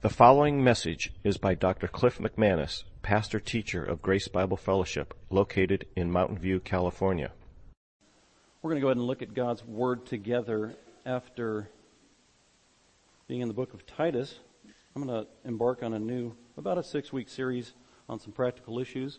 The 0.00 0.08
following 0.08 0.62
message 0.62 1.12
is 1.24 1.38
by 1.38 1.54
Dr. 1.54 1.88
Cliff 1.88 2.18
McManus, 2.18 2.84
pastor 3.02 3.40
teacher 3.40 3.82
of 3.82 4.00
Grace 4.00 4.28
Bible 4.28 4.56
Fellowship, 4.56 5.12
located 5.28 5.86
in 5.96 6.12
Mountain 6.12 6.38
View, 6.38 6.60
California. 6.60 7.32
We're 8.62 8.70
going 8.70 8.80
to 8.80 8.80
go 8.80 8.86
ahead 8.86 8.98
and 8.98 9.08
look 9.08 9.22
at 9.22 9.34
God's 9.34 9.64
Word 9.64 10.06
together 10.06 10.76
after 11.04 11.68
being 13.26 13.40
in 13.40 13.48
the 13.48 13.54
book 13.54 13.74
of 13.74 13.88
Titus. 13.88 14.38
I'm 14.94 15.04
going 15.04 15.24
to 15.24 15.28
embark 15.44 15.82
on 15.82 15.92
a 15.92 15.98
new, 15.98 16.36
about 16.56 16.78
a 16.78 16.84
six 16.84 17.12
week 17.12 17.28
series 17.28 17.72
on 18.08 18.20
some 18.20 18.30
practical 18.30 18.78
issues 18.78 19.18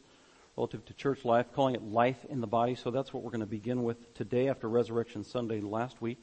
relative 0.56 0.86
to 0.86 0.94
church 0.94 1.26
life, 1.26 1.48
calling 1.54 1.76
it 1.76 1.84
Life 1.84 2.24
in 2.30 2.40
the 2.40 2.48
Body. 2.48 2.76
So 2.76 2.90
that's 2.90 3.14
what 3.14 3.22
we're 3.22 3.32
going 3.32 3.42
to 3.42 3.46
begin 3.46 3.84
with 3.84 4.14
today 4.14 4.48
after 4.48 4.70
Resurrection 4.70 5.26
Sunday 5.26 5.60
last 5.60 6.02
week. 6.02 6.20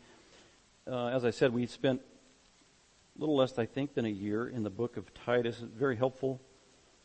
Uh, 0.91 1.09
as 1.09 1.27
I 1.27 1.31
said, 1.31 1.53
we 1.53 1.67
spent 1.67 2.01
little 3.19 3.37
less, 3.37 3.59
I 3.59 3.67
think, 3.67 3.95
than 3.95 4.05
a 4.05 4.11
year 4.11 4.49
in 4.49 4.63
the 4.63 4.71
book 4.71 4.97
of 4.97 5.13
Titus. 5.15 5.59
Very 5.59 5.97
helpful 5.97 6.41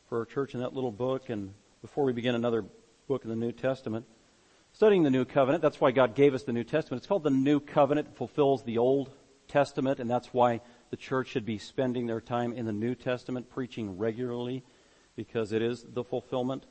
for 0.10 0.20
our 0.20 0.26
church 0.26 0.54
in 0.54 0.60
that 0.60 0.74
little 0.74 0.92
book. 0.92 1.30
And 1.30 1.54
before 1.82 2.04
we 2.04 2.14
begin 2.14 2.36
another 2.36 2.66
book 3.08 3.24
in 3.24 3.30
the 3.30 3.36
New 3.36 3.52
Testament, 3.52 4.06
studying 4.74 5.04
the 5.04 5.10
New 5.10 5.26
Covenant, 5.26 5.62
that's 5.62 5.80
why 5.80 5.92
God 5.92 6.16
gave 6.16 6.34
us 6.34 6.44
the 6.44 6.54
New 6.54 6.64
Testament. 6.64 7.00
It's 7.02 7.08
called 7.08 7.24
the 7.24 7.30
New 7.30 7.60
Covenant. 7.60 8.10
It 8.10 8.16
fulfills 8.16 8.64
the 8.64 8.78
Old 8.78 9.12
Testament, 9.48 10.00
and 10.00 10.10
that's 10.10 10.34
why 10.34 10.62
the 10.90 10.98
church 10.98 11.30
should 11.30 11.46
be 11.46 11.58
spending 11.58 12.08
their 12.08 12.22
time 12.22 12.54
in 12.54 12.66
the 12.66 12.74
New 12.74 12.96
Testament, 12.96 13.50
preaching 13.50 13.98
regularly, 13.98 14.64
because 15.16 15.54
it 15.54 15.62
is 15.62 15.86
the 15.94 16.04
fulfillment 16.04 16.66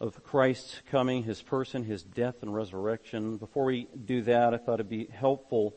of 0.00 0.22
Christ's 0.24 0.80
coming, 0.90 1.22
His 1.22 1.42
person, 1.42 1.84
His 1.84 2.02
death 2.02 2.36
and 2.42 2.54
resurrection. 2.54 3.36
Before 3.36 3.64
we 3.64 3.88
do 4.04 4.22
that, 4.22 4.54
I 4.54 4.56
thought 4.56 4.74
it'd 4.74 4.88
be 4.88 5.06
helpful 5.12 5.74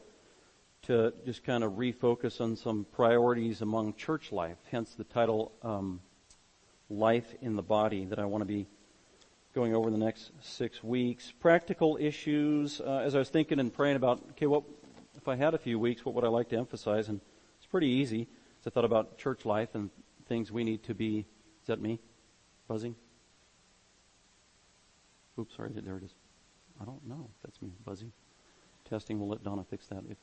to 0.85 1.13
just 1.25 1.43
kind 1.43 1.63
of 1.63 1.73
refocus 1.73 2.39
on 2.41 2.55
some 2.55 2.85
priorities 2.91 3.61
among 3.61 3.93
church 3.95 4.31
life, 4.31 4.57
hence 4.69 4.93
the 4.93 5.03
title 5.03 5.51
um, 5.63 5.99
Life 6.89 7.33
in 7.41 7.55
the 7.55 7.63
Body 7.63 8.05
that 8.05 8.19
I 8.19 8.25
want 8.25 8.41
to 8.41 8.45
be 8.45 8.67
going 9.53 9.73
over 9.73 9.89
the 9.89 9.97
next 9.97 10.31
six 10.41 10.83
weeks. 10.83 11.33
Practical 11.39 11.97
issues, 11.99 12.81
uh, 12.81 13.01
as 13.03 13.15
I 13.15 13.19
was 13.19 13.29
thinking 13.29 13.59
and 13.59 13.73
praying 13.73 13.95
about, 13.95 14.21
okay, 14.31 14.45
what 14.45 14.63
if 15.15 15.27
I 15.27 15.35
had 15.35 15.53
a 15.53 15.57
few 15.57 15.79
weeks, 15.79 16.05
what 16.05 16.13
would 16.13 16.23
I 16.23 16.27
like 16.27 16.49
to 16.49 16.57
emphasize? 16.57 17.09
And 17.09 17.19
it's 17.57 17.65
pretty 17.65 17.87
easy. 17.87 18.27
As 18.61 18.67
I 18.67 18.69
thought 18.69 18.85
about 18.85 19.17
church 19.17 19.45
life 19.45 19.69
and 19.73 19.89
things 20.27 20.51
we 20.51 20.63
need 20.63 20.83
to 20.83 20.93
be, 20.93 21.19
is 21.19 21.67
that 21.67 21.81
me? 21.81 21.99
Buzzing? 22.67 22.95
Oops, 25.39 25.55
sorry, 25.55 25.71
there 25.73 25.97
it 25.97 26.03
is. 26.03 26.13
I 26.79 26.85
don't 26.85 27.05
know 27.07 27.29
if 27.35 27.41
that's 27.43 27.61
me 27.61 27.71
buzzing. 27.83 28.11
Testing, 28.87 29.19
we'll 29.19 29.29
let 29.29 29.43
Donna 29.43 29.63
fix 29.67 29.87
that 29.87 30.03
if 30.09 30.17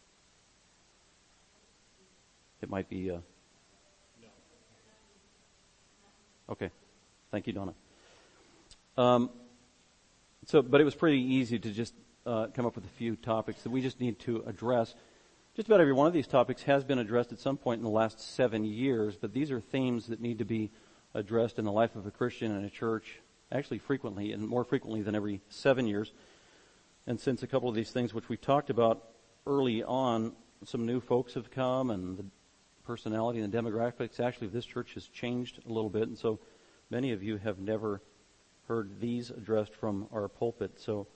it 2.63 2.71
might 2.71 2.89
be. 2.89 3.11
Uh... 3.11 3.19
Okay. 6.51 6.71
Thank 7.31 7.47
you, 7.47 7.53
Donna. 7.53 7.75
Um, 8.97 9.31
so, 10.47 10.61
but 10.61 10.81
it 10.81 10.85
was 10.85 10.95
pretty 10.95 11.21
easy 11.21 11.59
to 11.59 11.71
just 11.71 11.95
uh, 12.27 12.49
come 12.55 12.67
up 12.67 12.75
with 12.75 12.85
a 12.85 12.95
few 12.99 13.17
topics 13.17 13.63
that 13.63 13.71
we 13.71 13.81
just 13.81 14.01
need 14.01 14.19
to 14.21 14.45
address. 14.47 14.95
Just 15.57 15.69
about 15.69 15.81
every 15.81 15.93
one 15.93 16.07
of 16.07 16.13
these 16.13 16.27
topics 16.27 16.63
has 16.63 16.85
been 16.85 16.99
addressed 16.99 17.33
at 17.33 17.39
some 17.39 17.57
point 17.57 17.79
in 17.79 17.85
the 17.85 17.91
last 17.91 18.21
seven 18.21 18.65
years, 18.65 19.17
but 19.17 19.33
these 19.33 19.51
are 19.51 19.61
themes 19.61 20.07
that 20.07 20.21
need 20.21 20.39
to 20.39 20.45
be 20.45 20.71
addressed 21.15 21.59
in 21.59 21.65
the 21.65 21.73
life 21.73 21.95
of 21.95 22.07
a 22.07 22.11
Christian 22.11 22.53
and 22.53 22.65
a 22.65 22.71
church, 22.71 23.21
actually 23.51 23.79
frequently, 23.79 24.33
and 24.33 24.47
more 24.47 24.65
frequently 24.65 25.03
than 25.03 25.15
every 25.15 25.41
seven 25.49 25.87
years. 25.87 26.13
And 27.07 27.21
since 27.21 27.43
a 27.43 27.47
couple 27.47 27.69
of 27.69 27.75
these 27.75 27.91
things 27.91 28.15
which 28.15 28.29
we 28.29 28.37
talked 28.37 28.71
about 28.71 29.09
early 29.47 29.83
on, 29.83 30.33
some 30.65 30.87
new 30.87 31.01
folks 31.01 31.35
have 31.35 31.51
come, 31.51 31.91
and 31.91 32.17
the 32.17 32.25
personality 32.85 33.41
and 33.41 33.53
the 33.53 33.57
demographics 33.57 34.21
actually 34.21 34.49
this 34.49 34.65
church 34.65 34.95
has 34.95 35.07
changed 35.07 35.61
a 35.67 35.73
little 35.73 35.91
bit, 35.91 36.05
and 36.09 36.19
so 36.19 36.39
many 36.91 37.13
of 37.13 37.23
you 37.23 37.37
have 37.39 37.59
never 37.59 38.03
heard 38.69 39.01
these 39.01 39.31
addressed 39.31 39.75
from 39.75 40.09
our 40.13 40.29
pulpit. 40.29 40.81
So 40.81 41.07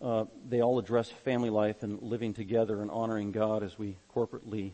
uh, 0.00 0.24
they 0.48 0.60
all 0.60 0.78
address 0.78 1.08
family 1.08 1.50
life 1.50 1.82
and 1.82 2.02
living 2.02 2.34
together 2.34 2.82
and 2.82 2.90
honoring 2.90 3.32
God 3.32 3.62
as 3.62 3.78
we 3.78 3.96
corporately 4.14 4.72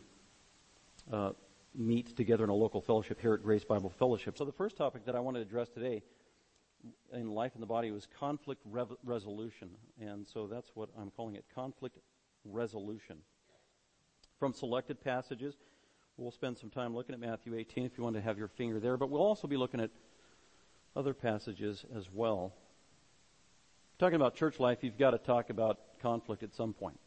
uh, 1.12 1.32
meet 1.74 2.16
together 2.16 2.44
in 2.44 2.50
a 2.50 2.54
local 2.54 2.80
fellowship 2.80 3.20
here 3.20 3.34
at 3.34 3.42
Grace 3.42 3.64
Bible 3.64 3.91
Fellowship. 3.91 4.36
So 4.36 4.44
the 4.44 4.52
first 4.52 4.76
topic 4.76 5.04
that 5.06 5.14
I 5.14 5.20
want 5.20 5.36
to 5.36 5.41
address 5.42 5.68
today 5.68 6.02
in 7.12 7.30
life 7.30 7.52
in 7.54 7.60
the 7.60 7.66
body 7.66 7.91
was 7.91 8.08
conflict 8.18 8.62
rev- 8.64 8.97
resolution, 9.04 9.70
and 10.00 10.26
so 10.26 10.47
that's 10.47 10.70
what 10.74 10.88
I'm 10.98 11.10
calling 11.10 11.36
it: 11.36 11.44
conflict 11.54 11.98
resolution. 12.44 13.18
From 14.38 14.54
selected 14.54 15.04
passages, 15.04 15.56
We'll 16.20 16.31
spend 16.31 16.58
some 16.58 16.69
time 16.69 16.94
looking 16.94 17.14
at 17.14 17.19
Matthew 17.19 17.54
18 17.54 17.86
if 17.86 17.97
you 17.97 18.04
want 18.04 18.14
to 18.14 18.20
have 18.20 18.36
your 18.36 18.48
finger 18.48 18.78
there, 18.78 18.98
but 18.98 19.08
we'll 19.08 19.22
also 19.22 19.48
be 19.48 19.56
looking 19.56 19.81
at 19.81 19.88
other 20.94 21.14
passages 21.14 21.86
as 21.97 22.12
well. 22.12 22.53
Talking 23.98 24.16
about 24.16 24.34
church 24.34 24.60
life, 24.60 24.84
you've 24.84 24.98
got 24.98 25.12
to 25.12 25.19
talk 25.19 25.48
about 25.48 25.78
conflict 26.03 26.42
at 26.42 26.53
some 26.53 26.75
point. 26.75 27.00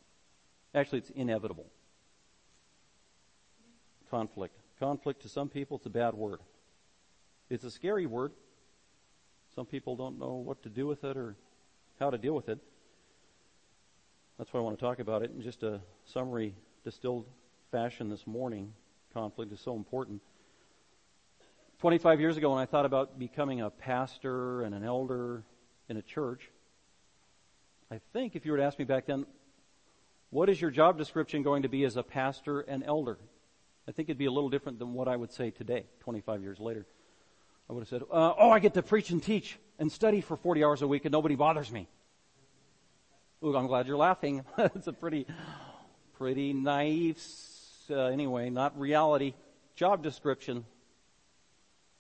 Actually, 0.73 0.97
it's 0.97 1.12
inevitable. 1.12 1.68
Conflict. 4.09 4.57
Conflict 4.79 5.22
to 5.22 5.29
some 5.29 5.47
people, 5.47 5.78
it's 5.78 5.85
a 5.85 5.91
bad 5.91 6.16
word. 6.16 6.40
It's 7.52 7.63
a 7.63 7.72
scary 7.72 8.07
word. 8.07 8.31
Some 9.53 9.68
people 9.68 9.96
don't 9.96 10.18
know 10.18 10.34
what 10.34 10.63
to 10.63 10.69
do 10.69 10.88
with 10.88 11.03
it 11.03 11.18
or 11.18 11.35
how 12.00 12.09
to 12.09 12.18
deal 12.18 12.34
with 12.34 12.50
it. 12.50 12.57
That's 14.40 14.52
why 14.52 14.59
I 14.59 14.63
want 14.63 14.79
to 14.79 14.84
talk 14.84 14.97
about 14.97 15.22
it 15.22 15.29
in 15.29 15.44
just 15.44 15.62
a 15.62 15.81
summary, 16.03 16.56
distilled 16.84 17.28
fashion 17.69 18.09
this 18.09 18.25
morning 18.25 18.73
conflict 19.13 19.51
is 19.51 19.59
so 19.59 19.75
important. 19.75 20.22
25 21.79 22.19
years 22.19 22.38
ago, 22.38 22.51
when 22.51 22.59
I 22.59 22.66
thought 22.66 22.85
about 22.85 23.19
becoming 23.19 23.62
a 23.62 23.69
pastor 23.69 24.62
and 24.62 24.74
an 24.74 24.84
elder 24.84 25.44
in 25.90 25.97
a 25.97 26.01
church, 26.01 26.50
I 27.91 28.00
think 28.13 28.35
if 28.35 28.46
you 28.46 28.52
were 28.52 28.57
to 28.57 28.63
ask 28.63 28.79
me 28.79 28.85
back 28.85 29.06
then, 29.06 29.25
what 30.29 30.50
is 30.50 30.59
your 30.59 30.72
job 30.72 30.97
description 30.97 31.44
going 31.44 31.63
to 31.63 31.69
be 31.69 31.84
as 31.84 31.96
a 31.96 32.03
pastor 32.03 32.62
and 32.62 32.84
elder? 32.84 33.18
I 33.88 33.91
think 33.91 34.09
it'd 34.09 34.18
be 34.18 34.25
a 34.25 34.31
little 34.31 34.50
different 34.50 34.79
than 34.79 34.94
what 34.94 35.07
I 35.07 35.16
would 35.16 35.31
say 35.31 35.52
today, 35.52 35.85
25 36.00 36.41
years 36.41 36.59
later. 36.59 36.85
I 37.69 37.73
would 37.73 37.81
have 37.81 37.90
said, 37.90 38.02
uh, 38.03 38.34
oh, 38.38 38.50
I 38.50 38.59
get 38.59 38.73
to 38.75 38.81
preach 38.81 39.09
and 39.09 39.22
teach 39.22 39.59
and 39.78 39.91
study 39.91 40.22
for 40.22 40.38
40 40.38 40.63
hours 40.63 40.81
a 40.81 40.88
week 40.88 41.06
and 41.06 41.12
nobody 41.12 41.35
bothers 41.35 41.72
me. 41.72 41.88
Ooh, 43.44 43.56
I'm 43.56 43.68
glad 43.68 43.88
you're 43.88 43.97
laughing. 43.97 44.44
That's 44.57 44.88
a 44.88 44.94
pretty, 44.94 45.28
pretty 46.13 46.53
naive 46.53 47.19
uh, 47.89 48.05
anyway, 48.05 48.49
not 48.49 48.79
reality, 48.79 49.33
job 49.75 50.03
description. 50.03 50.66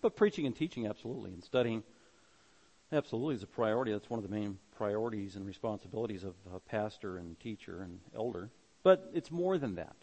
But 0.01 0.15
preaching 0.15 0.45
and 0.45 0.55
teaching, 0.55 0.87
absolutely, 0.87 1.31
and 1.31 1.43
studying, 1.43 1.83
absolutely 2.91 3.35
is 3.35 3.43
a 3.43 3.47
priority. 3.47 3.91
That's 3.91 4.09
one 4.09 4.21
of 4.21 4.29
the 4.29 4.35
main 4.35 4.57
priorities 4.77 5.35
and 5.35 5.45
responsibilities 5.45 6.23
of 6.23 6.35
a 6.53 6.59
pastor 6.59 7.17
and 7.17 7.39
teacher 7.39 7.81
and 7.81 7.99
elder. 8.15 8.49
But 8.83 9.09
it's 9.13 9.31
more 9.31 9.57
than 9.57 9.75
that. 9.75 9.95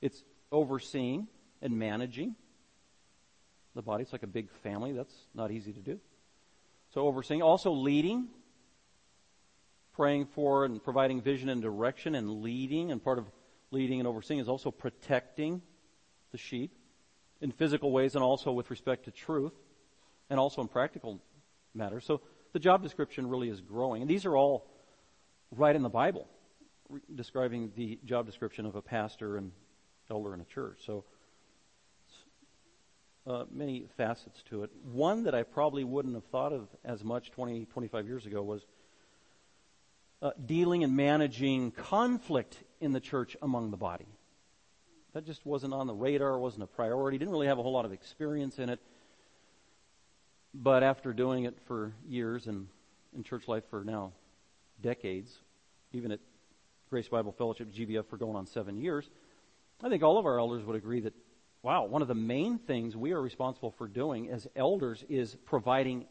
It's 0.00 0.22
overseeing 0.52 1.26
and 1.60 1.78
managing 1.78 2.36
the 3.74 3.82
body. 3.82 4.02
It's 4.02 4.12
like 4.12 4.22
a 4.22 4.28
big 4.28 4.50
family. 4.62 4.92
That's 4.92 5.14
not 5.34 5.50
easy 5.50 5.72
to 5.72 5.80
do. 5.80 5.98
So 6.94 7.06
overseeing, 7.06 7.42
also 7.42 7.72
leading, 7.72 8.28
praying 9.94 10.26
for 10.26 10.64
and 10.64 10.82
providing 10.82 11.20
vision 11.20 11.48
and 11.48 11.60
direction 11.60 12.14
and 12.14 12.42
leading, 12.42 12.92
and 12.92 13.02
part 13.02 13.18
of 13.18 13.26
leading 13.76 14.00
and 14.00 14.08
overseeing 14.08 14.40
is 14.40 14.48
also 14.48 14.70
protecting 14.70 15.62
the 16.32 16.38
sheep 16.38 16.72
in 17.40 17.52
physical 17.52 17.92
ways 17.92 18.14
and 18.14 18.24
also 18.24 18.50
with 18.52 18.70
respect 18.70 19.04
to 19.04 19.10
truth 19.10 19.52
and 20.30 20.40
also 20.40 20.62
in 20.62 20.68
practical 20.68 21.20
matters. 21.74 22.04
So 22.04 22.22
the 22.52 22.58
job 22.58 22.82
description 22.82 23.28
really 23.28 23.50
is 23.50 23.60
growing. 23.60 24.02
And 24.02 24.10
these 24.10 24.24
are 24.24 24.36
all 24.36 24.66
right 25.50 25.76
in 25.76 25.82
the 25.82 25.90
Bible, 25.90 26.26
describing 27.14 27.72
the 27.76 27.98
job 28.04 28.26
description 28.26 28.64
of 28.66 28.74
a 28.74 28.82
pastor 28.82 29.36
and 29.36 29.52
elder 30.10 30.32
in 30.32 30.40
a 30.40 30.44
church. 30.44 30.78
So 30.86 31.04
uh, 33.26 33.44
many 33.50 33.86
facets 33.96 34.42
to 34.50 34.62
it. 34.62 34.70
One 34.92 35.24
that 35.24 35.34
I 35.34 35.42
probably 35.42 35.84
wouldn't 35.84 36.14
have 36.14 36.24
thought 36.26 36.52
of 36.52 36.68
as 36.84 37.04
much 37.04 37.30
20, 37.32 37.66
25 37.66 38.06
years 38.06 38.24
ago 38.24 38.42
was 38.42 38.64
uh, 40.22 40.30
dealing 40.44 40.82
and 40.82 40.96
managing 40.96 41.72
conflict 41.72 42.56
in 42.80 42.92
the 42.92 43.00
church 43.00 43.36
among 43.42 43.70
the 43.70 43.76
body. 43.76 44.06
That 45.12 45.24
just 45.24 45.46
wasn't 45.46 45.72
on 45.72 45.86
the 45.86 45.94
radar, 45.94 46.38
wasn't 46.38 46.64
a 46.64 46.66
priority, 46.66 47.18
didn't 47.18 47.32
really 47.32 47.46
have 47.46 47.58
a 47.58 47.62
whole 47.62 47.72
lot 47.72 47.84
of 47.84 47.92
experience 47.92 48.58
in 48.58 48.68
it. 48.68 48.80
But 50.52 50.82
after 50.82 51.12
doing 51.12 51.44
it 51.44 51.56
for 51.66 51.92
years 52.08 52.46
and 52.46 52.68
in 53.14 53.22
church 53.22 53.48
life 53.48 53.64
for 53.70 53.84
now 53.84 54.12
decades, 54.82 55.38
even 55.92 56.12
at 56.12 56.20
Grace 56.90 57.08
Bible 57.08 57.32
Fellowship 57.32 57.72
GBF 57.72 58.06
for 58.06 58.16
going 58.16 58.36
on 58.36 58.46
seven 58.46 58.76
years, 58.76 59.08
I 59.82 59.88
think 59.88 60.02
all 60.02 60.18
of 60.18 60.26
our 60.26 60.38
elders 60.38 60.64
would 60.64 60.76
agree 60.76 61.00
that, 61.00 61.14
wow, 61.62 61.84
one 61.84 62.02
of 62.02 62.08
the 62.08 62.14
main 62.14 62.58
things 62.58 62.96
we 62.96 63.12
are 63.12 63.20
responsible 63.20 63.72
for 63.72 63.88
doing 63.88 64.30
as 64.30 64.46
elders 64.54 65.04
is 65.08 65.34
providing 65.46 66.06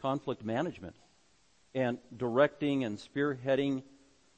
conflict 0.00 0.44
management 0.44 0.94
and 1.74 1.98
directing 2.16 2.84
and 2.84 2.98
spearheading 2.98 3.82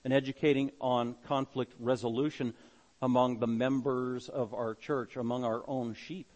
and 0.07 0.15
educating 0.15 0.71
on 0.81 1.17
conflict 1.27 1.75
resolution 1.81 2.55
among 3.03 3.41
the 3.41 3.47
members 3.49 4.29
of 4.29 4.55
our 4.55 4.77
church, 4.77 5.17
among 5.17 5.43
our 5.43 5.65
own 5.67 5.95
sheep. 5.95 6.29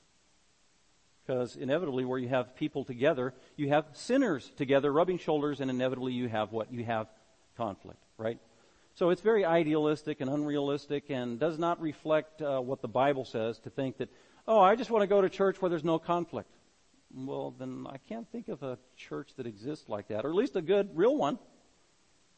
Because 1.23 1.55
inevitably, 1.55 2.05
where 2.05 2.19
you 2.19 2.27
have 2.27 2.57
people 2.57 2.85
together, 2.85 3.33
you 3.55 3.69
have 3.69 3.87
sinners 3.93 4.51
together 4.57 4.93
rubbing 4.93 5.19
shoulders, 5.19 5.61
and 5.61 5.71
inevitably 5.71 6.13
you 6.13 6.29
have 6.29 6.51
what? 6.51 6.73
You 6.73 6.85
have 6.85 7.07
conflict, 7.57 8.03
right? 8.19 8.41
So 8.97 9.11
it's 9.11 9.23
very 9.23 9.45
idealistic 9.45 10.21
and 10.21 10.29
unrealistic 10.29 11.05
and 11.09 11.39
does 11.39 11.57
not 11.57 11.81
reflect 11.81 12.43
uh, 12.43 12.59
what 12.59 12.83
the 12.83 12.89
Bible 12.89 13.25
says 13.25 13.61
to 13.61 13.71
think 13.71 13.99
that, 13.99 14.09
oh, 14.49 14.59
I 14.59 14.75
just 14.75 14.91
want 14.91 15.03
to 15.03 15.07
go 15.07 15.21
to 15.21 15.29
church 15.29 15.63
where 15.63 15.69
there's 15.69 15.85
no 15.85 16.01
conflict. 16.01 16.51
Well, 17.15 17.55
then 17.57 17.87
I 17.89 17.99
can't 18.09 18.29
think 18.33 18.49
of 18.49 18.65
a 18.65 18.79
church 18.97 19.29
that 19.37 19.47
exists 19.47 19.89
like 19.89 20.09
that, 20.09 20.25
or 20.25 20.31
at 20.31 20.35
least 20.35 20.57
a 20.57 20.61
good, 20.61 20.91
real 20.97 21.17
one. 21.17 21.39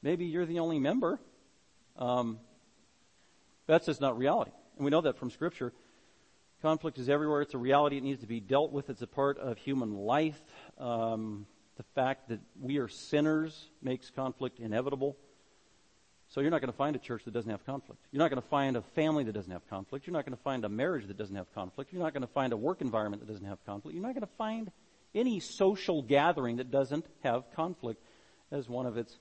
Maybe 0.03 0.27
you're 0.27 0.47
the 0.47 0.59
only 0.59 0.79
member. 0.79 1.21
Um, 1.97 2.39
that's 3.67 3.87
just 3.87 4.01
not 4.01 4.19
reality. 4.19 4.51
And 4.77 4.85
we 4.85 4.91
know 4.91 5.03
that 5.03 5.17
from 5.17 5.31
Scripture. 5.31 5.73
Conflict 6.61 6.99
is 6.99 7.09
everywhere. 7.09 7.43
It's 7.43 7.55
a 7.55 7.59
reality. 7.59 7.97
It 7.97 8.03
needs 8.03 8.21
to 8.21 8.27
be 8.27 8.41
dealt 8.41 8.73
with. 8.73 8.91
It's 8.91 9.03
a 9.03 9.07
part 9.07 9.39
of 9.39 9.59
human 9.59 9.95
life. 9.95 10.41
Um, 10.79 11.47
the 11.77 11.83
fact 11.95 12.29
that 12.29 12.41
we 12.61 12.79
are 12.79 12.89
sinners 12.89 13.71
makes 13.81 14.11
conflict 14.11 14.61
inevitable. 14.61 15.17
So 16.29 16.41
you're 16.41 16.51
not 16.51 16.61
going 16.61 16.73
to 16.73 16.77
find 16.77 16.97
a 16.97 16.99
church 16.99 17.25
that 17.25 17.35
doesn't 17.35 17.51
have 17.51 17.65
conflict. 17.67 18.01
You're 18.11 18.21
not 18.21 18.31
going 18.31 18.41
to 18.41 18.49
find 18.49 18.77
a 18.77 18.83
family 18.95 19.25
that 19.25 19.33
doesn't 19.33 19.53
have 19.53 19.69
conflict. 19.69 20.07
You're 20.07 20.15
not 20.15 20.25
going 20.25 20.37
to 20.37 20.43
find 20.43 20.65
a 20.65 20.69
marriage 20.69 21.07
that 21.09 21.19
doesn't 21.19 21.37
have 21.37 21.53
conflict. 21.55 21.93
You're 21.93 22.03
not 22.03 22.15
going 22.15 22.23
to 22.23 22.33
find 22.33 22.53
a 22.53 22.57
work 22.57 22.81
environment 22.81 23.27
that 23.27 23.31
doesn't 23.31 23.47
have 23.47 23.65
conflict. 23.67 23.95
You're 23.95 24.07
not 24.07 24.15
going 24.15 24.27
to 24.27 24.37
find 24.39 24.71
any 25.15 25.41
social 25.41 26.01
gathering 26.01 26.57
that 26.57 26.71
doesn't 26.71 27.07
have 27.23 27.45
conflict 27.55 28.03
as 28.51 28.69
one 28.69 28.87
of 28.87 28.97
its 28.97 29.19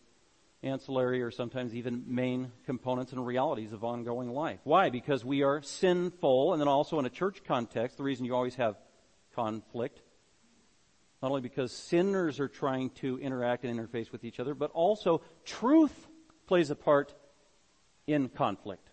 ancillary 0.63 1.21
or 1.21 1.31
sometimes 1.31 1.73
even 1.73 2.03
main 2.07 2.51
components 2.65 3.11
and 3.11 3.25
realities 3.25 3.73
of 3.73 3.83
ongoing 3.83 4.31
life. 4.31 4.59
Why? 4.63 4.89
Because 4.89 5.25
we 5.25 5.41
are 5.41 5.61
sinful, 5.61 6.53
and 6.53 6.61
then 6.61 6.67
also 6.67 6.99
in 6.99 7.05
a 7.05 7.09
church 7.09 7.43
context, 7.43 7.97
the 7.97 8.03
reason 8.03 8.25
you 8.25 8.35
always 8.35 8.55
have 8.55 8.75
conflict, 9.35 10.01
not 11.21 11.29
only 11.29 11.41
because 11.41 11.71
sinners 11.71 12.39
are 12.39 12.47
trying 12.47 12.91
to 12.91 13.17
interact 13.19 13.63
and 13.65 13.79
interface 13.79 14.11
with 14.11 14.23
each 14.23 14.39
other, 14.39 14.53
but 14.53 14.71
also 14.71 15.21
truth 15.45 16.07
plays 16.47 16.69
a 16.69 16.75
part 16.75 17.13
in 18.05 18.29
conflict. 18.29 18.89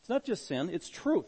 It's 0.00 0.08
not 0.08 0.24
just 0.24 0.46
sin, 0.46 0.68
it's 0.70 0.88
truth. 0.88 1.26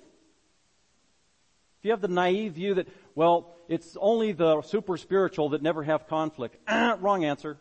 If 1.78 1.84
you 1.84 1.90
have 1.92 2.00
the 2.00 2.08
naive 2.08 2.54
view 2.54 2.74
that, 2.74 2.88
well, 3.14 3.54
it's 3.68 3.96
only 4.00 4.32
the 4.32 4.62
super 4.62 4.96
spiritual 4.96 5.50
that 5.50 5.62
never 5.62 5.82
have 5.82 6.08
conflict, 6.08 6.56
wrong 7.00 7.24
answer. 7.24 7.58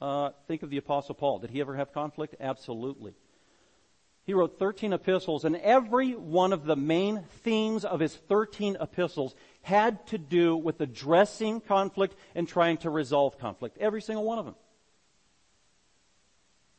Uh, 0.00 0.30
think 0.48 0.62
of 0.62 0.70
the 0.70 0.78
Apostle 0.78 1.14
Paul. 1.14 1.40
Did 1.40 1.50
he 1.50 1.60
ever 1.60 1.76
have 1.76 1.92
conflict? 1.92 2.34
Absolutely. 2.40 3.14
He 4.24 4.34
wrote 4.34 4.58
13 4.58 4.92
epistles, 4.92 5.44
and 5.44 5.56
every 5.56 6.12
one 6.14 6.52
of 6.52 6.64
the 6.64 6.76
main 6.76 7.24
themes 7.42 7.84
of 7.84 8.00
his 8.00 8.14
13 8.14 8.76
epistles 8.80 9.34
had 9.62 10.06
to 10.08 10.18
do 10.18 10.56
with 10.56 10.80
addressing 10.80 11.60
conflict 11.60 12.14
and 12.34 12.46
trying 12.46 12.76
to 12.78 12.90
resolve 12.90 13.38
conflict. 13.38 13.76
Every 13.78 14.00
single 14.00 14.24
one 14.24 14.38
of 14.38 14.44
them. 14.44 14.54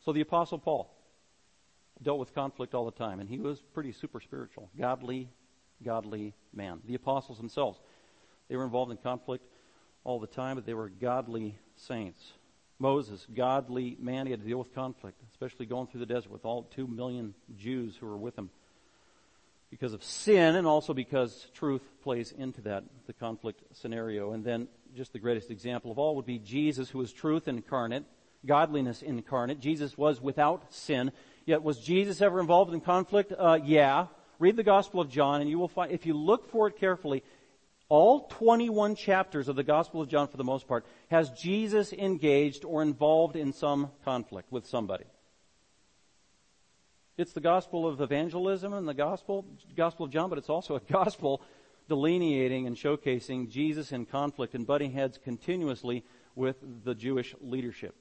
So 0.06 0.14
the 0.14 0.22
Apostle 0.22 0.60
Paul 0.60 0.96
dealt 2.02 2.20
with 2.20 2.34
conflict 2.34 2.74
all 2.74 2.86
the 2.86 2.92
time, 2.92 3.20
and 3.20 3.30
he 3.30 3.40
was 3.40 3.62
pretty 3.74 3.92
super 3.92 4.20
spiritual, 4.20 4.70
godly, 4.78 5.30
godly 5.84 6.34
man. 6.54 6.80
The 6.86 6.96
apostles 6.96 7.38
themselves, 7.38 7.80
they 8.50 8.56
were 8.56 8.64
involved 8.64 8.92
in 8.92 8.98
conflict 8.98 9.46
all 10.04 10.20
the 10.20 10.28
time, 10.28 10.56
but 10.56 10.66
they 10.66 10.74
were 10.74 10.90
godly 10.90 11.58
saints. 11.76 12.34
Moses, 12.82 13.28
godly 13.36 13.96
man, 14.00 14.26
he 14.26 14.32
had 14.32 14.42
to 14.42 14.48
deal 14.48 14.58
with 14.58 14.74
conflict, 14.74 15.18
especially 15.32 15.68
going 15.68 15.86
through 15.86 16.00
the 16.00 16.08
desert 16.08 16.32
with 16.32 16.46
all 16.46 16.64
two 16.64 16.88
million 16.88 17.36
Jews 17.56 17.96
who 17.96 18.08
were 18.08 18.18
with 18.18 18.36
him. 18.36 18.50
Because 19.70 19.94
of 19.94 20.04
sin 20.04 20.56
and 20.56 20.66
also 20.66 20.94
because 20.94 21.48
truth 21.54 21.84
plays 22.04 22.32
into 22.32 22.62
that, 22.62 22.84
the 23.06 23.14
conflict 23.14 23.62
scenario. 23.78 24.34
And 24.34 24.44
then 24.44 24.68
just 24.98 25.14
the 25.14 25.20
greatest 25.20 25.52
example 25.52 25.92
of 25.92 26.00
all 26.00 26.16
would 26.16 26.26
be 26.26 26.40
Jesus, 26.40 26.90
who 26.90 26.98
was 26.98 27.14
truth 27.14 27.48
incarnate, 27.48 28.04
godliness 28.46 29.04
incarnate. 29.04 29.60
Jesus 29.60 29.96
was 29.96 30.20
without 30.20 30.74
sin. 30.74 31.12
Yet 31.46 31.62
was 31.62 31.80
Jesus 31.80 32.20
ever 32.20 32.40
involved 32.40 32.74
in 32.74 32.82
conflict? 32.82 33.32
Uh, 33.38 33.60
yeah. 33.64 34.08
Read 34.40 34.56
the 34.56 34.64
Gospel 34.64 35.00
of 35.00 35.10
John 35.10 35.40
and 35.40 35.50
you 35.50 35.60
will 35.60 35.68
find, 35.68 35.92
if 35.92 36.08
you 36.08 36.16
look 36.16 36.50
for 36.50 36.68
it 36.68 36.78
carefully, 36.78 37.24
all 37.92 38.22
21 38.30 38.96
chapters 38.96 39.50
of 39.50 39.58
the 39.58 39.66
Gospel 39.66 40.00
of 40.02 40.08
John, 40.08 40.30
for 40.30 40.38
the 40.38 40.46
most 40.46 40.66
part, 40.66 40.86
has 41.10 41.30
Jesus 41.32 41.92
engaged 41.92 42.64
or 42.64 42.82
involved 42.82 43.36
in 43.36 43.52
some 43.52 43.92
conflict 44.06 44.50
with 44.50 44.66
somebody. 44.66 45.04
It's 47.18 47.34
the 47.34 47.42
Gospel 47.42 47.86
of 47.86 48.00
evangelism 48.00 48.72
and 48.72 48.88
the 48.88 48.94
Gospel, 48.94 49.46
Gospel 49.76 50.06
of 50.06 50.12
John, 50.14 50.30
but 50.30 50.38
it's 50.38 50.50
also 50.50 50.78
a 50.78 50.80
Gospel 50.80 51.42
delineating 51.90 52.66
and 52.66 52.78
showcasing 52.78 53.50
Jesus 53.50 53.92
in 53.92 54.06
conflict 54.06 54.56
and 54.56 54.66
butting 54.66 54.94
heads 54.94 55.20
continuously 55.22 56.06
with 56.34 56.56
the 56.86 56.96
Jewish 56.96 57.36
leadership. 57.42 57.94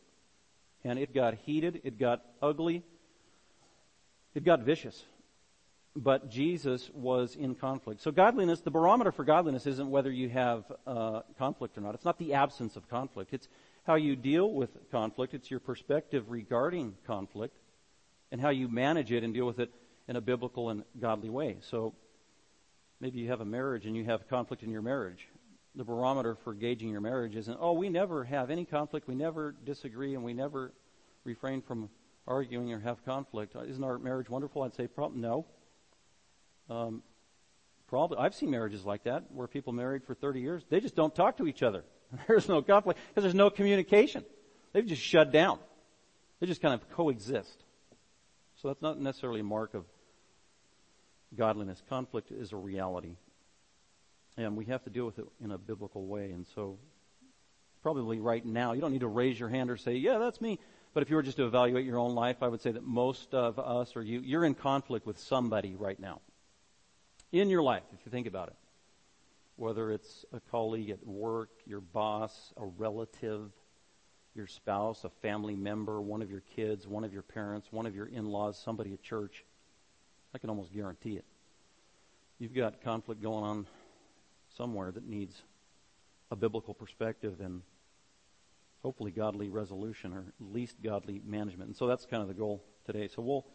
And 0.84 1.00
it 1.00 1.12
got 1.12 1.34
heated, 1.34 1.80
it 1.82 1.98
got 1.98 2.22
ugly, 2.40 2.84
it 4.36 4.44
got 4.44 4.60
vicious 4.60 5.02
but 5.96 6.30
Jesus 6.30 6.88
was 6.94 7.34
in 7.34 7.54
conflict. 7.54 8.00
So 8.00 8.10
godliness, 8.10 8.60
the 8.60 8.70
barometer 8.70 9.12
for 9.12 9.24
godliness 9.24 9.66
isn't 9.66 9.90
whether 9.90 10.10
you 10.10 10.28
have 10.28 10.64
uh, 10.86 11.22
conflict 11.38 11.76
or 11.76 11.80
not. 11.80 11.94
It's 11.94 12.04
not 12.04 12.18
the 12.18 12.34
absence 12.34 12.76
of 12.76 12.88
conflict. 12.88 13.34
It's 13.34 13.48
how 13.84 13.96
you 13.96 14.14
deal 14.14 14.50
with 14.52 14.70
conflict. 14.92 15.34
It's 15.34 15.50
your 15.50 15.60
perspective 15.60 16.30
regarding 16.30 16.94
conflict 17.06 17.56
and 18.30 18.40
how 18.40 18.50
you 18.50 18.68
manage 18.68 19.10
it 19.10 19.24
and 19.24 19.34
deal 19.34 19.46
with 19.46 19.58
it 19.58 19.72
in 20.06 20.16
a 20.16 20.20
biblical 20.20 20.70
and 20.70 20.84
godly 21.00 21.28
way. 21.28 21.56
So 21.60 21.94
maybe 23.00 23.18
you 23.18 23.28
have 23.28 23.40
a 23.40 23.44
marriage 23.44 23.86
and 23.86 23.96
you 23.96 24.04
have 24.04 24.28
conflict 24.28 24.62
in 24.62 24.70
your 24.70 24.82
marriage. 24.82 25.26
The 25.74 25.84
barometer 25.84 26.36
for 26.44 26.54
gauging 26.54 26.90
your 26.90 27.00
marriage 27.00 27.34
isn't, 27.34 27.58
oh, 27.60 27.72
we 27.72 27.88
never 27.88 28.24
have 28.24 28.50
any 28.50 28.64
conflict, 28.64 29.06
we 29.06 29.14
never 29.14 29.54
disagree, 29.64 30.14
and 30.14 30.24
we 30.24 30.34
never 30.34 30.72
refrain 31.24 31.62
from 31.62 31.90
arguing 32.26 32.72
or 32.72 32.80
have 32.80 33.04
conflict. 33.04 33.56
Isn't 33.56 33.84
our 33.84 33.98
marriage 33.98 34.28
wonderful? 34.28 34.62
I'd 34.62 34.74
say, 34.74 34.86
probably 34.86 35.20
no. 35.20 35.46
Um, 36.70 37.02
probably, 37.88 38.18
I've 38.18 38.34
seen 38.34 38.50
marriages 38.50 38.86
like 38.86 39.04
that 39.04 39.24
where 39.32 39.48
people 39.48 39.72
married 39.72 40.04
for 40.04 40.14
30 40.14 40.40
years, 40.40 40.62
they 40.70 40.80
just 40.80 40.94
don't 40.94 41.14
talk 41.14 41.36
to 41.38 41.46
each 41.46 41.62
other. 41.62 41.84
There's 42.28 42.48
no 42.48 42.62
conflict 42.62 42.98
because 43.08 43.22
there's 43.22 43.36
no 43.36 43.50
communication. 43.50 44.24
They've 44.72 44.86
just 44.86 45.02
shut 45.02 45.30
down. 45.30 45.60
They 46.40 46.46
just 46.46 46.60
kind 46.60 46.74
of 46.74 46.88
coexist. 46.90 47.64
So 48.60 48.68
that's 48.68 48.82
not 48.82 48.98
necessarily 49.00 49.40
a 49.40 49.44
mark 49.44 49.74
of 49.74 49.84
godliness. 51.36 51.80
Conflict 51.88 52.32
is 52.32 52.52
a 52.52 52.56
reality. 52.56 53.16
And 54.36 54.56
we 54.56 54.64
have 54.66 54.82
to 54.84 54.90
deal 54.90 55.06
with 55.06 55.20
it 55.20 55.26
in 55.42 55.52
a 55.52 55.58
biblical 55.58 56.04
way. 56.04 56.32
And 56.32 56.46
so, 56.54 56.78
probably 57.82 58.18
right 58.18 58.44
now, 58.44 58.72
you 58.72 58.80
don't 58.80 58.92
need 58.92 59.02
to 59.02 59.08
raise 59.08 59.38
your 59.38 59.48
hand 59.48 59.70
or 59.70 59.76
say, 59.76 59.94
yeah, 59.94 60.18
that's 60.18 60.40
me. 60.40 60.58
But 60.94 61.04
if 61.04 61.10
you 61.10 61.16
were 61.16 61.22
just 61.22 61.36
to 61.36 61.46
evaluate 61.46 61.84
your 61.84 61.98
own 61.98 62.16
life, 62.16 62.42
I 62.42 62.48
would 62.48 62.60
say 62.60 62.72
that 62.72 62.84
most 62.84 63.34
of 63.34 63.58
us 63.60 63.94
or 63.94 64.02
you, 64.02 64.20
you're 64.20 64.44
in 64.44 64.54
conflict 64.54 65.06
with 65.06 65.18
somebody 65.18 65.76
right 65.76 65.98
now 65.98 66.20
in 67.32 67.50
your 67.50 67.62
life, 67.62 67.82
if 67.92 68.04
you 68.04 68.10
think 68.10 68.26
about 68.26 68.48
it. 68.48 68.56
Whether 69.56 69.92
it's 69.92 70.24
a 70.32 70.40
colleague 70.50 70.90
at 70.90 71.06
work, 71.06 71.50
your 71.66 71.80
boss, 71.80 72.52
a 72.56 72.64
relative, 72.64 73.50
your 74.34 74.46
spouse, 74.46 75.04
a 75.04 75.10
family 75.22 75.54
member, 75.54 76.00
one 76.00 76.22
of 76.22 76.30
your 76.30 76.42
kids, 76.56 76.86
one 76.86 77.04
of 77.04 77.12
your 77.12 77.22
parents, 77.22 77.68
one 77.70 77.86
of 77.86 77.94
your 77.94 78.06
in-laws, 78.06 78.58
somebody 78.58 78.92
at 78.92 79.02
church. 79.02 79.44
I 80.34 80.38
can 80.38 80.50
almost 80.50 80.72
guarantee 80.72 81.16
it. 81.16 81.24
You've 82.38 82.54
got 82.54 82.80
conflict 82.82 83.20
going 83.20 83.44
on 83.44 83.66
somewhere 84.56 84.90
that 84.90 85.06
needs 85.06 85.42
a 86.30 86.36
biblical 86.36 86.72
perspective 86.72 87.40
and 87.40 87.62
hopefully 88.82 89.10
godly 89.10 89.48
resolution 89.50 90.14
or 90.14 90.20
at 90.20 90.54
least 90.54 90.76
godly 90.82 91.20
management. 91.24 91.68
And 91.68 91.76
so 91.76 91.86
that's 91.86 92.06
kind 92.06 92.22
of 92.22 92.28
the 92.28 92.34
goal 92.34 92.64
today. 92.86 93.08
So 93.08 93.20
we'll 93.20 93.46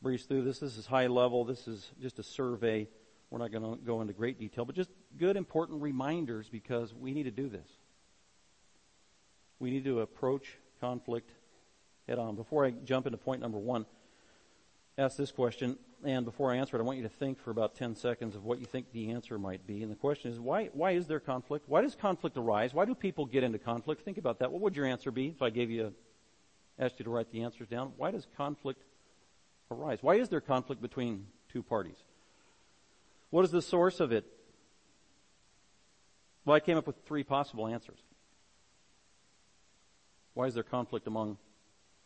breeze 0.00 0.24
through 0.24 0.44
this. 0.44 0.60
This 0.60 0.78
is 0.78 0.86
high 0.86 1.08
level. 1.08 1.44
This 1.44 1.68
is 1.68 1.90
just 2.00 2.18
a 2.18 2.22
survey 2.22 2.88
we're 3.30 3.38
not 3.38 3.52
going 3.52 3.62
to 3.62 3.76
go 3.84 4.00
into 4.00 4.12
great 4.12 4.38
detail, 4.38 4.64
but 4.64 4.74
just 4.74 4.90
good, 5.16 5.36
important 5.36 5.80
reminders 5.80 6.48
because 6.48 6.92
we 6.92 7.12
need 7.12 7.24
to 7.24 7.30
do 7.30 7.48
this. 7.48 7.68
We 9.60 9.70
need 9.70 9.84
to 9.84 10.00
approach 10.00 10.56
conflict 10.80 11.30
head 12.08 12.18
on. 12.18 12.34
Before 12.34 12.64
I 12.64 12.70
jump 12.70 13.06
into 13.06 13.18
point 13.18 13.40
number 13.40 13.58
one, 13.58 13.86
ask 14.98 15.16
this 15.16 15.30
question, 15.30 15.78
and 16.04 16.24
before 16.24 16.50
I 16.50 16.56
answer 16.56 16.76
it, 16.76 16.80
I 16.80 16.82
want 16.82 16.96
you 16.96 17.04
to 17.04 17.10
think 17.10 17.38
for 17.38 17.50
about 17.50 17.76
10 17.76 17.94
seconds 17.94 18.34
of 18.34 18.44
what 18.44 18.58
you 18.58 18.66
think 18.66 18.90
the 18.92 19.10
answer 19.10 19.38
might 19.38 19.64
be. 19.66 19.82
And 19.82 19.92
the 19.92 19.96
question 19.96 20.32
is, 20.32 20.40
why, 20.40 20.70
why 20.72 20.92
is 20.92 21.06
there 21.06 21.20
conflict? 21.20 21.68
Why 21.68 21.82
does 21.82 21.94
conflict 21.94 22.36
arise? 22.36 22.74
Why 22.74 22.84
do 22.84 22.94
people 22.94 23.26
get 23.26 23.44
into 23.44 23.58
conflict? 23.58 24.02
Think 24.04 24.18
about 24.18 24.40
that. 24.40 24.50
What 24.50 24.60
would 24.62 24.76
your 24.76 24.86
answer 24.86 25.10
be 25.10 25.28
if 25.28 25.42
I 25.42 25.50
gave 25.50 25.70
you 25.70 25.92
a, 26.78 26.84
asked 26.84 26.98
you 26.98 27.04
to 27.04 27.10
write 27.10 27.30
the 27.30 27.42
answers 27.42 27.68
down? 27.68 27.92
Why 27.96 28.10
does 28.10 28.26
conflict 28.36 28.82
arise? 29.70 29.98
Why 30.00 30.14
is 30.14 30.28
there 30.28 30.40
conflict 30.40 30.82
between 30.82 31.26
two 31.52 31.62
parties? 31.62 31.96
What 33.30 33.44
is 33.44 33.50
the 33.50 33.62
source 33.62 34.00
of 34.00 34.12
it? 34.12 34.24
Well, 36.44 36.56
I 36.56 36.60
came 36.60 36.76
up 36.76 36.86
with 36.86 36.96
three 37.06 37.22
possible 37.22 37.66
answers. 37.66 37.98
Why 40.34 40.46
is 40.46 40.54
there 40.54 40.62
conflict 40.62 41.06
among 41.06 41.38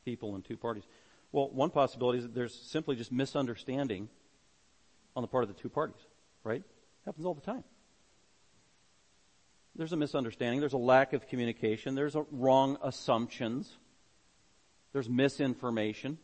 people 0.04 0.34
in 0.36 0.42
two 0.42 0.56
parties? 0.56 0.84
Well, 1.32 1.48
one 1.50 1.70
possibility 1.70 2.18
is 2.18 2.24
that 2.24 2.34
there's 2.34 2.54
simply 2.54 2.96
just 2.96 3.10
misunderstanding 3.10 4.08
on 5.16 5.22
the 5.22 5.28
part 5.28 5.44
of 5.44 5.48
the 5.48 5.60
two 5.60 5.68
parties, 5.68 6.00
right? 6.42 6.62
Happens 7.04 7.26
all 7.26 7.34
the 7.34 7.40
time. 7.40 7.64
There's 9.76 9.92
a 9.92 9.96
misunderstanding. 9.96 10.60
There's 10.60 10.72
a 10.72 10.78
lack 10.78 11.12
of 11.12 11.26
communication. 11.26 11.94
There's 11.94 12.16
wrong 12.30 12.78
assumptions. 12.82 13.76
There's 14.92 15.08
misinformation. 15.08 16.18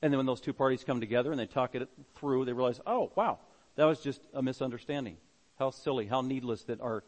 And 0.00 0.12
then 0.12 0.18
when 0.18 0.26
those 0.26 0.40
two 0.40 0.52
parties 0.52 0.84
come 0.84 1.00
together 1.00 1.30
and 1.30 1.40
they 1.40 1.46
talk 1.46 1.74
it 1.74 1.88
through, 2.14 2.44
they 2.44 2.52
realize, 2.52 2.80
oh, 2.86 3.10
wow, 3.16 3.38
that 3.76 3.84
was 3.84 4.00
just 4.00 4.20
a 4.32 4.42
misunderstanding. 4.42 5.16
How 5.58 5.70
silly, 5.70 6.06
how 6.06 6.20
needless 6.20 6.62
that 6.64 6.80
our 6.80 7.02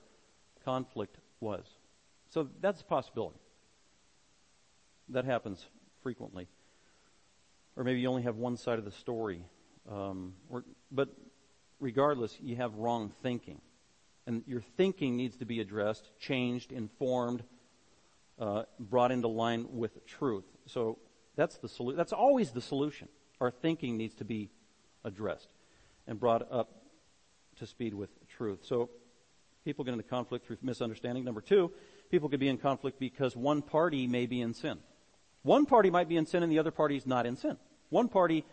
conflict 0.65 1.17
was. 1.39 1.65
So 2.31 2.49
that's 2.61 2.81
a 2.81 2.85
possibility. 2.85 3.39
That 5.09 5.25
happens 5.25 5.65
frequently. 6.03 6.49
Or 7.77 7.85
maybe 7.85 8.01
you 8.01 8.09
only 8.09 8.23
have 8.23 8.37
one 8.37 8.57
side 8.57 8.79
of 8.79 8.85
the 8.85 8.91
story. 8.91 9.45
Um, 9.91 10.35
or, 10.49 10.65
but 10.91 11.09
regardless, 11.79 12.37
you 12.41 12.57
have 12.57 12.75
wrong 12.75 13.13
thinking. 13.23 13.61
And 14.27 14.43
your 14.47 14.63
thinking 14.77 15.17
needs 15.17 15.37
to 15.39 15.45
be 15.45 15.61
addressed, 15.61 16.11
changed, 16.19 16.73
informed, 16.73 17.43
uh, 18.39 18.65
brought 18.79 19.13
into 19.13 19.29
line 19.29 19.67
with 19.71 20.07
truth. 20.07 20.45
So 20.67 20.99
that's 21.41 21.57
the 21.57 21.69
solu- 21.69 21.97
That's 21.97 22.13
always 22.13 22.51
the 22.51 22.61
solution. 22.61 23.09
Our 23.41 23.51
thinking 23.51 23.97
needs 23.97 24.15
to 24.17 24.25
be 24.25 24.51
addressed 25.05 25.49
and 26.07 26.21
brought 26.21 26.47
up 26.53 26.83
to 27.57 27.67
speed 27.67 27.95
with 27.95 28.11
truth. 28.29 28.61
So 28.63 28.91
people 29.65 29.85
get 29.85 29.93
into 29.93 30.05
conflict 30.05 30.47
through 30.47 30.59
misunderstanding. 30.61 31.25
Number 31.25 31.41
two, 31.41 31.73
people 32.11 32.29
could 32.29 32.41
be 32.41 32.49
in 32.49 32.59
conflict 32.59 32.99
because 32.99 33.35
one 33.35 33.63
party 33.63 34.07
may 34.07 34.27
be 34.27 34.43
in 34.43 34.53
sin. 34.53 34.79
One 35.43 35.65
party 35.65 35.89
might 35.89 36.09
be 36.09 36.19
in 36.19 36.27
sin 36.27 36.43
and 36.43 36.53
the 36.53 36.59
other 36.59 36.71
party 36.71 36.97
is 36.97 37.07
not 37.07 37.25
in 37.25 37.37
sin. 37.37 37.57
One 37.89 38.09
party 38.09 38.45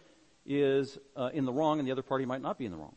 is 0.46 0.98
uh, 1.18 1.30
in 1.34 1.44
the 1.44 1.52
wrong 1.52 1.80
and 1.80 1.88
the 1.88 1.92
other 1.92 2.02
party 2.02 2.24
might 2.24 2.42
not 2.42 2.58
be 2.58 2.66
in 2.66 2.72
the 2.72 2.78
wrong. 2.78 2.96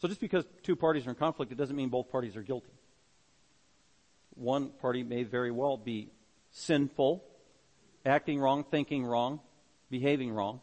So 0.00 0.06
just 0.06 0.20
because 0.20 0.44
two 0.62 0.76
parties 0.76 1.08
are 1.08 1.10
in 1.10 1.16
conflict, 1.16 1.50
it 1.50 1.58
doesn't 1.58 1.74
mean 1.74 1.88
both 1.88 2.08
parties 2.08 2.36
are 2.36 2.42
guilty. 2.42 2.72
One 4.34 4.70
party 4.70 5.02
may 5.02 5.24
very 5.24 5.50
well 5.50 5.76
be 5.76 6.12
sinful, 6.52 7.24
acting 8.04 8.38
wrong, 8.38 8.64
thinking 8.64 9.04
wrong, 9.04 9.40
behaving 9.90 10.32
wrong. 10.32 10.60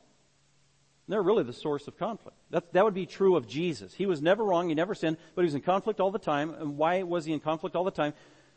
they're 1.08 1.24
really 1.24 1.44
the 1.44 1.54
source 1.54 1.88
of 1.88 1.98
conflict. 1.98 2.38
That, 2.52 2.74
that 2.74 2.86
would 2.86 2.94
be 2.94 3.06
true 3.06 3.36
of 3.36 3.48
Jesus. 3.48 3.94
He 3.94 4.06
was 4.06 4.22
never 4.22 4.44
wrong, 4.44 4.70
he 4.70 4.76
never 4.76 4.94
sinned, 4.94 5.18
but 5.34 5.42
he 5.42 5.46
was 5.46 5.56
in 5.56 5.62
conflict 5.62 6.00
all 6.00 6.12
the 6.12 6.20
time. 6.20 6.54
And 6.54 6.78
why 6.78 7.04
was 7.04 7.26
he 7.26 7.34
in 7.34 7.40
conflict 7.40 7.76
all 7.76 7.84
the 7.84 7.92
time? 7.92 8.14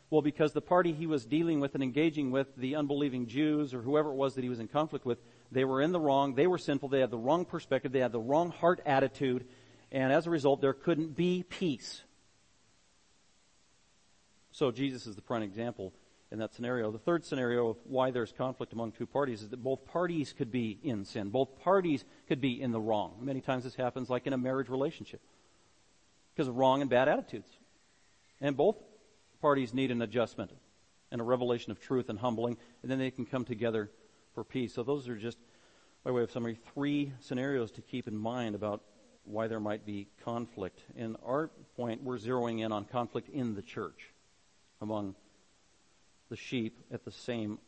Well, 0.09 0.21
because 0.21 0.53
the 0.53 0.61
party 0.61 0.93
he 0.93 1.07
was 1.07 1.25
dealing 1.25 1.59
with 1.59 1.73
and 1.73 1.83
engaging 1.83 2.29
with, 2.29 2.55
the 2.55 2.75
unbelieving 2.75 3.25
Jews 3.25 3.73
or 3.73 3.81
whoever 3.81 4.11
it 4.11 4.15
was 4.15 4.35
that 4.35 4.43
he 4.43 4.49
was 4.49 4.59
in 4.59 4.67
conflict 4.67 5.05
with, 5.05 5.17
they 5.51 5.65
were 5.65 5.81
in 5.81 5.91
the 5.91 5.99
wrong, 5.99 6.35
they 6.35 6.45
were 6.45 6.59
sinful, 6.59 6.89
they 6.89 6.99
had 6.99 7.09
the 7.09 7.17
wrong 7.17 7.45
perspective, 7.45 7.91
they 7.91 7.99
had 7.99 8.11
the 8.11 8.19
wrong 8.19 8.51
heart 8.51 8.79
attitude, 8.85 9.45
and 9.91 10.13
as 10.13 10.27
a 10.27 10.29
result, 10.29 10.61
there 10.61 10.73
couldn't 10.73 11.15
be 11.15 11.43
peace. 11.43 12.03
So 14.51 14.69
Jesus 14.69 15.07
is 15.07 15.15
the 15.15 15.21
prime 15.21 15.41
example 15.41 15.93
in 16.33 16.39
that 16.39 16.53
scenario. 16.55 16.89
The 16.91 16.97
third 16.97 17.23
scenario 17.23 17.69
of 17.69 17.77
why 17.83 18.09
there's 18.09 18.31
conflict 18.31 18.73
among 18.73 18.93
two 18.93 19.05
parties 19.05 19.43
is 19.43 19.49
that 19.49 19.63
both 19.63 19.85
parties 19.85 20.33
could 20.35 20.51
be 20.51 20.79
in 20.83 21.05
sin. 21.05 21.29
Both 21.29 21.59
parties 21.59 22.03
could 22.27 22.41
be 22.41 22.59
in 22.59 22.71
the 22.71 22.81
wrong. 22.81 23.19
Many 23.21 23.39
times 23.39 23.65
this 23.65 23.75
happens 23.75 24.09
like 24.09 24.25
in 24.25 24.33
a 24.33 24.37
marriage 24.37 24.67
relationship 24.67 25.21
because 26.33 26.47
of 26.47 26.57
wrong 26.57 26.81
and 26.81 26.89
bad 26.89 27.07
attitudes. 27.07 27.47
And 28.41 28.57
both 28.57 28.77
parties 29.41 29.75
need 29.75 29.91
an 29.91 30.01
adjustment 30.01 30.49
and 31.11 31.21
a 31.21 31.23
revelation 31.23 31.71
of 31.71 31.79
truth 31.79 32.09
and 32.09 32.17
humbling, 32.17 32.57
and 32.81 32.89
then 32.89 32.97
they 32.97 33.11
can 33.11 33.27
come 33.27 33.45
together 33.45 33.91
for 34.33 34.43
peace. 34.43 34.73
So 34.73 34.81
those 34.81 35.07
are 35.07 35.15
just, 35.15 35.37
by 36.03 36.09
way 36.09 36.23
of 36.23 36.31
summary, 36.31 36.57
three 36.73 37.13
scenarios 37.19 37.69
to 37.73 37.81
keep 37.83 38.07
in 38.07 38.17
mind 38.17 38.55
about 38.55 38.81
why 39.23 39.47
there 39.47 39.59
might 39.59 39.85
be 39.85 40.07
conflict. 40.25 40.81
In 40.95 41.15
our 41.23 41.51
point, 41.75 42.01
we're 42.01 42.17
zeroing 42.17 42.65
in 42.65 42.71
on 42.71 42.85
conflict 42.85 43.29
in 43.29 43.53
the 43.53 43.61
church 43.61 44.09
among 44.81 45.13
the 46.33 46.37
sheep 46.37 46.79
at 46.91 47.05
the 47.05 47.11
same 47.11 47.59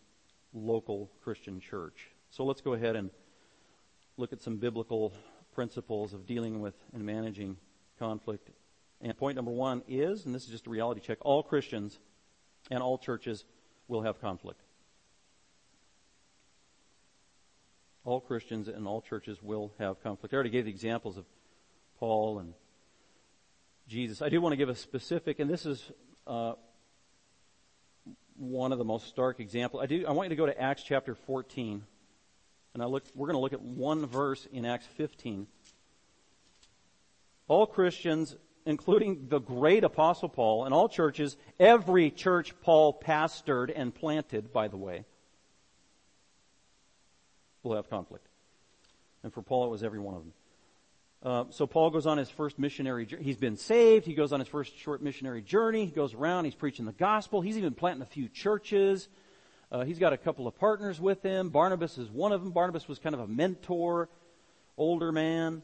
local 0.52 1.12
Christian 1.24 1.60
church. 1.60 2.10
So 2.32 2.44
let's 2.44 2.62
go 2.62 2.74
ahead 2.74 2.96
and 2.96 3.12
look 4.18 4.34
at 4.34 4.42
some 4.42 4.58
biblical 4.58 5.14
principles 5.54 6.16
of 6.16 6.26
dealing 6.26 6.62
with 6.62 6.74
and 6.92 7.06
managing 7.06 7.58
conflict. 8.00 8.50
And 9.02 9.16
point 9.16 9.36
number 9.36 9.52
one 9.52 9.84
is, 9.88 10.26
and 10.26 10.34
this 10.34 10.46
is 10.46 10.50
just 10.50 10.66
a 10.66 10.72
reality 10.72 11.00
check, 11.00 11.20
all 11.22 11.44
Christians 11.44 12.00
and 12.72 12.82
all 12.82 12.98
churches 12.98 13.46
will 13.88 14.02
have 14.02 14.20
conflict. 14.20 14.60
All 18.04 18.20
Christians 18.20 18.68
and 18.68 18.88
all 18.88 19.04
churches 19.04 19.44
will 19.44 19.74
have 19.78 20.02
conflict. 20.02 20.34
I 20.34 20.38
already 20.38 20.50
gave 20.50 20.66
the 20.66 20.72
examples 20.72 21.18
of 21.18 21.26
Paul 22.00 22.40
and 22.40 22.56
Jesus. 23.88 24.24
I 24.24 24.30
do 24.30 24.42
want 24.42 24.54
to 24.54 24.58
give 24.58 24.70
a 24.70 24.76
specific, 24.76 25.38
and 25.38 25.48
this 25.48 25.68
is 25.68 25.92
uh, 26.26 26.54
one 28.38 28.72
of 28.72 28.78
the 28.78 28.86
most 28.86 29.08
stark 29.08 29.40
examples. 29.40 29.82
I 29.84 29.86
do. 29.86 30.06
I 30.08 30.12
want 30.12 30.28
you 30.28 30.36
to 30.36 30.36
go 30.36 30.46
to 30.46 30.62
Acts 30.62 30.84
chapter 30.84 31.16
14, 31.16 31.84
and 32.74 32.84
I 32.84 32.86
look. 32.86 33.04
We're 33.16 33.28
going 33.28 33.38
to 33.38 33.42
look 33.42 33.54
at 33.54 33.62
one 33.62 34.06
verse 34.06 34.48
in 34.52 34.66
Acts 34.66 34.88
15. 34.98 35.48
All 37.48 37.68
Christians, 37.68 38.36
including 38.66 39.28
the 39.30 39.40
great 39.40 39.84
Apostle 39.84 40.30
Paul, 40.30 40.66
and 40.66 40.74
all 40.74 40.90
churches, 40.90 41.38
every 41.60 42.10
church 42.10 42.54
Paul 42.62 43.00
pastored 43.00 43.72
and 43.74 43.94
planted, 43.94 44.52
by 44.52 44.68
the 44.68 44.78
way, 44.78 45.06
will 47.64 47.76
have 47.76 47.90
conflict. 47.90 48.28
And 49.24 49.34
for 49.34 49.42
Paul, 49.42 49.66
it 49.66 49.70
was 49.70 49.84
every 49.84 50.00
one 50.00 50.16
of 50.16 50.22
them. 50.22 50.34
Uh, 51.26 51.46
so 51.50 51.66
Paul 51.66 51.90
goes 51.90 52.06
on 52.06 52.20
his 52.20 52.30
first 52.30 52.60
missionary. 52.60 53.08
He's 53.20 53.38
been 53.38 53.58
saved. 53.58 54.06
He 54.06 54.14
goes 54.14 54.32
on 54.32 54.40
his 54.40 54.48
first 54.48 54.78
short 54.78 55.02
missionary 55.02 55.42
journey. 55.42 55.86
He 55.86 55.92
goes 55.92 56.14
around. 56.14 56.46
He's 56.46 56.54
preaching 56.54 56.86
the 56.86 56.92
gospel. 56.92 57.42
He's 57.42 57.58
even 57.58 57.74
planting 57.74 58.04
a 58.04 58.06
few 58.06 58.30
churches. 58.30 59.10
Uh, 59.72 59.86
he's 59.86 59.98
got 59.98 60.14
a 60.14 60.18
couple 60.18 60.46
of 60.46 60.56
partners 60.60 61.02
with 61.02 61.24
him. 61.24 61.50
Barnabas 61.50 61.98
is 61.98 62.12
one 62.12 62.32
of 62.32 62.44
them. 62.44 62.52
Barnabas 62.52 62.88
was 62.88 63.00
kind 63.00 63.16
of 63.16 63.22
a 63.22 63.28
mentor, 63.28 64.08
older 64.78 65.12
man, 65.12 65.64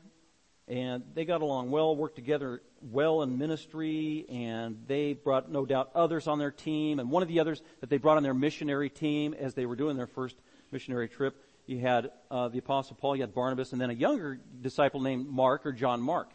and 0.67 1.03
they 1.13 1.25
got 1.25 1.41
along 1.41 1.69
well, 1.69 1.95
worked 1.95 2.15
together 2.15 2.63
well 2.81 3.21
in 3.21 3.37
ministry, 3.37 4.25
and 4.29 4.83
they 4.87 5.13
brought 5.13 5.51
no 5.51 5.67
doubt 5.67 5.91
others 5.93 6.27
on 6.27 6.39
their 6.39 6.49
team. 6.49 6.97
And 6.97 7.11
one 7.11 7.21
of 7.21 7.29
the 7.29 7.39
others 7.39 7.61
that 7.81 7.89
they 7.91 7.97
brought 7.97 8.17
on 8.17 8.23
their 8.23 8.33
missionary 8.33 8.89
team 8.89 9.35
as 9.35 9.53
they 9.53 9.67
were 9.67 9.75
doing 9.75 9.95
their 9.95 10.07
first 10.07 10.35
missionary 10.71 11.07
trip 11.07 11.39
you 11.65 11.79
had 11.79 12.11
uh, 12.29 12.47
the 12.49 12.59
Apostle 12.59 12.95
Paul, 12.99 13.15
you 13.15 13.21
had 13.21 13.33
Barnabas, 13.33 13.71
and 13.71 13.81
then 13.81 13.89
a 13.89 13.93
younger 13.93 14.39
disciple 14.61 15.01
named 15.01 15.27
Mark 15.27 15.65
or 15.65 15.71
John 15.71 16.01
Mark. 16.01 16.29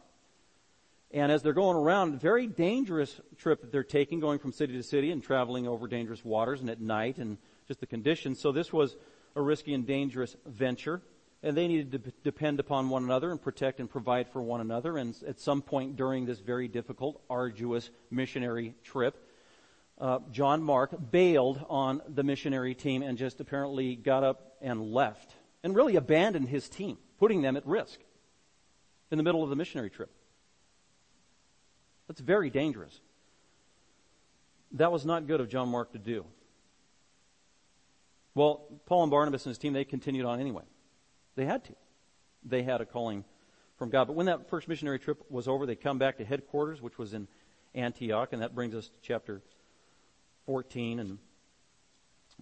And 1.11 1.30
as 1.30 1.42
they're 1.42 1.52
going 1.52 1.76
around, 1.76 2.21
very 2.21 2.47
dangerous 2.47 3.21
trip 3.38 3.61
that 3.61 3.71
they're 3.73 3.85
taking, 3.85 4.21
going 4.21 4.38
from 4.38 4.52
city 4.52 4.75
to 4.75 4.83
city 4.83 5.11
and 5.11 5.23
traveling 5.23 5.68
over 5.68 5.87
dangerous 5.87 6.25
waters 6.25 6.61
and 6.61 6.68
at 6.68 6.80
night 6.80 7.18
and 7.18 7.38
just 7.68 7.80
the 7.80 7.87
conditions. 7.87 8.40
So 8.40 8.52
this 8.52 8.73
was 8.73 8.97
a 9.35 9.40
risky 9.40 9.75
and 9.75 9.87
dangerous 9.87 10.37
venture. 10.45 11.00
And 11.42 11.56
they 11.56 11.68
needed 11.68 11.92
to 11.92 11.99
depend 12.25 12.59
upon 12.59 12.88
one 12.88 13.04
another 13.04 13.30
and 13.30 13.40
protect 13.40 13.78
and 13.78 13.88
provide 13.88 14.28
for 14.28 14.42
one 14.42 14.61
another. 14.61 14.97
And 14.97 15.14
at 15.26 15.38
some 15.38 15.62
point 15.62 15.97
during 15.97 16.26
this 16.26 16.40
very 16.40 16.66
difficult, 16.66 17.23
arduous 17.30 17.90
missionary 18.11 18.75
trip, 18.83 19.16
uh, 19.99 20.18
John 20.33 20.62
Mark 20.62 20.95
bailed 21.11 21.64
on 21.68 22.02
the 22.09 22.23
missionary 22.23 22.75
team 22.75 23.02
and 23.02 23.16
just 23.16 23.40
apparently 23.40 23.97
got 23.97 24.25
up 24.25 24.55
and 24.66 24.92
left 24.92 25.32
and 25.62 25.75
really 25.75 25.94
abandoned 25.94 26.49
his 26.49 26.68
team, 26.68 26.99
putting 27.18 27.40
them 27.40 27.56
at 27.56 27.64
risk 27.66 28.00
in 29.11 29.16
the 29.16 29.25
middle 29.25 29.44
of 29.44 29.49
the 29.49 29.56
missionary 29.56 29.88
trip. 29.88 30.11
That's 32.08 32.20
very 32.20 32.50
dangerous. 32.50 33.00
That 34.73 34.90
was 34.90 35.06
not 35.06 35.28
good 35.28 35.40
of 35.40 35.49
John 35.49 35.68
Mark 35.68 35.92
to 35.92 35.99
do. 35.99 36.25
Well, 38.35 38.66
Paul 38.87 39.04
and 39.04 39.11
Barnabas 39.11 39.46
and 39.46 39.50
his 39.50 39.58
team, 39.58 39.73
they 39.73 39.85
continued 39.85 40.26
on 40.26 40.40
anyway. 40.40 40.64
They 41.37 41.46
had 41.46 41.64
to. 41.64 41.73
They 42.44 42.64
had 42.64 42.80
a 42.80 42.85
calling 42.85 43.25
from 43.78 43.90
God. 43.90 44.08
But 44.08 44.16
when 44.16 44.26
that 44.26 44.50
first 44.50 44.66
missionary 44.66 44.99
trip 44.99 45.23
was 45.30 45.46
over, 45.46 45.64
they 45.64 45.76
come 45.76 45.99
back 45.99 46.18
to 46.18 46.25
headquarters, 46.25 46.82
which 46.82 46.99
was 46.99 47.14
in 47.14 47.28
Antioch, 47.75 48.32
and 48.32 48.42
that 48.42 48.54
brings 48.54 48.75
us 48.75 48.88
to 48.88 48.94
chapter 49.00 49.42
14. 50.44 50.99
And 50.99 51.18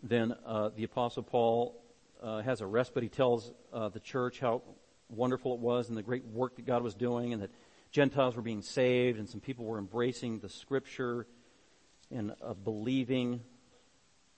then 0.02 0.35
uh, 0.45 0.71
the 0.75 0.85
Apostle 0.85 1.23
Paul 1.23 1.84
uh, 2.25 2.43
has 2.43 2.61
a 2.61 2.66
respite. 2.66 3.02
He 3.02 3.09
tells 3.09 3.52
uh, 3.73 3.90
the 3.90 4.00
church 4.00 4.40
how 4.40 4.62
wonderful 5.11 5.54
it 5.54 5.61
was 5.61 5.88
and 5.88 5.97
the 5.97 6.02
great 6.02 6.25
work 6.25 6.57
that 6.57 6.64
God 6.64 6.83
was 6.83 6.95
doing, 6.95 7.33
and 7.35 7.43
that 7.43 7.50
Gentiles 7.93 8.35
were 8.35 8.43
being 8.43 8.62
saved, 8.62 9.19
and 9.19 9.28
some 9.28 9.40
people 9.40 9.66
were 9.66 9.78
embracing 9.78 10.38
the 10.38 10.49
Scripture 10.49 11.26
and 12.11 12.33
uh, 12.43 12.54
believing. 12.54 13.43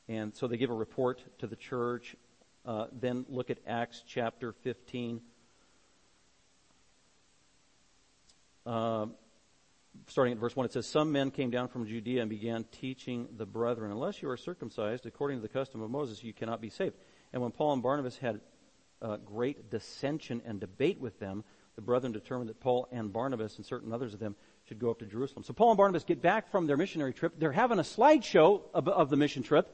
And 0.08 0.34
so 0.34 0.48
they 0.48 0.56
give 0.56 0.70
a 0.70 0.74
report 0.74 1.22
to 1.38 1.46
the 1.46 1.56
church. 1.56 2.16
Uh, 2.64 2.86
then 2.92 3.24
look 3.28 3.50
at 3.50 3.58
Acts 3.66 4.02
chapter 4.06 4.52
15. 4.52 5.20
Uh, 8.66 9.06
starting 10.08 10.32
at 10.32 10.38
verse 10.38 10.56
1, 10.56 10.66
it 10.66 10.72
says, 10.72 10.86
Some 10.86 11.12
men 11.12 11.30
came 11.30 11.50
down 11.50 11.68
from 11.68 11.86
Judea 11.86 12.20
and 12.20 12.28
began 12.28 12.64
teaching 12.64 13.28
the 13.36 13.46
brethren, 13.46 13.92
Unless 13.92 14.22
you 14.22 14.28
are 14.28 14.36
circumcised 14.36 15.06
according 15.06 15.38
to 15.38 15.42
the 15.42 15.48
custom 15.48 15.80
of 15.80 15.90
Moses, 15.90 16.24
you 16.24 16.32
cannot 16.32 16.60
be 16.60 16.70
saved. 16.70 16.96
And 17.32 17.42
when 17.42 17.50
Paul 17.50 17.74
and 17.74 17.82
Barnabas 17.82 18.16
had 18.18 18.40
uh, 19.02 19.16
great 19.18 19.70
dissension 19.70 20.42
and 20.46 20.60
debate 20.60 21.00
with 21.00 21.18
them, 21.18 21.44
the 21.74 21.82
brethren 21.82 22.12
determined 22.12 22.48
that 22.48 22.60
Paul 22.60 22.88
and 22.90 23.12
Barnabas 23.12 23.56
and 23.56 23.66
certain 23.66 23.92
others 23.92 24.14
of 24.14 24.20
them 24.20 24.34
should 24.66 24.78
go 24.78 24.90
up 24.90 24.98
to 25.00 25.06
Jerusalem. 25.06 25.44
So 25.44 25.52
Paul 25.52 25.70
and 25.70 25.76
Barnabas 25.76 26.04
get 26.04 26.22
back 26.22 26.50
from 26.50 26.66
their 26.66 26.76
missionary 26.76 27.12
trip. 27.12 27.34
They're 27.38 27.52
having 27.52 27.78
a 27.78 27.82
slideshow 27.82 28.62
of, 28.74 28.88
of 28.88 29.10
the 29.10 29.16
mission 29.16 29.42
trip 29.42 29.68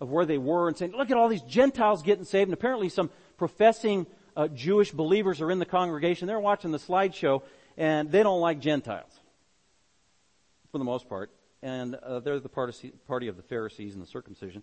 of 0.00 0.10
where 0.10 0.24
they 0.24 0.38
were 0.38 0.68
and 0.68 0.76
saying, 0.76 0.92
look 0.92 1.10
at 1.10 1.16
all 1.16 1.28
these 1.28 1.42
Gentiles 1.42 2.02
getting 2.02 2.24
saved. 2.24 2.48
And 2.48 2.54
apparently 2.54 2.88
some 2.88 3.10
professing 3.36 4.06
uh, 4.36 4.48
Jewish 4.48 4.90
believers 4.90 5.40
are 5.40 5.50
in 5.50 5.58
the 5.58 5.66
congregation. 5.66 6.26
They're 6.26 6.40
watching 6.40 6.70
the 6.70 6.78
slideshow 6.78 7.42
and 7.76 8.10
they 8.10 8.22
don't 8.22 8.40
like 8.40 8.60
Gentiles 8.60 9.12
for 10.72 10.78
the 10.78 10.84
most 10.84 11.08
part. 11.08 11.30
And 11.62 11.96
uh, 11.96 12.20
they're 12.20 12.38
the 12.38 12.48
party 12.48 13.28
of 13.28 13.36
the 13.36 13.42
Pharisees 13.42 13.94
and 13.94 14.02
the 14.02 14.06
circumcision. 14.06 14.62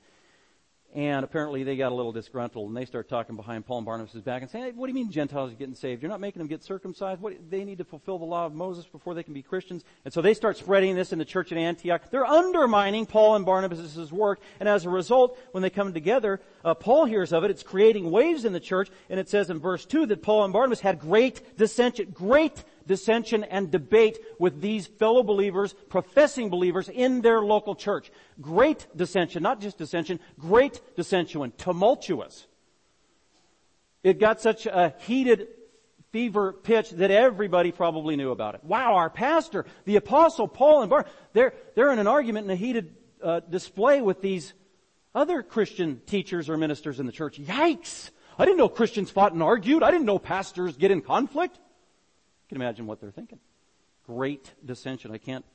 And 0.96 1.26
apparently 1.26 1.64
they 1.64 1.76
got 1.76 1.92
a 1.92 1.96
little 1.96 2.14
disgruntled 2.14 2.70
and 2.70 2.78
they 2.78 2.86
start 2.86 3.10
talking 3.10 3.36
behind 3.36 3.66
Paul 3.66 3.80
and 3.80 3.86
Barnabas' 3.86 4.22
back 4.22 4.42
and 4.42 4.50
saying, 4.50 4.64
hey, 4.64 4.72
what 4.72 4.88
do 4.88 4.92
you 4.92 4.96
mean 4.96 5.12
Gentiles 5.12 5.52
are 5.52 5.56
getting 5.56 5.76
saved? 5.76 6.02
You're 6.02 6.10
not 6.10 6.22
making 6.22 6.40
them 6.40 6.48
get 6.48 6.64
circumcised. 6.64 7.20
What, 7.20 7.34
they 7.50 7.66
need 7.66 7.80
to 7.80 7.84
fulfill 7.84 8.18
the 8.18 8.24
law 8.24 8.46
of 8.46 8.54
Moses 8.54 8.86
before 8.86 9.14
they 9.14 9.22
can 9.22 9.34
be 9.34 9.42
Christians. 9.42 9.84
And 10.06 10.14
so 10.14 10.22
they 10.22 10.34
start 10.34 10.56
spreading 10.56 10.96
this 10.96 11.12
in 11.12 11.20
the 11.20 11.26
church 11.26 11.52
at 11.52 11.58
Antioch. 11.58 12.10
They're 12.12 12.26
undermining 12.26 13.06
Paul 13.06 13.36
and 13.36 13.46
Barnabas' 13.46 14.10
work. 14.10 14.40
And 14.62 14.70
as 14.70 14.86
a 14.86 14.90
result, 14.90 15.38
when 15.52 15.64
they 15.64 15.70
come 15.70 15.94
together, 15.94 16.40
uh, 16.64 16.74
Paul 16.76 17.04
hears 17.04 17.34
of 17.34 17.44
it. 17.44 17.52
It's 17.52 17.62
creating 17.62 18.10
waves 18.10 18.46
in 18.46 18.54
the 18.54 18.62
church. 18.62 18.90
And 19.10 19.20
it 19.20 19.28
says 19.28 19.50
in 19.50 19.60
verse 19.60 19.86
2 19.86 20.06
that 20.06 20.24
Paul 20.24 20.46
and 20.46 20.54
Barnabas 20.54 20.80
had 20.80 21.00
great 21.00 21.58
dissension, 21.58 22.12
great 22.14 22.64
dissension 22.88 23.44
and 23.44 23.72
debate 23.72 24.20
with 24.40 24.62
these 24.62 24.88
fellow 24.88 25.24
believers, 25.24 25.74
professing 25.90 26.50
believers 26.50 26.90
in 26.90 27.22
their 27.22 27.42
local 27.42 27.76
church. 27.76 28.12
Great 28.42 28.88
dissension, 28.96 29.44
not 29.44 29.62
just 29.62 29.78
dissension, 29.78 30.20
great 30.40 30.82
dissension, 30.96 31.52
tumultuous. 31.58 32.48
It 34.04 34.20
got 34.20 34.40
such 34.40 34.66
a 34.66 34.94
heated 35.00 35.48
fever 36.12 36.54
pitch 36.54 36.92
that 36.92 37.12
everybody 37.12 37.72
probably 37.72 38.16
knew 38.16 38.32
about 38.32 38.56
it. 38.56 38.64
Wow, 38.64 38.96
our 38.96 39.10
pastor, 39.10 39.66
the 39.86 39.98
apostle 39.98 40.48
Paul 40.48 40.82
and 40.82 40.90
Barnabas, 40.90 41.12
they're, 41.34 41.54
they're 41.76 41.92
in 41.92 42.00
an 42.00 42.08
argument 42.08 42.46
in 42.46 42.52
a 42.52 42.56
heated 42.56 42.96
uh, 43.22 43.42
display 43.42 44.02
with 44.02 44.22
these 44.22 44.54
other 45.14 45.42
Christian 45.42 46.02
teachers 46.06 46.50
or 46.50 46.58
ministers 46.58 47.00
in 47.00 47.06
the 47.06 47.12
church. 47.12 47.40
Yikes! 47.40 48.12
I 48.38 48.46
didn't 48.46 48.58
know 48.58 48.70
Christians 48.70 49.10
fought 49.10 49.34
and 49.34 49.42
argued. 49.42 49.82
I 49.82 49.92
didn't 49.92 50.06
know 50.06 50.20
pastors 50.20 50.78
get 50.78 50.92
in 50.92 51.02
conflict. 51.02 51.60
Can 52.50 52.58
imagine 52.58 52.86
what 52.86 53.02
they're 53.02 53.12
thinking. 53.12 53.40
Great 54.06 54.54
dissension. 54.64 55.12
I 55.12 55.18
can't 55.18 55.46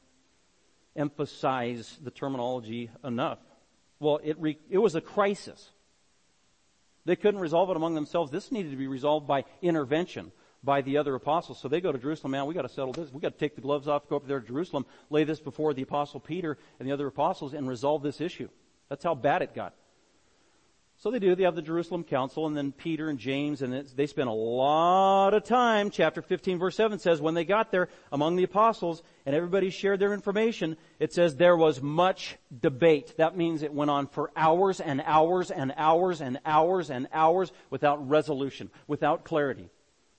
emphasize 0.96 1.98
the 2.02 2.10
terminology 2.10 2.90
enough. 3.04 3.38
Well, 4.00 4.20
it, 4.24 4.36
re- 4.40 4.58
it 4.68 4.78
was 4.78 4.94
a 4.94 5.00
crisis. 5.00 5.70
They 7.04 7.16
couldn't 7.16 7.40
resolve 7.40 7.70
it 7.70 7.76
among 7.76 7.94
themselves. 7.94 8.30
This 8.30 8.50
needed 8.50 8.70
to 8.70 8.76
be 8.76 8.86
resolved 8.86 9.26
by 9.26 9.44
intervention 9.62 10.32
by 10.62 10.82
the 10.82 10.98
other 10.98 11.14
apostles. 11.14 11.58
So 11.60 11.68
they 11.68 11.80
go 11.80 11.92
to 11.92 11.98
Jerusalem. 11.98 12.32
Man, 12.32 12.46
we 12.46 12.54
got 12.54 12.62
to 12.62 12.68
settle 12.68 12.92
this. 12.92 13.12
We 13.12 13.20
got 13.20 13.32
to 13.32 13.38
take 13.38 13.54
the 13.54 13.60
gloves 13.60 13.88
off, 13.88 14.08
go 14.08 14.16
up 14.16 14.26
there 14.26 14.40
to 14.40 14.46
Jerusalem, 14.46 14.84
lay 15.08 15.24
this 15.24 15.40
before 15.40 15.72
the 15.74 15.82
apostle 15.82 16.20
Peter 16.20 16.58
and 16.78 16.88
the 16.88 16.92
other 16.92 17.06
apostles, 17.06 17.54
and 17.54 17.68
resolve 17.68 18.02
this 18.02 18.20
issue. 18.20 18.48
That's 18.88 19.04
how 19.04 19.14
bad 19.14 19.42
it 19.42 19.54
got. 19.54 19.74
So 21.00 21.10
they 21.10 21.18
do. 21.18 21.34
They 21.34 21.44
have 21.44 21.56
the 21.56 21.62
Jerusalem 21.62 22.04
Council, 22.04 22.46
and 22.46 22.54
then 22.54 22.72
Peter 22.72 23.08
and 23.08 23.18
James, 23.18 23.62
and 23.62 23.72
they 23.72 24.06
spend 24.06 24.28
a 24.28 24.32
lot 24.32 25.32
of 25.32 25.44
time. 25.44 25.88
Chapter 25.88 26.20
15, 26.20 26.58
verse 26.58 26.76
7 26.76 26.98
says, 26.98 27.22
when 27.22 27.32
they 27.32 27.46
got 27.46 27.70
there 27.70 27.88
among 28.12 28.36
the 28.36 28.42
apostles, 28.42 29.02
and 29.24 29.34
everybody 29.34 29.70
shared 29.70 29.98
their 29.98 30.12
information, 30.12 30.76
it 30.98 31.14
says 31.14 31.36
there 31.36 31.56
was 31.56 31.80
much 31.80 32.36
debate. 32.60 33.14
That 33.16 33.34
means 33.34 33.62
it 33.62 33.72
went 33.72 33.90
on 33.90 34.08
for 34.08 34.30
hours 34.36 34.78
and 34.78 35.00
hours 35.06 35.50
and 35.50 35.72
hours 35.74 36.20
and 36.20 36.38
hours 36.44 36.90
and 36.90 37.08
hours 37.14 37.50
without 37.70 38.06
resolution, 38.06 38.70
without 38.86 39.24
clarity, 39.24 39.70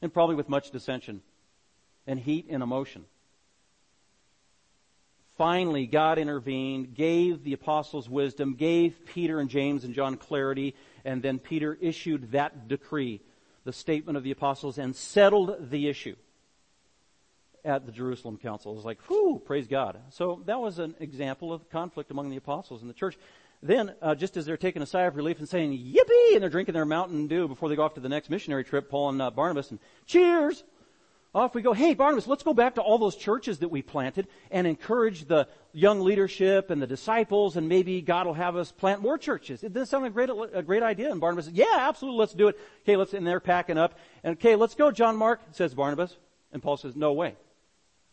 and 0.02 0.12
probably 0.12 0.36
with 0.36 0.50
much 0.50 0.72
dissension 0.72 1.22
and 2.08 2.20
heat 2.20 2.48
and 2.50 2.64
emotion 2.64 3.06
finally 5.42 5.88
God 5.88 6.20
intervened, 6.20 6.94
gave 6.94 7.44
the 7.44 7.54
apostles 7.54 8.08
wisdom, 8.08 8.54
gave 8.54 9.08
Peter 9.08 9.40
and 9.40 9.50
James 9.50 9.84
and 9.84 9.96
John 9.96 10.16
clarity, 10.16 10.76
and 11.04 11.24
then 11.24 11.40
Peter 11.40 11.76
issued 11.82 12.34
that 12.34 12.68
decree, 12.68 13.22
the 13.64 13.74
statement 13.74 14.18
of 14.18 14.24
the 14.24 14.30
apostles, 14.30 14.78
and 14.78 14.96
settled 14.96 15.72
the 15.72 15.88
issue 15.88 16.16
at 17.66 17.88
the 17.88 17.92
Jerusalem 17.92 18.38
Council. 18.38 18.72
It 18.72 18.76
was 18.76 18.86
like, 18.86 19.02
whew, 19.10 19.42
praise 19.44 19.66
God. 19.66 19.98
So 20.12 20.44
that 20.46 20.60
was 20.60 20.78
an 20.78 20.94
example 21.00 21.52
of 21.52 21.68
conflict 21.72 22.12
among 22.12 22.30
the 22.30 22.38
apostles 22.38 22.84
in 22.84 22.88
the 22.88 22.94
church. 22.94 23.18
Then, 23.64 23.96
uh, 24.00 24.14
just 24.14 24.38
as 24.38 24.46
they're 24.46 24.58
taking 24.58 24.84
a 24.84 24.86
sigh 24.86 25.06
of 25.06 25.16
relief 25.16 25.40
and 25.40 25.50
saying, 25.50 25.72
yippee, 25.72 26.34
and 26.34 26.44
they're 26.44 26.52
drinking 26.52 26.76
their 26.76 26.86
Mountain 26.86 27.26
Dew 27.26 27.48
before 27.48 27.68
they 27.68 27.76
go 27.76 27.82
off 27.82 27.96
to 27.96 28.00
the 28.00 28.10
next 28.10 28.30
missionary 28.30 28.64
trip, 28.64 28.92
Paul 28.92 29.10
and 29.10 29.20
uh, 29.20 29.32
Barnabas, 29.32 29.72
and 29.72 29.80
cheers! 30.06 30.64
Off 31.34 31.56
we 31.56 31.62
go. 31.62 31.72
Hey, 31.72 31.94
Barnabas, 31.94 32.28
let's 32.28 32.44
go 32.44 32.54
back 32.54 32.76
to 32.76 32.82
all 32.82 32.98
those 32.98 33.16
churches 33.16 33.60
that 33.60 33.70
we 33.70 33.82
planted 33.82 34.28
and 34.50 34.68
encourage 34.68 35.26
the 35.26 35.48
young 35.72 36.02
leadership 36.02 36.70
and 36.70 36.82
the 36.82 36.88
disciples, 36.88 37.56
and 37.56 37.70
maybe 37.70 38.02
God 38.02 38.28
will 38.28 38.34
have 38.34 38.58
us 38.58 38.74
plant 38.74 39.02
more 39.02 39.18
churches. 39.18 39.64
It 39.64 39.72
doesn't 39.72 39.88
sound 39.88 40.04
like 40.04 40.12
a 40.12 40.14
great, 40.14 40.30
a 40.54 40.62
great 40.62 40.84
idea. 40.84 41.10
And 41.10 41.22
Barnabas 41.22 41.46
says, 41.46 41.54
Yeah, 41.54 41.66
absolutely, 41.72 42.20
let's 42.20 42.34
do 42.34 42.50
it. 42.50 42.60
Okay, 42.84 42.98
let's, 42.98 43.14
and 43.14 43.26
they're 43.26 43.40
packing 43.40 43.78
up. 43.78 43.98
And 44.26 44.34
okay, 44.34 44.58
let's 44.58 44.76
go, 44.76 44.92
John 44.92 45.16
Mark, 45.16 45.40
says 45.52 45.74
Barnabas. 45.74 46.18
And 46.52 46.62
Paul 46.62 46.76
says, 46.76 46.98
No 46.98 47.14
way. 47.14 47.36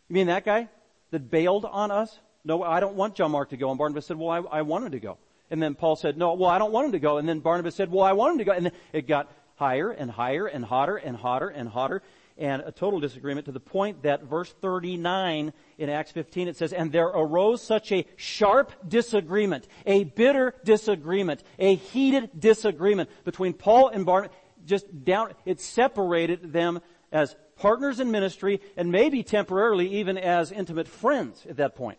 You 0.08 0.14
mean 0.14 0.28
that 0.28 0.44
guy 0.44 0.68
that 1.10 1.28
bailed 1.28 1.64
on 1.64 1.90
us? 1.90 2.16
No, 2.44 2.62
I 2.62 2.78
don't 2.78 2.94
want 2.94 3.16
John 3.16 3.32
Mark 3.32 3.50
to 3.50 3.56
go. 3.56 3.70
And 3.70 3.78
Barnabas 3.78 4.06
said, 4.06 4.16
Well, 4.16 4.30
I, 4.30 4.58
I 4.58 4.62
wanted 4.62 4.92
to 4.92 5.00
go. 5.00 5.18
And 5.50 5.60
then 5.60 5.74
Paul 5.74 5.96
said, 5.96 6.16
No, 6.16 6.34
well, 6.34 6.50
I 6.50 6.58
don't 6.60 6.70
want 6.70 6.86
him 6.86 6.92
to 6.92 7.00
go. 7.00 7.18
And 7.18 7.28
then 7.28 7.40
Barnabas 7.40 7.74
said, 7.74 7.90
Well, 7.90 8.04
I 8.04 8.12
want 8.12 8.34
him 8.34 8.38
to 8.38 8.44
go. 8.44 8.52
And 8.52 8.66
then 8.66 8.72
it 8.92 9.08
got 9.08 9.28
higher 9.56 9.90
and 9.90 10.08
higher 10.08 10.46
and 10.46 10.64
hotter 10.64 10.96
and 10.96 11.16
hotter 11.16 11.48
and 11.48 11.68
hotter 11.68 12.00
a 12.38 12.72
total 12.72 13.00
disagreement 13.00 13.46
to 13.46 13.52
the 13.52 13.60
point 13.60 14.02
that 14.02 14.22
verse 14.22 14.52
39 14.60 15.52
in 15.78 15.90
Acts 15.90 16.12
15 16.12 16.48
it 16.48 16.56
says, 16.56 16.72
and 16.72 16.92
there 16.92 17.06
arose 17.06 17.62
such 17.62 17.92
a 17.92 18.06
sharp 18.16 18.72
disagreement, 18.88 19.66
a 19.86 20.04
bitter 20.04 20.54
disagreement, 20.64 21.42
a 21.58 21.74
heated 21.74 22.30
disagreement 22.38 23.10
between 23.24 23.52
Paul 23.52 23.88
and 23.88 24.06
Barnabas, 24.06 24.36
just 24.64 25.04
down, 25.04 25.32
it 25.44 25.60
separated 25.60 26.52
them 26.52 26.80
as 27.10 27.34
partners 27.56 28.00
in 28.00 28.10
ministry 28.10 28.60
and 28.76 28.92
maybe 28.92 29.22
temporarily 29.22 29.88
even 29.96 30.16
as 30.16 30.52
intimate 30.52 30.88
friends 30.88 31.44
at 31.48 31.56
that 31.56 31.74
point. 31.74 31.98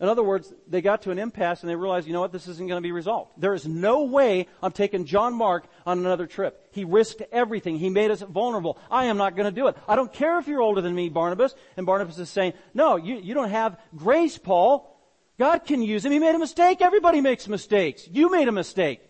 In 0.00 0.08
other 0.08 0.22
words, 0.22 0.52
they 0.68 0.80
got 0.80 1.02
to 1.02 1.10
an 1.10 1.18
impasse 1.18 1.62
and 1.62 1.70
they 1.70 1.74
realized, 1.74 2.06
you 2.06 2.12
know 2.12 2.20
what, 2.20 2.30
this 2.30 2.46
isn't 2.46 2.68
going 2.68 2.80
to 2.80 2.86
be 2.86 2.92
resolved. 2.92 3.32
There 3.36 3.54
is 3.54 3.66
no 3.66 4.04
way 4.04 4.46
I'm 4.62 4.70
taking 4.70 5.06
John 5.06 5.34
Mark 5.34 5.66
on 5.84 5.98
another 5.98 6.28
trip. 6.28 6.68
He 6.70 6.84
risked 6.84 7.22
everything. 7.32 7.78
He 7.78 7.90
made 7.90 8.12
us 8.12 8.22
vulnerable. 8.22 8.78
I 8.92 9.06
am 9.06 9.16
not 9.16 9.34
going 9.34 9.52
to 9.52 9.60
do 9.60 9.66
it. 9.66 9.76
I 9.88 9.96
don't 9.96 10.12
care 10.12 10.38
if 10.38 10.46
you're 10.46 10.62
older 10.62 10.80
than 10.80 10.94
me, 10.94 11.08
Barnabas. 11.08 11.54
And 11.76 11.84
Barnabas 11.84 12.18
is 12.18 12.30
saying, 12.30 12.52
no, 12.74 12.94
you, 12.94 13.16
you 13.16 13.34
don't 13.34 13.50
have 13.50 13.76
grace, 13.96 14.38
Paul. 14.38 14.94
God 15.36 15.64
can 15.64 15.82
use 15.82 16.04
him. 16.04 16.12
He 16.12 16.20
made 16.20 16.34
a 16.34 16.38
mistake. 16.38 16.80
Everybody 16.80 17.20
makes 17.20 17.48
mistakes. 17.48 18.06
You 18.08 18.30
made 18.30 18.46
a 18.46 18.52
mistake. 18.52 19.00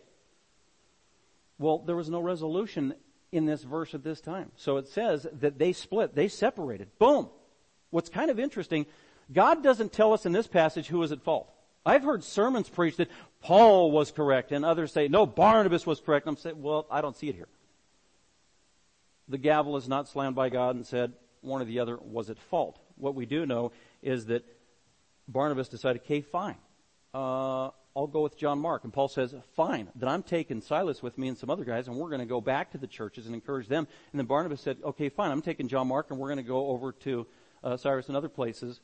Well, 1.59 1.81
there 1.81 1.96
was 1.96 2.09
no 2.09 2.20
resolution 2.20 2.94
in 3.31 3.44
this 3.44 3.62
verse 3.62 3.92
at 3.92 4.05
this 4.05 4.22
time. 4.22 4.53
So 4.57 4.79
it 4.79 4.88
says 4.88 5.27
that 5.40 5.59
they 5.59 5.74
split. 5.74 6.14
They 6.14 6.29
separated. 6.29 6.98
Boom. 6.98 7.29
What's 7.90 8.09
kind 8.09 8.31
of 8.31 8.38
interesting 8.38 8.87
God 9.33 9.62
doesn't 9.62 9.93
tell 9.93 10.12
us 10.12 10.27
in 10.27 10.33
this 10.33 10.47
passage 10.47 10.88
who 10.88 11.03
is 11.03 11.12
at 11.12 11.23
fault. 11.23 11.53
I've 11.85 12.05
heard 12.05 12.25
sermons 12.25 12.69
preached 12.69 12.99
that 12.99 13.11
Paul 13.41 13.91
was 13.91 14.11
correct 14.11 14.53
and 14.53 14.64
others 14.64 14.93
say, 14.93 15.09
no, 15.09 15.27
Barnabas 15.27 15.87
was 15.87 16.01
correct. 16.01 16.27
I'm 16.27 16.37
saying, 16.37 16.61
well, 16.61 16.87
I 16.91 17.01
don't 17.01 17.17
see 17.17 17.29
it 17.29 17.35
here. 17.35 17.49
The 19.29 19.38
gavel 19.38 19.77
is 19.77 19.88
not 19.88 20.09
slammed 20.09 20.37
by 20.37 20.49
God 20.49 20.77
and 20.77 20.87
said 20.87 21.12
one 21.41 21.62
or 21.62 21.64
the 21.64 21.81
other 21.81 21.97
was 21.97 22.31
at 22.31 22.38
fault. 22.38 22.79
What 22.97 23.14
we 23.14 23.27
do 23.27 23.47
know 23.47 23.73
is 24.03 24.27
that 24.27 24.45
Barnabas 25.29 25.69
decided, 25.69 26.03
okay, 26.03 26.21
fine. 26.21 26.57
Uh, 27.14 27.71
I'll 27.97 28.07
go 28.07 28.23
with 28.23 28.37
John 28.37 28.59
Mark. 28.59 28.85
And 28.85 28.93
Paul 28.93 29.09
says, 29.09 29.35
fine. 29.55 29.88
Then 29.95 30.09
I'm 30.09 30.23
taking 30.23 30.61
Silas 30.61 31.03
with 31.03 31.17
me 31.19 31.29
and 31.29 31.38
some 31.38 31.51
other 31.51 31.64
guys 31.64 31.88
and 31.88 31.97
we're 31.97 32.09
going 32.09 32.21
to 32.21 32.27
go 32.27 32.41
back 32.41 32.73
to 32.73 32.79
the 32.79 32.87
churches 32.87 33.27
and 33.27 33.35
encourage 33.35 33.69
them. 33.69 33.87
And 34.12 34.19
then 34.19 34.27
Barnabas 34.27 34.61
said, 34.61 34.79
okay, 34.85 35.09
fine. 35.09 35.31
I'm 35.31 35.43
taking 35.43 35.69
John 35.69 35.88
Mark 35.88 36.11
and 36.11 36.19
we're 36.19 36.29
going 36.29 36.38
to 36.38 36.43
go 36.43 36.69
over 36.69 36.93
to 36.93 37.27
uh, 37.62 37.77
Cyprus 37.77 38.09
and 38.09 38.17
other 38.17 38.29
places 38.29 38.81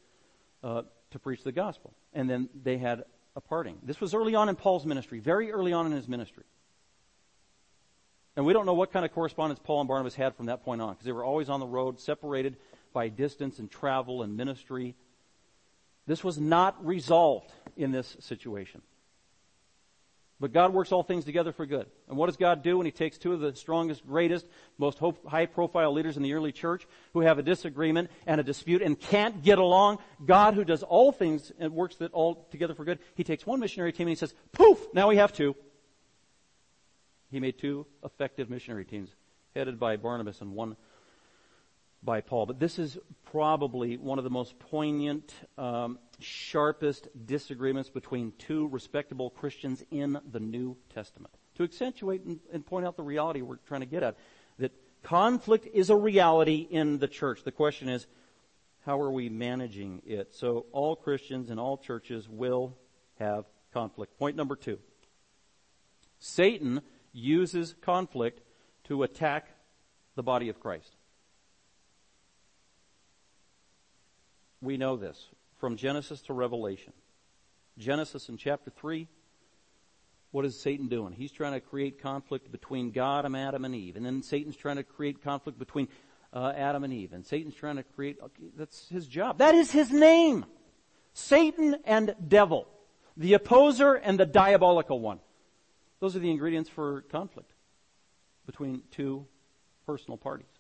uh, 0.64 0.82
to 1.10 1.18
preach 1.18 1.44
the 1.44 1.52
gospel. 1.52 1.94
And 2.12 2.28
then 2.28 2.48
they 2.64 2.78
had 2.78 3.04
a 3.36 3.40
parting. 3.40 3.78
This 3.82 4.00
was 4.00 4.14
early 4.14 4.34
on 4.34 4.48
in 4.48 4.56
Paul's 4.56 4.86
ministry, 4.86 5.20
very 5.20 5.52
early 5.52 5.72
on 5.72 5.86
in 5.86 5.92
his 5.92 6.08
ministry. 6.08 6.44
And 8.36 8.44
we 8.44 8.52
don't 8.52 8.66
know 8.66 8.74
what 8.74 8.92
kind 8.92 9.04
of 9.04 9.12
correspondence 9.12 9.60
Paul 9.62 9.80
and 9.80 9.88
Barnabas 9.88 10.14
had 10.14 10.34
from 10.34 10.46
that 10.46 10.64
point 10.64 10.80
on, 10.80 10.94
because 10.94 11.04
they 11.04 11.12
were 11.12 11.24
always 11.24 11.48
on 11.48 11.60
the 11.60 11.66
road, 11.66 12.00
separated 12.00 12.56
by 12.92 13.08
distance 13.08 13.58
and 13.58 13.70
travel 13.70 14.22
and 14.22 14.36
ministry. 14.36 14.96
This 16.06 16.24
was 16.24 16.38
not 16.38 16.84
resolved 16.84 17.52
in 17.76 17.92
this 17.92 18.16
situation. 18.20 18.82
But 20.44 20.52
God 20.52 20.74
works 20.74 20.92
all 20.92 21.02
things 21.02 21.24
together 21.24 21.52
for 21.52 21.64
good. 21.64 21.86
And 22.06 22.18
what 22.18 22.26
does 22.26 22.36
God 22.36 22.62
do 22.62 22.76
when 22.76 22.84
He 22.84 22.92
takes 22.92 23.16
two 23.16 23.32
of 23.32 23.40
the 23.40 23.56
strongest, 23.56 24.06
greatest, 24.06 24.44
most 24.76 25.00
high 25.26 25.46
profile 25.46 25.90
leaders 25.90 26.18
in 26.18 26.22
the 26.22 26.34
early 26.34 26.52
church 26.52 26.86
who 27.14 27.20
have 27.20 27.38
a 27.38 27.42
disagreement 27.42 28.10
and 28.26 28.38
a 28.38 28.44
dispute 28.44 28.82
and 28.82 29.00
can't 29.00 29.42
get 29.42 29.58
along? 29.58 30.00
God 30.22 30.52
who 30.52 30.62
does 30.62 30.82
all 30.82 31.12
things 31.12 31.50
and 31.58 31.72
works 31.72 31.96
that 31.96 32.12
all 32.12 32.46
together 32.50 32.74
for 32.74 32.84
good, 32.84 32.98
He 33.14 33.24
takes 33.24 33.46
one 33.46 33.58
missionary 33.58 33.90
team 33.90 34.06
and 34.06 34.10
He 34.10 34.16
says, 34.16 34.34
poof, 34.52 34.86
now 34.92 35.08
we 35.08 35.16
have 35.16 35.32
two. 35.32 35.56
He 37.30 37.40
made 37.40 37.58
two 37.58 37.86
effective 38.04 38.50
missionary 38.50 38.84
teams 38.84 39.08
headed 39.56 39.80
by 39.80 39.96
Barnabas 39.96 40.42
and 40.42 40.52
one 40.52 40.76
by 42.04 42.20
Paul. 42.20 42.46
But 42.46 42.60
this 42.60 42.78
is 42.78 42.98
probably 43.30 43.96
one 43.96 44.18
of 44.18 44.24
the 44.24 44.30
most 44.30 44.58
poignant, 44.58 45.32
um, 45.56 45.98
sharpest 46.20 47.08
disagreements 47.26 47.88
between 47.88 48.32
two 48.38 48.68
respectable 48.68 49.30
Christians 49.30 49.82
in 49.90 50.18
the 50.30 50.40
New 50.40 50.76
Testament. 50.94 51.34
To 51.56 51.64
accentuate 51.64 52.22
and, 52.22 52.40
and 52.52 52.64
point 52.66 52.86
out 52.86 52.96
the 52.96 53.02
reality 53.02 53.42
we're 53.42 53.56
trying 53.56 53.80
to 53.80 53.86
get 53.86 54.02
at, 54.02 54.16
that 54.58 54.72
conflict 55.02 55.68
is 55.72 55.90
a 55.90 55.96
reality 55.96 56.66
in 56.68 56.98
the 56.98 57.08
church. 57.08 57.42
The 57.44 57.52
question 57.52 57.88
is, 57.88 58.06
how 58.84 59.00
are 59.00 59.10
we 59.10 59.28
managing 59.28 60.02
it? 60.04 60.34
So 60.34 60.66
all 60.72 60.94
Christians 60.94 61.50
and 61.50 61.58
all 61.58 61.78
churches 61.78 62.28
will 62.28 62.76
have 63.18 63.46
conflict. 63.72 64.18
Point 64.18 64.36
number 64.36 64.56
two. 64.56 64.78
Satan 66.18 66.82
uses 67.12 67.74
conflict 67.80 68.40
to 68.84 69.02
attack 69.02 69.48
the 70.16 70.22
body 70.22 70.48
of 70.48 70.60
Christ. 70.60 70.96
We 74.64 74.78
know 74.78 74.96
this 74.96 75.28
from 75.58 75.76
Genesis 75.76 76.22
to 76.22 76.32
Revelation. 76.32 76.94
Genesis 77.76 78.30
in 78.30 78.38
chapter 78.38 78.70
3, 78.70 79.06
what 80.30 80.46
is 80.46 80.58
Satan 80.58 80.88
doing? 80.88 81.12
He's 81.12 81.32
trying 81.32 81.52
to 81.52 81.60
create 81.60 82.00
conflict 82.00 82.50
between 82.50 82.90
God 82.90 83.26
and 83.26 83.36
Adam 83.36 83.66
and 83.66 83.74
Eve. 83.74 83.96
And 83.96 84.06
then 84.06 84.22
Satan's 84.22 84.56
trying 84.56 84.76
to 84.76 84.82
create 84.82 85.22
conflict 85.22 85.58
between 85.58 85.88
uh, 86.32 86.52
Adam 86.56 86.82
and 86.82 86.92
Eve. 86.92 87.12
And 87.12 87.26
Satan's 87.26 87.54
trying 87.54 87.76
to 87.76 87.82
create, 87.82 88.18
okay, 88.22 88.50
that's 88.56 88.88
his 88.88 89.06
job. 89.06 89.38
That 89.38 89.54
is 89.54 89.70
his 89.70 89.90
name. 89.90 90.46
Satan 91.12 91.76
and 91.84 92.14
devil. 92.26 92.66
The 93.18 93.34
opposer 93.34 93.94
and 93.94 94.18
the 94.18 94.26
diabolical 94.26 94.98
one. 94.98 95.20
Those 96.00 96.16
are 96.16 96.20
the 96.20 96.30
ingredients 96.30 96.70
for 96.70 97.02
conflict 97.02 97.52
between 98.46 98.82
two 98.90 99.26
personal 99.86 100.16
parties. 100.16 100.53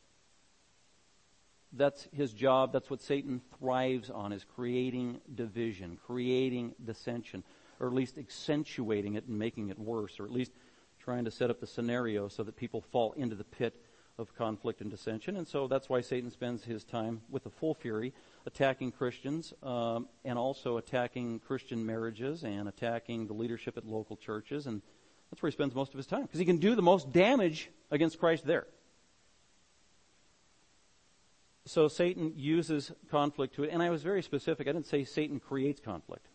That's 1.76 2.08
his 2.12 2.32
job. 2.32 2.72
That's 2.72 2.88
what 2.88 3.02
Satan 3.02 3.40
thrives 3.58 4.10
on 4.10 4.32
is 4.32 4.44
creating 4.54 5.20
division, 5.34 5.98
creating 6.06 6.74
dissension, 6.84 7.42
or 7.80 7.88
at 7.88 7.92
least 7.92 8.16
accentuating 8.16 9.14
it 9.14 9.26
and 9.26 9.38
making 9.38 9.70
it 9.70 9.78
worse, 9.78 10.20
or 10.20 10.24
at 10.24 10.30
least 10.30 10.52
trying 11.00 11.24
to 11.24 11.30
set 11.30 11.50
up 11.50 11.60
the 11.60 11.66
scenario 11.66 12.28
so 12.28 12.42
that 12.42 12.56
people 12.56 12.80
fall 12.80 13.12
into 13.12 13.34
the 13.34 13.44
pit 13.44 13.74
of 14.18 14.34
conflict 14.36 14.80
and 14.80 14.90
dissension. 14.90 15.36
And 15.36 15.46
so 15.46 15.66
that's 15.66 15.88
why 15.88 16.00
Satan 16.00 16.30
spends 16.30 16.64
his 16.64 16.84
time 16.84 17.22
with 17.28 17.46
a 17.46 17.50
full 17.50 17.74
fury 17.74 18.12
attacking 18.46 18.92
Christians 18.92 19.52
um, 19.62 20.08
and 20.24 20.38
also 20.38 20.76
attacking 20.76 21.40
Christian 21.40 21.84
marriages 21.84 22.44
and 22.44 22.68
attacking 22.68 23.26
the 23.26 23.32
leadership 23.32 23.76
at 23.76 23.84
local 23.84 24.16
churches. 24.16 24.66
And 24.66 24.82
that's 25.30 25.42
where 25.42 25.50
he 25.50 25.54
spends 25.54 25.74
most 25.74 25.92
of 25.92 25.96
his 25.96 26.06
time 26.06 26.22
because 26.22 26.38
he 26.38 26.46
can 26.46 26.58
do 26.58 26.76
the 26.76 26.82
most 26.82 27.12
damage 27.12 27.70
against 27.90 28.18
Christ 28.20 28.46
there. 28.46 28.66
So 31.66 31.88
Satan 31.88 32.32
uses 32.36 32.92
conflict 33.10 33.54
to 33.54 33.64
it, 33.64 33.70
and 33.70 33.82
I 33.82 33.90
was 33.90 34.02
very 34.02 34.22
specific. 34.22 34.68
I 34.68 34.72
didn't 34.72 34.86
say 34.86 35.04
Satan 35.04 35.40
creates 35.40 35.80
conflict. 35.80 36.28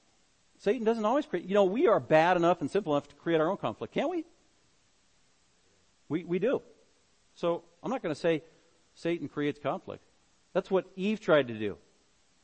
Satan 0.57 0.83
doesn't 0.83 1.05
always 1.05 1.25
create. 1.25 1.45
You 1.45 1.53
know, 1.53 1.65
we 1.65 1.87
are 1.87 1.99
bad 1.99 2.35
enough 2.35 2.61
and 2.61 2.69
simple 2.69 2.93
enough 2.93 3.07
to 3.09 3.15
create 3.15 3.39
our 3.39 3.49
own 3.49 3.57
conflict, 3.57 3.93
can't 3.93 4.09
we? 4.09 4.25
We 6.09 6.23
we 6.23 6.39
do. 6.39 6.61
So 7.35 7.63
I'm 7.83 7.91
not 7.91 8.01
going 8.01 8.13
to 8.13 8.19
say 8.19 8.43
Satan 8.95 9.29
creates 9.29 9.59
conflict. 9.59 10.03
That's 10.53 10.71
what 10.71 10.85
Eve 10.95 11.21
tried 11.21 11.47
to 11.47 11.53
do. 11.53 11.77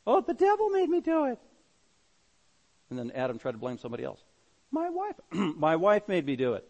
Oh, 0.07 0.21
the 0.21 0.33
devil 0.33 0.69
made 0.69 0.87
me 0.87 1.01
do 1.01 1.25
it. 1.25 1.39
And 2.89 2.99
then 2.99 3.11
Adam 3.11 3.39
tried 3.39 3.53
to 3.53 3.57
blame 3.57 3.79
somebody 3.79 4.03
else. 4.03 4.21
My 4.71 4.89
wife, 4.89 5.15
my 5.31 5.75
wife 5.75 6.07
made 6.07 6.25
me 6.25 6.35
do 6.35 6.53
it. 6.53 6.67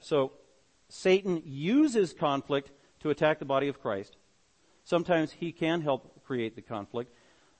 So 0.00 0.32
Satan 0.88 1.42
uses 1.44 2.12
conflict 2.12 2.70
to 3.00 3.10
attack 3.10 3.38
the 3.38 3.44
body 3.44 3.68
of 3.68 3.80
Christ. 3.80 4.16
Sometimes 4.84 5.32
he 5.32 5.52
can 5.52 5.80
help 5.80 6.24
create 6.24 6.54
the 6.54 6.62
conflict. 6.62 7.12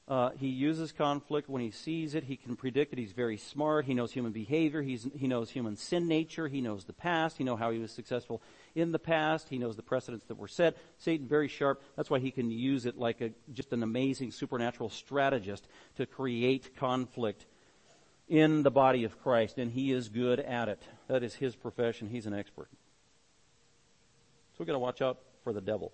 Uh, 0.08 0.30
he 0.38 0.46
uses 0.46 0.92
conflict 0.92 1.48
when 1.48 1.60
he 1.60 1.72
sees 1.72 2.14
it. 2.14 2.22
He 2.22 2.36
can 2.36 2.54
predict 2.54 2.92
it. 2.92 2.98
He's 2.98 3.10
very 3.10 3.36
smart. 3.36 3.86
He 3.86 3.94
knows 3.94 4.12
human 4.12 4.30
behavior. 4.30 4.80
He's, 4.80 5.08
he 5.16 5.26
knows 5.26 5.50
human 5.50 5.76
sin 5.76 6.06
nature. 6.06 6.46
He 6.46 6.60
knows 6.60 6.84
the 6.84 6.92
past. 6.92 7.36
He 7.36 7.42
knows 7.42 7.58
how 7.58 7.72
he 7.72 7.80
was 7.80 7.90
successful 7.90 8.40
in 8.76 8.92
the 8.92 9.00
past. 9.00 9.48
He 9.48 9.58
knows 9.58 9.74
the 9.74 9.82
precedents 9.82 10.26
that 10.26 10.38
were 10.38 10.46
set. 10.46 10.76
Satan 10.98 11.26
very 11.26 11.48
sharp. 11.48 11.82
That's 11.96 12.08
why 12.08 12.20
he 12.20 12.30
can 12.30 12.52
use 12.52 12.86
it 12.86 12.96
like 12.96 13.20
a, 13.20 13.30
just 13.52 13.72
an 13.72 13.82
amazing 13.82 14.30
supernatural 14.30 14.90
strategist 14.90 15.66
to 15.96 16.06
create 16.06 16.76
conflict 16.76 17.44
in 18.28 18.62
the 18.62 18.70
body 18.70 19.02
of 19.02 19.20
Christ. 19.20 19.58
And 19.58 19.72
he 19.72 19.90
is 19.90 20.08
good 20.08 20.38
at 20.38 20.68
it. 20.68 20.82
That 21.08 21.24
is 21.24 21.34
his 21.34 21.56
profession. 21.56 22.08
He's 22.08 22.26
an 22.26 22.34
expert. 22.34 22.68
So 24.56 24.60
we've 24.60 24.66
got 24.66 24.72
to 24.72 24.78
watch 24.78 25.02
out 25.02 25.18
for 25.44 25.52
the 25.52 25.60
devil. 25.60 25.92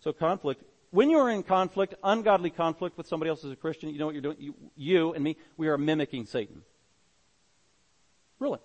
So 0.00 0.12
conflict 0.12 0.62
when 0.90 1.08
you 1.08 1.18
are 1.18 1.30
in 1.30 1.42
conflict, 1.42 1.94
ungodly 2.02 2.50
conflict 2.50 2.96
with 2.96 3.06
somebody 3.06 3.28
else 3.28 3.44
as 3.44 3.52
a 3.52 3.56
Christian, 3.56 3.90
you 3.90 3.98
know 3.98 4.06
what 4.06 4.14
you're 4.14 4.22
doing? 4.22 4.36
You, 4.40 4.54
you 4.76 5.12
and 5.14 5.22
me, 5.22 5.36
we 5.56 5.68
are 5.68 5.78
mimicking 5.78 6.26
Satan. 6.26 6.62
Really. 8.38 8.58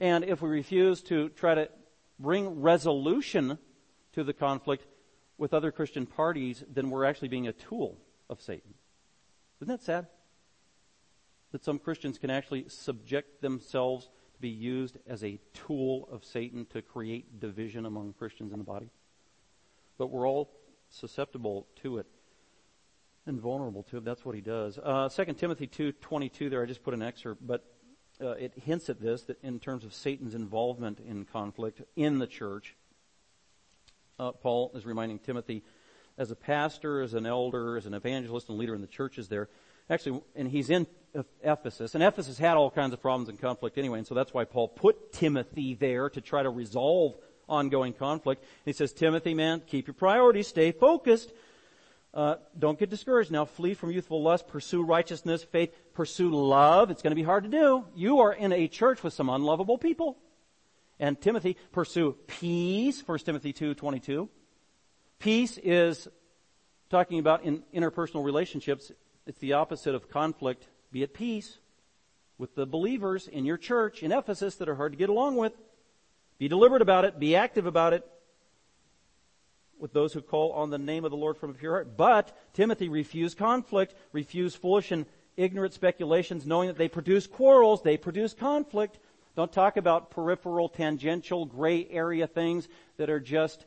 And 0.00 0.24
if 0.24 0.40
we 0.40 0.48
refuse 0.48 1.02
to 1.02 1.28
try 1.30 1.54
to 1.54 1.68
bring 2.18 2.62
resolution 2.62 3.58
to 4.14 4.24
the 4.24 4.32
conflict 4.32 4.86
with 5.36 5.52
other 5.52 5.70
Christian 5.70 6.06
parties, 6.06 6.64
then 6.72 6.90
we're 6.90 7.04
actually 7.04 7.28
being 7.28 7.48
a 7.48 7.52
tool 7.52 7.98
of 8.30 8.40
Satan. 8.40 8.74
Isn't 9.60 9.68
that 9.68 9.82
sad? 9.82 10.06
That 11.52 11.64
some 11.64 11.78
Christians 11.78 12.18
can 12.18 12.30
actually 12.30 12.68
subject 12.68 13.42
themselves 13.42 14.08
be 14.48 14.48
used 14.50 14.98
as 15.06 15.24
a 15.24 15.38
tool 15.52 16.08
of 16.12 16.24
Satan 16.24 16.66
to 16.74 16.82
create 16.82 17.40
division 17.40 17.86
among 17.86 18.12
Christians 18.12 18.52
in 18.52 18.58
the 18.58 18.64
body 18.64 18.90
but 19.98 20.08
we're 20.08 20.26
all 20.26 20.50
susceptible 20.90 21.66
to 21.82 21.98
it 21.98 22.06
and 23.26 23.40
vulnerable 23.40 23.82
to 23.84 23.98
it. 23.98 24.04
That's 24.04 24.24
what 24.24 24.34
he 24.34 24.40
does. 24.40 24.78
Uh, 24.82 25.08
2 25.08 25.32
Timothy 25.34 25.66
2.22 25.66 26.50
there, 26.50 26.62
I 26.62 26.66
just 26.66 26.82
put 26.82 26.94
an 26.94 27.02
excerpt, 27.02 27.46
but 27.46 27.64
uh, 28.20 28.30
it 28.30 28.52
hints 28.64 28.90
at 28.90 29.00
this, 29.00 29.22
that 29.22 29.42
in 29.42 29.58
terms 29.58 29.84
of 29.84 29.94
Satan's 29.94 30.34
involvement 30.34 31.00
in 31.00 31.24
conflict 31.24 31.82
in 31.96 32.18
the 32.18 32.26
church, 32.26 32.76
uh, 34.18 34.32
Paul 34.32 34.72
is 34.74 34.86
reminding 34.86 35.18
Timothy, 35.20 35.64
as 36.16 36.30
a 36.30 36.36
pastor, 36.36 37.00
as 37.00 37.14
an 37.14 37.26
elder, 37.26 37.76
as 37.76 37.86
an 37.86 37.94
evangelist 37.94 38.48
and 38.48 38.58
leader 38.58 38.74
in 38.74 38.80
the 38.80 38.86
churches 38.86 39.28
there, 39.28 39.48
actually, 39.90 40.20
and 40.34 40.48
he's 40.48 40.70
in 40.70 40.86
Ephesus, 41.42 41.94
and 41.94 42.02
Ephesus 42.02 42.38
had 42.38 42.56
all 42.56 42.70
kinds 42.70 42.92
of 42.92 43.00
problems 43.00 43.28
and 43.28 43.40
conflict 43.40 43.78
anyway, 43.78 43.98
and 43.98 44.06
so 44.06 44.14
that's 44.14 44.34
why 44.34 44.44
Paul 44.44 44.68
put 44.68 45.12
Timothy 45.12 45.74
there 45.74 46.08
to 46.10 46.20
try 46.20 46.42
to 46.42 46.50
resolve 46.50 47.16
ongoing 47.48 47.92
conflict. 47.92 48.42
And 48.42 48.72
he 48.74 48.76
says, 48.76 48.92
Timothy, 48.92 49.34
man, 49.34 49.62
keep 49.66 49.86
your 49.86 49.94
priorities, 49.94 50.48
stay 50.48 50.72
focused. 50.72 51.32
Uh, 52.12 52.36
don't 52.56 52.78
get 52.78 52.90
discouraged. 52.90 53.32
Now 53.32 53.44
flee 53.44 53.74
from 53.74 53.90
youthful 53.90 54.22
lust, 54.22 54.46
pursue 54.46 54.84
righteousness, 54.84 55.42
faith, 55.42 55.74
pursue 55.94 56.30
love. 56.30 56.90
It's 56.90 57.02
going 57.02 57.10
to 57.10 57.16
be 57.16 57.24
hard 57.24 57.44
to 57.44 57.50
do. 57.50 57.84
You 57.96 58.20
are 58.20 58.32
in 58.32 58.52
a 58.52 58.68
church 58.68 59.02
with 59.02 59.12
some 59.12 59.28
unlovable 59.28 59.78
people. 59.78 60.16
And 61.00 61.20
Timothy, 61.20 61.56
pursue 61.72 62.16
peace, 62.28 63.02
1 63.04 63.18
Timothy 63.20 63.52
2, 63.52 63.74
22. 63.74 64.28
Peace 65.18 65.58
is 65.58 66.08
talking 66.90 67.18
about 67.18 67.44
in 67.44 67.62
interpersonal 67.74 68.24
relationships. 68.24 68.92
It's 69.26 69.38
the 69.38 69.54
opposite 69.54 69.94
of 69.94 70.10
conflict. 70.10 70.68
Be 70.92 71.02
at 71.02 71.14
peace 71.14 71.58
with 72.38 72.54
the 72.54 72.66
believers 72.66 73.26
in 73.26 73.44
your 73.44 73.56
church 73.56 74.02
in 74.02 74.12
Ephesus 74.12 74.56
that 74.56 74.68
are 74.68 74.74
hard 74.74 74.92
to 74.92 74.98
get 74.98 75.08
along 75.08 75.36
with. 75.36 75.52
Be 76.38 76.48
deliberate 76.48 76.82
about 76.82 77.04
it. 77.04 77.18
Be 77.18 77.36
active 77.36 77.66
about 77.66 77.92
it 77.92 78.04
with 79.78 79.92
those 79.92 80.12
who 80.12 80.20
call 80.20 80.52
on 80.52 80.70
the 80.70 80.78
name 80.78 81.04
of 81.04 81.10
the 81.10 81.16
Lord 81.16 81.36
from 81.36 81.50
a 81.50 81.54
pure 81.54 81.72
heart. 81.72 81.96
But 81.96 82.36
Timothy 82.52 82.88
refused 82.88 83.38
conflict, 83.38 83.94
refused 84.12 84.56
foolish 84.58 84.90
and 84.92 85.06
ignorant 85.36 85.74
speculations, 85.74 86.46
knowing 86.46 86.68
that 86.68 86.78
they 86.78 86.88
produce 86.88 87.26
quarrels, 87.26 87.82
they 87.82 87.96
produce 87.96 88.34
conflict. 88.34 88.98
Don't 89.36 89.52
talk 89.52 89.76
about 89.76 90.10
peripheral, 90.10 90.68
tangential, 90.68 91.44
gray 91.44 91.88
area 91.90 92.26
things 92.26 92.68
that 92.98 93.10
are 93.10 93.20
just 93.20 93.64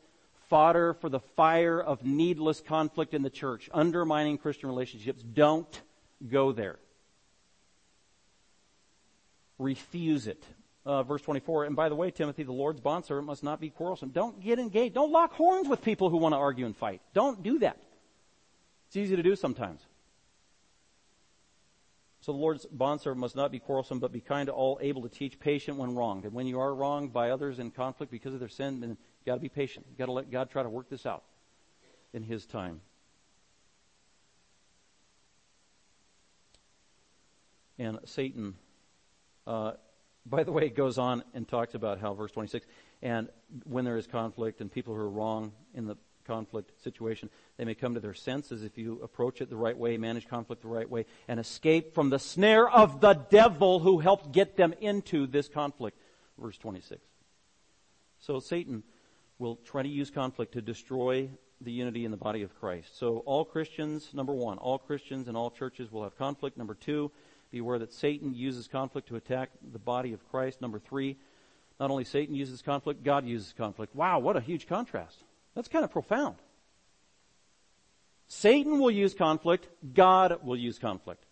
fodder 0.49 0.93
for 0.93 1.09
the 1.09 1.19
fire 1.19 1.81
of 1.81 2.03
needless 2.03 2.61
conflict 2.61 3.13
in 3.13 3.21
the 3.21 3.29
church, 3.29 3.69
undermining 3.73 4.37
Christian 4.37 4.69
relationships. 4.69 5.21
Don't 5.21 5.81
go 6.29 6.51
there. 6.51 6.79
Refuse 9.59 10.27
it 10.27 10.43
uh, 10.87 11.03
verse 11.03 11.21
24. 11.21 11.65
And 11.65 11.75
by 11.75 11.89
the 11.89 11.95
way, 11.95 12.09
Timothy, 12.09 12.43
the 12.43 12.53
Lord's 12.53 12.79
bondservant 12.79 13.27
must 13.27 13.43
not 13.43 13.59
be 13.59 13.69
quarrelsome. 13.69 14.09
Don't 14.09 14.39
get 14.39 14.57
engaged. 14.57 14.95
Don't 14.95 15.11
lock 15.11 15.33
horns 15.33 15.67
with 15.67 15.83
people 15.83 16.09
who 16.09 16.17
want 16.17 16.31
to 16.31 16.37
argue 16.37 16.65
and 16.65 16.75
fight. 16.75 17.01
Don't 17.13 17.43
do 17.43 17.59
that. 17.59 17.77
It's 18.87 18.95
easy 18.95 19.17
to 19.17 19.21
do 19.21 19.35
sometimes. 19.35 19.81
So 22.21 22.31
the 22.31 22.37
Lord's 22.37 22.65
bondservant 22.65 23.19
must 23.19 23.35
not 23.35 23.51
be 23.51 23.59
quarrelsome, 23.59 23.99
but 23.99 24.13
be 24.13 24.21
kind 24.21 24.47
to 24.47 24.53
all, 24.53 24.79
able 24.81 25.01
to 25.01 25.09
teach, 25.09 25.39
patient 25.39 25.77
when 25.77 25.93
wronged. 25.93 26.23
And 26.23 26.33
when 26.33 26.47
you 26.47 26.59
are 26.59 26.73
wronged 26.73 27.11
by 27.11 27.31
others 27.31 27.59
in 27.59 27.69
conflict 27.69 28.09
because 28.09 28.33
of 28.33 28.39
their 28.39 28.49
sin, 28.49 28.97
got 29.27 29.35
to 29.35 29.41
be 29.41 29.49
patient. 29.49 29.85
Got 29.95 30.07
to 30.07 30.11
let 30.11 30.31
God 30.31 30.49
try 30.49 30.63
to 30.63 30.69
work 30.69 30.89
this 30.89 31.05
out 31.05 31.23
in 32.13 32.23
His 32.23 32.47
time. 32.47 32.81
And 37.77 37.99
Satan 38.05 38.55
uh, 39.45 39.73
by 40.29 40.43
the 40.43 40.51
way, 40.51 40.69
goes 40.69 40.97
on 40.97 41.23
and 41.33 41.47
talks 41.47 41.73
about 41.73 41.99
how, 41.99 42.13
verse 42.13 42.31
26, 42.31 42.65
And 43.01 43.29
when 43.63 43.85
there 43.85 43.97
is 43.97 44.07
conflict 44.07 44.61
and 44.61 44.71
people 44.71 44.93
who 44.93 44.99
are 44.99 45.09
wrong 45.09 45.53
in 45.73 45.85
the 45.85 45.95
conflict 46.25 46.71
situation, 46.83 47.29
they 47.55 47.63
may 47.63 47.75
come 47.75 47.93
to 47.93 48.01
their 48.01 48.13
senses 48.13 48.63
if 48.63 48.77
you 48.77 48.99
approach 49.01 49.39
it 49.39 49.49
the 49.49 49.55
right 49.55 49.77
way, 49.77 49.97
manage 49.97 50.27
conflict 50.27 50.61
the 50.61 50.67
right 50.67 50.89
way, 50.89 51.05
and 51.27 51.39
escape 51.39 51.95
from 51.95 52.09
the 52.09 52.19
snare 52.19 52.69
of 52.69 52.99
the 52.99 53.13
devil 53.13 53.79
who 53.79 53.99
helped 53.99 54.33
get 54.33 54.57
them 54.57 54.73
into 54.81 55.25
this 55.27 55.47
conflict. 55.47 55.97
Verse 56.37 56.57
26. 56.57 56.99
So 58.19 58.39
Satan 58.39 58.83
will 59.39 59.57
try 59.57 59.83
to 59.83 59.89
use 59.89 60.09
conflict 60.09 60.53
to 60.53 60.61
destroy 60.61 61.29
the 61.61 61.71
unity 61.71 62.05
in 62.05 62.11
the 62.11 62.17
body 62.17 62.43
of 62.43 62.57
Christ. 62.59 62.97
So 62.97 63.19
all 63.25 63.43
Christians, 63.45 64.13
number 64.13 64.33
one, 64.33 64.57
all 64.57 64.77
Christians 64.77 65.27
and 65.27 65.35
all 65.35 65.49
churches 65.49 65.91
will 65.91 66.03
have 66.03 66.17
conflict. 66.17 66.57
Number 66.57 66.75
two, 66.75 67.11
be 67.51 67.59
aware 67.59 67.79
that 67.79 67.93
Satan 67.93 68.33
uses 68.33 68.67
conflict 68.67 69.07
to 69.09 69.15
attack 69.15 69.49
the 69.71 69.79
body 69.79 70.13
of 70.13 70.27
Christ. 70.29 70.61
Number 70.61 70.79
three, 70.79 71.17
not 71.79 71.91
only 71.91 72.03
Satan 72.03 72.35
uses 72.35 72.61
conflict, 72.61 73.03
God 73.03 73.25
uses 73.25 73.53
conflict. 73.53 73.95
Wow, 73.95 74.19
what 74.19 74.35
a 74.35 74.41
huge 74.41 74.67
contrast. 74.67 75.23
That's 75.55 75.67
kind 75.67 75.85
of 75.85 75.91
profound. 75.91 76.35
Satan 78.27 78.79
will 78.79 78.91
use 78.91 79.13
conflict, 79.13 79.67
God 79.93 80.39
will 80.43 80.57
use 80.57 80.77
conflict. 80.77 81.23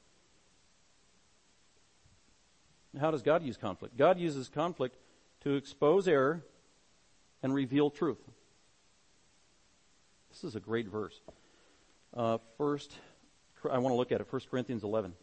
How 3.00 3.12
does 3.12 3.22
God 3.22 3.44
use 3.44 3.58
conflict? 3.58 3.98
God 3.98 4.18
uses 4.18 4.48
conflict 4.48 4.96
to 5.41 5.56
expose 5.56 6.08
error 6.08 6.44
and 7.45 7.53
reveal 7.53 7.91
truth. 7.91 8.17
This 10.31 10.43
is 10.43 10.55
a 10.55 10.60
great 10.60 10.88
verse. 10.88 11.21
Uh, 12.12 12.39
first, 12.58 12.91
I 13.71 13.77
want 13.77 13.93
to 13.93 13.97
look 13.97 14.12
at 14.12 14.19
it. 14.19 14.25
1 14.27 14.41
Corinthians 14.49 14.84
11. 14.84 15.13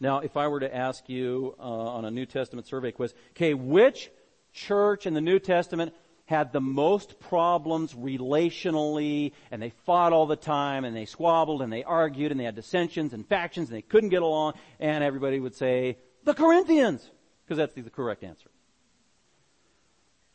Now, 0.00 0.18
if 0.18 0.36
I 0.36 0.48
were 0.48 0.58
to 0.58 0.76
ask 0.76 1.08
you 1.08 1.54
uh, 1.60 1.62
on 1.62 2.04
a 2.06 2.10
New 2.10 2.26
Testament 2.26 2.66
survey 2.66 2.90
quiz, 2.90 3.14
okay, 3.36 3.54
which 3.54 4.10
church 4.52 5.06
in 5.06 5.14
the 5.14 5.20
New 5.20 5.38
Testament 5.38 5.94
had 6.24 6.52
the 6.52 6.60
most 6.60 7.20
problems 7.20 7.94
relationally, 7.94 9.30
and 9.52 9.62
they 9.62 9.70
fought 9.84 10.12
all 10.12 10.26
the 10.26 10.34
time, 10.34 10.84
and 10.84 10.96
they 10.96 11.04
squabbled, 11.04 11.62
and 11.62 11.72
they 11.72 11.84
argued, 11.84 12.32
and 12.32 12.40
they 12.40 12.44
had 12.44 12.56
dissensions 12.56 13.12
and 13.12 13.24
factions, 13.28 13.68
and 13.68 13.78
they 13.78 13.82
couldn't 13.82 14.10
get 14.10 14.22
along, 14.22 14.54
and 14.80 15.04
everybody 15.04 15.38
would 15.38 15.54
say, 15.54 15.98
the 16.24 16.34
Corinthians, 16.34 17.08
because 17.44 17.58
that's 17.58 17.74
the, 17.74 17.82
the 17.82 17.90
correct 17.90 18.24
answer. 18.24 18.50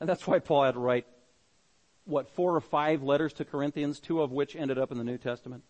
And 0.02 0.10
that's 0.10 0.26
why 0.26 0.40
Paul 0.40 0.64
had 0.64 0.74
to 0.74 0.80
write 0.80 1.06
what, 2.06 2.28
four 2.32 2.56
or 2.56 2.60
five 2.60 3.04
letters 3.04 3.34
to 3.34 3.46
Corinthians, 3.46 4.00
two 4.00 4.24
of 4.24 4.32
which 4.32 4.56
ended 4.56 4.80
up 4.80 4.92
in 4.92 4.98
the 4.98 5.04
New 5.04 5.20
Testament? 5.20 5.64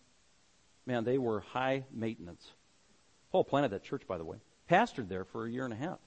Man, 0.86 1.04
they 1.04 1.18
were 1.18 1.40
high 1.40 1.84
maintenance. 1.92 2.50
Paul 3.30 3.44
planted 3.44 3.72
that 3.72 3.84
church, 3.84 4.06
by 4.08 4.16
the 4.16 4.24
way. 4.24 4.38
Pastored 4.70 5.10
there 5.10 5.26
for 5.26 5.44
a 5.44 5.50
year 5.50 5.66
and 5.66 5.74
a 5.74 5.76
half. 5.76 5.98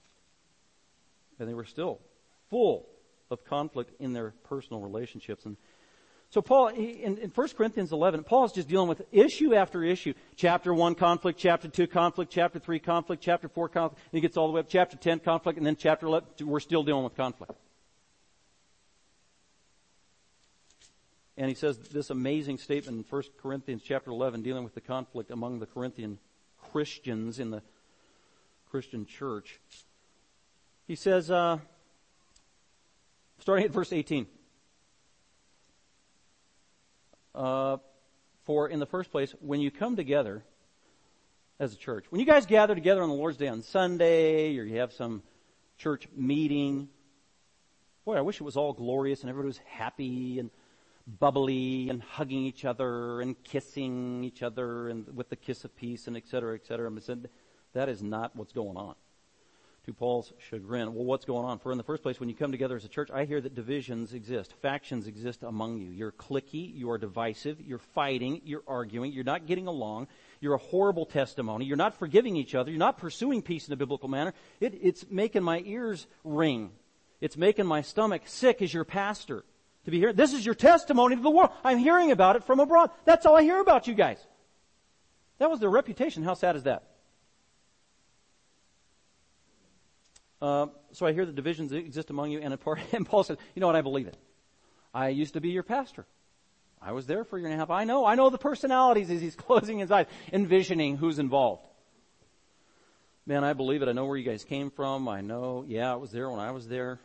And 1.38 1.48
they 1.48 1.54
were 1.54 1.66
still 1.66 2.00
full 2.50 2.88
of 3.30 3.46
conflict 3.46 3.94
in 4.00 4.14
their 4.14 4.34
personal 4.46 4.82
relationships. 4.82 5.46
And 5.46 5.56
so 6.32 6.42
Paul, 6.42 6.70
in, 6.70 7.20
in 7.20 7.30
1 7.30 7.48
Corinthians 7.50 7.92
11, 7.92 8.24
Paul 8.24 8.46
is 8.46 8.54
just 8.54 8.68
dealing 8.68 8.90
with 8.90 9.04
issue 9.12 9.54
after 9.54 9.84
issue. 9.84 10.16
Chapter 10.36 10.74
1 10.74 10.96
conflict, 10.96 11.38
chapter 11.38 11.68
2 11.68 11.86
conflict, 11.86 12.32
chapter 12.32 12.58
3 12.58 12.80
conflict, 12.80 13.22
chapter 13.22 13.48
4 13.48 13.70
conflict, 13.70 14.02
and 14.04 14.18
he 14.18 14.22
gets 14.22 14.36
all 14.36 14.48
the 14.48 14.54
way 14.54 14.62
up, 14.62 14.68
chapter 14.68 14.98
10 14.98 15.20
conflict, 15.20 15.60
and 15.60 15.68
then 15.68 15.76
chapter 15.76 16.08
11, 16.08 16.28
we're 16.42 16.60
still 16.60 16.82
dealing 16.82 17.04
with 17.04 17.16
conflict. 17.16 17.54
And 21.38 21.50
he 21.50 21.56
says 21.56 21.78
this 21.78 22.10
amazing 22.10 22.58
statement 22.58 22.98
in 22.98 23.06
1 23.10 23.24
Corinthians 23.41 23.82
chapter 23.84 24.10
11 24.10 24.41
dealing 24.41 24.63
with 24.63 24.74
the 24.74 24.82
conflict 24.82 25.32
among 25.32 25.60
the 25.60 25.65
Corinthian 25.65 26.17
Christians 26.71 27.39
in 27.39 27.52
the 27.52 27.62
Christian 28.71 29.06
church. 29.06 29.60
He 30.88 30.95
says, 30.95 31.30
uh, 31.30 31.58
starting 33.39 33.65
at 33.65 33.71
verse 33.71 33.91
18, 33.91 34.28
uh, 37.34 37.78
for 38.43 38.69
in 38.69 38.80
the 38.80 38.86
first 38.86 39.12
place, 39.12 39.34
when 39.41 39.60
you 39.60 39.71
come 39.71 39.95
together 39.95 40.43
as 41.60 41.74
a 41.74 41.78
church, 41.78 42.06
when 42.12 42.19
you 42.19 42.26
guys 42.26 42.45
gather 42.45 42.76
together 42.76 43.04
on 43.04 43.10
the 43.10 43.15
Lord's 43.15 43.38
Day 43.38 43.48
on 43.48 43.62
Sunday, 43.62 44.58
or 44.58 44.63
you 44.63 44.78
have 44.78 44.93
some 44.93 45.21
church 45.78 46.08
meeting, 46.15 46.88
boy, 48.06 48.15
I 48.15 48.21
wish 48.21 48.39
it 48.39 48.43
was 48.43 48.56
all 48.56 48.71
glorious 48.71 49.21
and 49.21 49.30
everybody 49.30 49.48
was 49.48 49.60
happy 49.65 50.39
and 50.39 50.50
bubbly 51.08 51.89
and 51.89 52.02
hugging 52.02 52.46
each 52.46 52.65
other 52.65 53.22
and 53.22 53.41
kissing 53.44 54.24
each 54.24 54.41
other 54.41 54.89
and 54.89 55.15
with 55.15 55.30
the 55.30 55.36
kiss 55.36 55.63
of 55.63 55.76
peace 55.76 56.08
and 56.08 56.18
et 56.18 56.28
cetera, 56.28 56.56
et 56.56 56.65
cetera. 56.65 56.91
said, 57.00 57.30
that 57.74 57.89
is 57.89 58.02
not 58.02 58.36
what's 58.36 58.54
going 58.54 58.78
on. 58.78 58.96
To 59.86 59.94
Paul's 59.94 60.34
chagrin. 60.50 60.96
Well, 60.96 61.04
what's 61.06 61.26
going 61.26 61.46
on? 61.46 61.60
For 61.60 61.72
in 61.72 61.78
the 61.78 61.84
first 61.84 62.02
place, 62.02 62.20
when 62.20 62.28
you 62.28 62.34
come 62.34 62.52
together 62.52 62.76
as 62.76 62.86
a 62.86 62.88
church, 62.89 63.12
I 63.13 63.26
hear 63.26 63.39
that 63.39 63.54
divisions 63.54 64.15
exist. 64.15 64.52
Factions 64.63 65.06
exist 65.06 65.44
among 65.44 65.78
you. 65.78 65.91
You're 65.91 66.12
cliquey, 66.12 66.76
you 66.76 66.89
are 66.89 66.98
divisive, 66.98 67.62
you're 67.62 67.78
fighting, 67.78 68.41
you're 68.46 68.63
arguing, 68.68 69.12
you're 69.12 69.24
not 69.24 69.46
getting 69.46 69.68
along, 69.68 70.08
you're 70.41 70.56
a 70.56 70.58
horrible 70.58 71.06
testimony, 71.06 71.65
you're 71.65 71.78
not 71.78 72.00
forgiving 72.00 72.36
each 72.36 72.56
other, 72.56 72.72
you're 72.72 72.80
not 72.80 72.98
pursuing 72.98 73.44
peace 73.44 73.68
in 73.68 73.74
a 73.74 73.78
biblical 73.78 74.10
manner. 74.10 74.34
It, 74.60 74.74
it's 74.82 75.06
making 75.12 75.44
my 75.44 75.62
ears 75.63 76.08
ring. 76.24 76.72
It's 77.22 77.38
making 77.38 77.68
my 77.68 77.84
stomach 77.84 78.24
sick 78.26 78.63
as 78.63 78.74
your 78.74 78.86
pastor 78.86 79.44
to 79.86 79.91
be 79.91 80.00
here. 80.00 80.13
This 80.13 80.34
is 80.34 80.45
your 80.45 80.56
testimony 80.56 81.15
to 81.15 81.21
the 81.21 81.30
world. 81.30 81.52
I'm 81.63 81.78
hearing 81.78 82.12
about 82.12 82.36
it 82.36 82.43
from 82.43 82.60
abroad. 82.60 82.91
That's 83.06 83.26
all 83.26 83.36
I 83.36 83.43
hear 83.43 83.60
about 83.60 83.88
you 83.88 83.93
guys. 83.93 84.19
That 85.38 85.50
was 85.50 85.60
their 85.60 85.69
reputation. 85.69 86.24
How 86.24 86.34
sad 86.34 86.56
is 86.56 86.63
that? 86.63 86.84
Uh, 90.41 90.67
so 90.91 91.06
I 91.06 91.13
hear 91.13 91.26
the 91.26 91.32
divisions 91.32 91.71
exist 91.71 92.10
among 92.10 92.32
you, 92.32 92.39
and, 92.39 92.60
part, 92.60 92.80
and 92.91 93.06
Paul 93.06 93.24
says, 93.24 93.38
"You 93.56 93.62
know 93.62 93.67
what? 93.67 93.76
I 93.76 93.82
believe 93.82 94.08
it. 94.08 94.17
I 94.93 95.10
used 95.10 95.34
to 95.34 95.41
be 95.41 95.50
your 95.50 95.63
pastor. 95.63 96.06
I 96.82 96.91
was 96.91 97.08
there 97.08 97.24
for 97.24 97.38
a 97.38 97.39
year 97.39 97.50
and 97.50 97.56
a 97.56 97.58
half. 97.58 97.69
I 97.69 97.84
know. 97.84 98.06
I 98.06 98.15
know 98.15 98.30
the 98.30 98.38
personalities 98.38 99.10
as 99.10 99.21
he's 99.21 99.36
closing 99.48 99.80
his 99.80 99.91
eyes, 99.91 100.06
envisioning 100.32 100.98
who's 100.98 101.19
involved. 101.19 101.67
Man, 103.26 103.43
I 103.43 103.54
believe 103.54 103.82
it. 103.82 103.89
I 103.89 103.91
know 103.91 104.06
where 104.06 104.17
you 104.17 104.24
guys 104.24 104.43
came 104.43 104.69
from. 104.69 105.08
I 105.08 105.21
know. 105.21 105.65
Yeah, 105.67 105.91
I 105.91 105.95
was 105.95 106.12
there 106.12 106.30
when 106.30 106.39
I 106.39 106.52
was 106.52 106.67
there. 106.67 107.00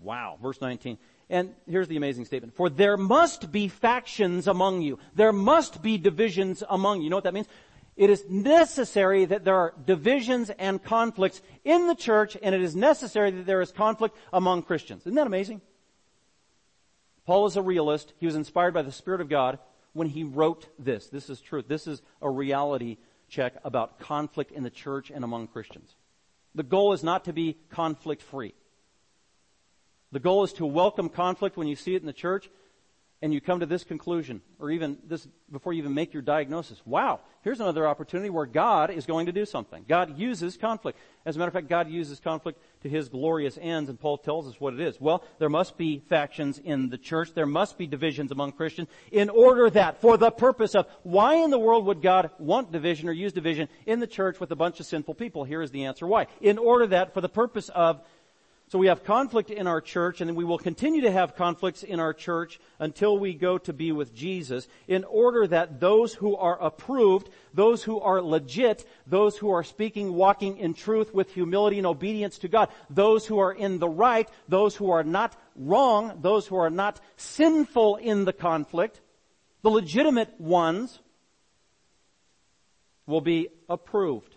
Wow. 0.00 0.38
Verse 0.40 0.60
19. 0.60 0.96
And 1.28 1.54
here's 1.68 1.88
the 1.88 1.96
amazing 1.96 2.24
statement. 2.24 2.54
For 2.54 2.70
there 2.70 2.96
must 2.96 3.50
be 3.50 3.68
factions 3.68 4.46
among 4.46 4.82
you. 4.82 4.98
There 5.14 5.32
must 5.32 5.82
be 5.82 5.98
divisions 5.98 6.62
among 6.68 6.98
you. 6.98 7.04
You 7.04 7.10
know 7.10 7.16
what 7.16 7.24
that 7.24 7.34
means? 7.34 7.48
It 7.96 8.10
is 8.10 8.24
necessary 8.28 9.24
that 9.24 9.44
there 9.44 9.56
are 9.56 9.74
divisions 9.86 10.50
and 10.50 10.82
conflicts 10.82 11.40
in 11.64 11.86
the 11.86 11.94
church, 11.94 12.36
and 12.40 12.54
it 12.54 12.60
is 12.60 12.76
necessary 12.76 13.30
that 13.30 13.46
there 13.46 13.62
is 13.62 13.72
conflict 13.72 14.16
among 14.32 14.62
Christians. 14.62 15.02
Isn't 15.02 15.14
that 15.14 15.26
amazing? 15.26 15.62
Paul 17.26 17.46
is 17.46 17.56
a 17.56 17.62
realist. 17.62 18.12
He 18.18 18.26
was 18.26 18.36
inspired 18.36 18.74
by 18.74 18.82
the 18.82 18.92
Spirit 18.92 19.20
of 19.20 19.28
God 19.28 19.58
when 19.94 20.08
he 20.08 20.24
wrote 20.24 20.68
this. 20.78 21.08
This 21.08 21.30
is 21.30 21.40
truth. 21.40 21.66
This 21.68 21.86
is 21.86 22.02
a 22.20 22.30
reality 22.30 22.98
check 23.28 23.54
about 23.64 23.98
conflict 23.98 24.52
in 24.52 24.62
the 24.62 24.70
church 24.70 25.10
and 25.10 25.24
among 25.24 25.48
Christians. 25.48 25.96
The 26.54 26.62
goal 26.62 26.92
is 26.92 27.02
not 27.02 27.24
to 27.24 27.32
be 27.32 27.56
conflict 27.70 28.22
free. 28.22 28.54
The 30.12 30.20
goal 30.20 30.44
is 30.44 30.52
to 30.54 30.66
welcome 30.66 31.08
conflict 31.08 31.56
when 31.56 31.68
you 31.68 31.76
see 31.76 31.94
it 31.94 32.02
in 32.02 32.06
the 32.06 32.12
church 32.12 32.48
and 33.22 33.32
you 33.32 33.40
come 33.40 33.60
to 33.60 33.66
this 33.66 33.82
conclusion, 33.82 34.42
or 34.58 34.70
even 34.70 34.98
this, 35.08 35.26
before 35.50 35.72
you 35.72 35.78
even 35.78 35.94
make 35.94 36.12
your 36.12 36.22
diagnosis. 36.22 36.82
Wow, 36.84 37.20
here's 37.40 37.60
another 37.60 37.88
opportunity 37.88 38.28
where 38.28 38.44
God 38.44 38.90
is 38.90 39.06
going 39.06 39.24
to 39.24 39.32
do 39.32 39.46
something. 39.46 39.86
God 39.88 40.18
uses 40.18 40.58
conflict. 40.58 40.98
As 41.24 41.34
a 41.34 41.38
matter 41.38 41.48
of 41.48 41.54
fact, 41.54 41.68
God 41.68 41.88
uses 41.88 42.20
conflict 42.20 42.60
to 42.82 42.90
His 42.90 43.08
glorious 43.08 43.58
ends, 43.58 43.88
and 43.88 43.98
Paul 43.98 44.18
tells 44.18 44.46
us 44.46 44.60
what 44.60 44.74
it 44.74 44.80
is. 44.80 45.00
Well, 45.00 45.24
there 45.38 45.48
must 45.48 45.78
be 45.78 46.00
factions 46.10 46.58
in 46.58 46.90
the 46.90 46.98
church. 46.98 47.32
There 47.32 47.46
must 47.46 47.78
be 47.78 47.86
divisions 47.86 48.32
among 48.32 48.52
Christians 48.52 48.88
in 49.10 49.30
order 49.30 49.70
that, 49.70 50.02
for 50.02 50.18
the 50.18 50.30
purpose 50.30 50.74
of, 50.74 50.86
why 51.02 51.36
in 51.36 51.50
the 51.50 51.58
world 51.58 51.86
would 51.86 52.02
God 52.02 52.30
want 52.38 52.70
division 52.70 53.08
or 53.08 53.12
use 53.12 53.32
division 53.32 53.70
in 53.86 53.98
the 53.98 54.06
church 54.06 54.40
with 54.40 54.50
a 54.50 54.56
bunch 54.56 54.78
of 54.78 54.84
sinful 54.84 55.14
people? 55.14 55.44
Here 55.44 55.62
is 55.62 55.70
the 55.70 55.86
answer 55.86 56.06
why. 56.06 56.26
In 56.42 56.58
order 56.58 56.86
that, 56.88 57.14
for 57.14 57.22
the 57.22 57.30
purpose 57.30 57.70
of 57.70 58.02
so 58.68 58.80
we 58.80 58.88
have 58.88 59.04
conflict 59.04 59.50
in 59.50 59.68
our 59.68 59.80
church, 59.80 60.20
and 60.20 60.34
we 60.34 60.44
will 60.44 60.58
continue 60.58 61.02
to 61.02 61.10
have 61.12 61.36
conflicts 61.36 61.84
in 61.84 62.00
our 62.00 62.12
church 62.12 62.58
until 62.80 63.16
we 63.16 63.32
go 63.32 63.58
to 63.58 63.72
be 63.72 63.92
with 63.92 64.12
Jesus, 64.12 64.66
in 64.88 65.04
order 65.04 65.46
that 65.46 65.78
those 65.78 66.14
who 66.14 66.34
are 66.34 66.60
approved, 66.60 67.30
those 67.54 67.84
who 67.84 68.00
are 68.00 68.20
legit, 68.20 68.84
those 69.06 69.36
who 69.38 69.50
are 69.50 69.62
speaking, 69.62 70.14
walking 70.14 70.58
in 70.58 70.74
truth 70.74 71.14
with 71.14 71.32
humility 71.32 71.78
and 71.78 71.86
obedience 71.86 72.38
to 72.38 72.48
God, 72.48 72.68
those 72.90 73.24
who 73.24 73.38
are 73.38 73.52
in 73.52 73.78
the 73.78 73.88
right, 73.88 74.28
those 74.48 74.74
who 74.74 74.90
are 74.90 75.04
not 75.04 75.36
wrong, 75.54 76.18
those 76.20 76.48
who 76.48 76.56
are 76.56 76.70
not 76.70 77.00
sinful 77.16 77.96
in 77.96 78.24
the 78.24 78.32
conflict, 78.32 79.00
the 79.62 79.70
legitimate 79.70 80.40
ones, 80.40 80.98
will 83.06 83.20
be 83.20 83.48
approved 83.68 84.35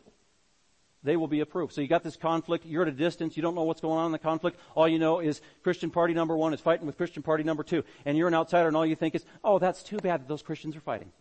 they 1.03 1.15
will 1.15 1.27
be 1.27 1.39
approved. 1.39 1.73
So 1.73 1.81
you 1.81 1.87
got 1.87 2.03
this 2.03 2.17
conflict, 2.17 2.65
you're 2.65 2.81
at 2.81 2.87
a 2.87 2.91
distance, 2.91 3.37
you 3.37 3.43
don't 3.43 3.55
know 3.55 3.63
what's 3.63 3.81
going 3.81 3.97
on 3.97 4.07
in 4.07 4.11
the 4.11 4.19
conflict. 4.19 4.59
All 4.75 4.87
you 4.87 4.99
know 4.99 5.19
is 5.19 5.41
Christian 5.63 5.91
party 5.91 6.13
number 6.13 6.35
one 6.35 6.53
is 6.53 6.59
fighting 6.59 6.85
with 6.85 6.97
Christian 6.97 7.23
party 7.23 7.43
number 7.43 7.63
two. 7.63 7.83
And 8.05 8.17
you're 8.17 8.27
an 8.27 8.33
outsider 8.33 8.67
and 8.67 8.75
all 8.75 8.85
you 8.85 8.95
think 8.95 9.15
is, 9.15 9.25
oh, 9.43 9.59
that's 9.59 9.83
too 9.83 9.97
bad 9.97 10.21
that 10.21 10.27
those 10.27 10.41
Christians 10.41 10.75
are 10.75 10.81
fighting. 10.81 11.11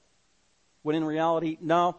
When 0.82 0.96
in 0.96 1.04
reality, 1.04 1.58
no, 1.60 1.96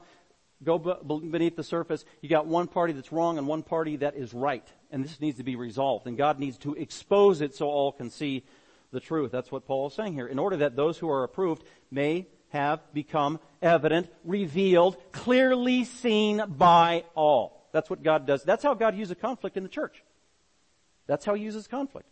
go 0.64 0.78
beneath 0.78 1.56
the 1.56 1.64
surface, 1.64 2.04
you 2.22 2.30
got 2.30 2.48
one 2.48 2.68
party 2.68 2.94
that's 2.94 3.12
wrong 3.12 3.38
and 3.38 3.48
one 3.48 3.64
party 3.64 3.98
that 3.98 4.16
is 4.16 4.34
right. 4.34 4.68
And 4.92 5.04
this 5.04 5.22
needs 5.22 5.38
to 5.38 5.44
be 5.44 5.56
resolved. 5.56 6.08
And 6.08 6.18
God 6.18 6.40
needs 6.40 6.58
to 6.60 6.74
expose 6.76 7.42
it 7.42 7.56
so 7.56 7.68
all 7.68 7.92
can 7.92 8.10
see 8.10 8.44
the 8.92 9.00
truth. 9.00 9.32
That's 9.32 9.52
what 9.52 9.68
Paul 9.68 9.88
is 9.88 9.94
saying 9.94 10.14
here. 10.14 10.28
In 10.28 10.40
order 10.40 10.58
that 10.58 10.76
those 10.76 10.98
who 10.98 11.10
are 11.10 11.24
approved 11.24 11.64
may 11.92 12.28
have 12.50 12.82
become 12.94 13.40
evident, 13.62 14.10
revealed, 14.24 14.98
clearly 15.12 15.86
seen 15.86 16.44
by 16.48 17.04
all. 17.16 17.59
That's 17.72 17.90
what 17.90 18.04
God 18.04 18.26
does. 18.26 18.44
That's 18.44 18.64
how 18.64 18.74
God 18.74 18.96
uses 18.96 19.18
conflict 19.20 19.58
in 19.58 19.64
the 19.64 19.70
church. 19.70 20.04
That's 21.08 21.26
how 21.26 21.34
he 21.34 21.44
uses 21.44 21.68
conflict. 21.68 22.08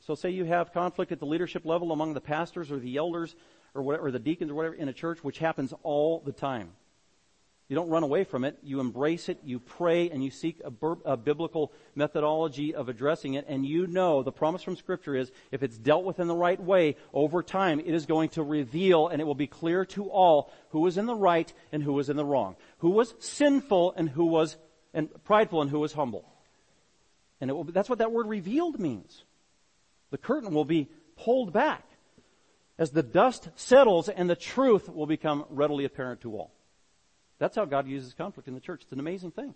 So 0.00 0.14
say 0.14 0.30
you 0.30 0.44
have 0.44 0.72
conflict 0.72 1.12
at 1.12 1.20
the 1.20 1.26
leadership 1.26 1.64
level 1.64 1.92
among 1.92 2.14
the 2.14 2.20
pastors 2.20 2.70
or 2.70 2.78
the 2.78 2.96
elders 2.96 3.36
or 3.74 3.82
whatever, 3.82 4.06
or 4.06 4.10
the 4.10 4.18
deacons 4.18 4.50
or 4.50 4.54
whatever 4.54 4.74
in 4.74 4.88
a 4.88 4.92
church, 4.92 5.22
which 5.22 5.38
happens 5.38 5.74
all 5.82 6.20
the 6.24 6.32
time. 6.32 6.72
You 7.70 7.76
don't 7.76 7.88
run 7.88 8.02
away 8.02 8.24
from 8.24 8.44
it. 8.44 8.58
You 8.64 8.80
embrace 8.80 9.28
it. 9.28 9.38
You 9.44 9.60
pray 9.60 10.10
and 10.10 10.24
you 10.24 10.32
seek 10.32 10.60
a, 10.64 10.72
bur- 10.72 10.98
a, 11.04 11.16
biblical 11.16 11.72
methodology 11.94 12.74
of 12.74 12.88
addressing 12.88 13.34
it. 13.34 13.46
And 13.48 13.64
you 13.64 13.86
know 13.86 14.24
the 14.24 14.32
promise 14.32 14.64
from 14.64 14.74
scripture 14.74 15.14
is 15.14 15.30
if 15.52 15.62
it's 15.62 15.78
dealt 15.78 16.04
with 16.04 16.18
in 16.18 16.26
the 16.26 16.34
right 16.34 16.60
way 16.60 16.96
over 17.14 17.44
time, 17.44 17.78
it 17.78 17.94
is 17.94 18.06
going 18.06 18.30
to 18.30 18.42
reveal 18.42 19.06
and 19.06 19.20
it 19.20 19.24
will 19.24 19.36
be 19.36 19.46
clear 19.46 19.84
to 19.84 20.10
all 20.10 20.52
who 20.70 20.80
was 20.80 20.98
in 20.98 21.06
the 21.06 21.14
right 21.14 21.52
and 21.70 21.80
who 21.80 21.92
was 21.92 22.10
in 22.10 22.16
the 22.16 22.24
wrong. 22.24 22.56
Who 22.78 22.90
was 22.90 23.14
sinful 23.20 23.94
and 23.96 24.08
who 24.08 24.24
was 24.24 24.56
and 24.92 25.08
prideful 25.22 25.62
and 25.62 25.70
who 25.70 25.78
was 25.78 25.92
humble. 25.92 26.28
And 27.40 27.52
will, 27.52 27.62
that's 27.62 27.88
what 27.88 28.00
that 28.00 28.10
word 28.10 28.26
revealed 28.26 28.80
means. 28.80 29.22
The 30.10 30.18
curtain 30.18 30.52
will 30.52 30.64
be 30.64 30.88
pulled 31.16 31.52
back 31.52 31.84
as 32.78 32.90
the 32.90 33.04
dust 33.04 33.48
settles 33.54 34.08
and 34.08 34.28
the 34.28 34.34
truth 34.34 34.88
will 34.88 35.06
become 35.06 35.44
readily 35.50 35.84
apparent 35.84 36.22
to 36.22 36.34
all. 36.34 36.50
That's 37.40 37.56
how 37.56 37.64
God 37.64 37.88
uses 37.88 38.14
conflict 38.14 38.46
in 38.46 38.54
the 38.54 38.60
church. 38.60 38.82
It's 38.82 38.92
an 38.92 39.00
amazing 39.00 39.32
thing. 39.32 39.54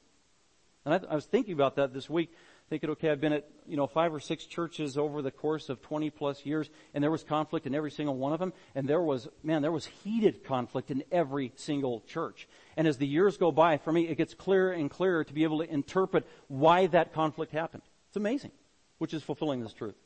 And 0.85 0.95
I, 0.95 1.13
I, 1.13 1.15
was 1.15 1.25
thinking 1.25 1.55
about 1.55 1.77
that 1.77 1.95
this 1.95 2.11
week, 2.11 2.31
thinking, 2.69 2.91
okay, 2.91 3.11
I've 3.11 3.21
been 3.21 3.33
at, 3.33 3.47
you 3.67 3.77
know, 3.77 3.87
five 3.87 4.13
or 4.13 4.21
six 4.21 4.45
churches 4.45 4.99
over 4.99 5.23
the 5.23 5.31
course 5.31 5.69
of 5.69 5.81
20 5.81 6.11
plus 6.11 6.45
years, 6.45 6.69
and 6.93 7.03
there 7.03 7.11
was 7.11 7.23
conflict 7.23 7.67
in 7.67 7.75
every 7.75 7.91
single 7.91 8.17
one 8.17 8.33
of 8.33 8.39
them, 8.39 8.53
and 8.75 8.89
there 8.89 9.01
was, 9.01 9.29
man, 9.43 9.63
there 9.63 9.73
was 9.73 9.87
heated 9.87 10.45
conflict 10.45 10.91
in 10.91 11.05
every 11.13 11.53
single 11.57 12.01
church. 12.07 12.49
And 12.77 12.87
as 12.87 12.99
the 12.99 13.07
years 13.07 13.37
go 13.37 13.53
by, 13.53 13.79
for 13.79 13.93
me, 13.93 14.09
it 14.09 14.19
gets 14.19 14.35
clearer 14.35 14.73
and 14.73 14.91
clearer 14.91 15.25
to 15.25 15.33
be 15.33 15.45
able 15.45 15.59
to 15.59 15.71
interpret 15.71 16.27
why 16.49 16.87
that 16.89 17.15
conflict 17.15 17.53
happened. 17.53 17.83
It's 18.09 18.17
amazing, 18.17 18.53
which 18.99 19.15
is 19.15 19.23
fulfilling 19.23 19.61
this 19.61 19.73
truth 19.73 19.97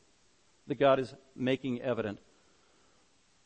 that 0.67 0.79
God 0.79 0.99
is 0.99 1.13
making 1.35 1.81
evident 1.81 2.19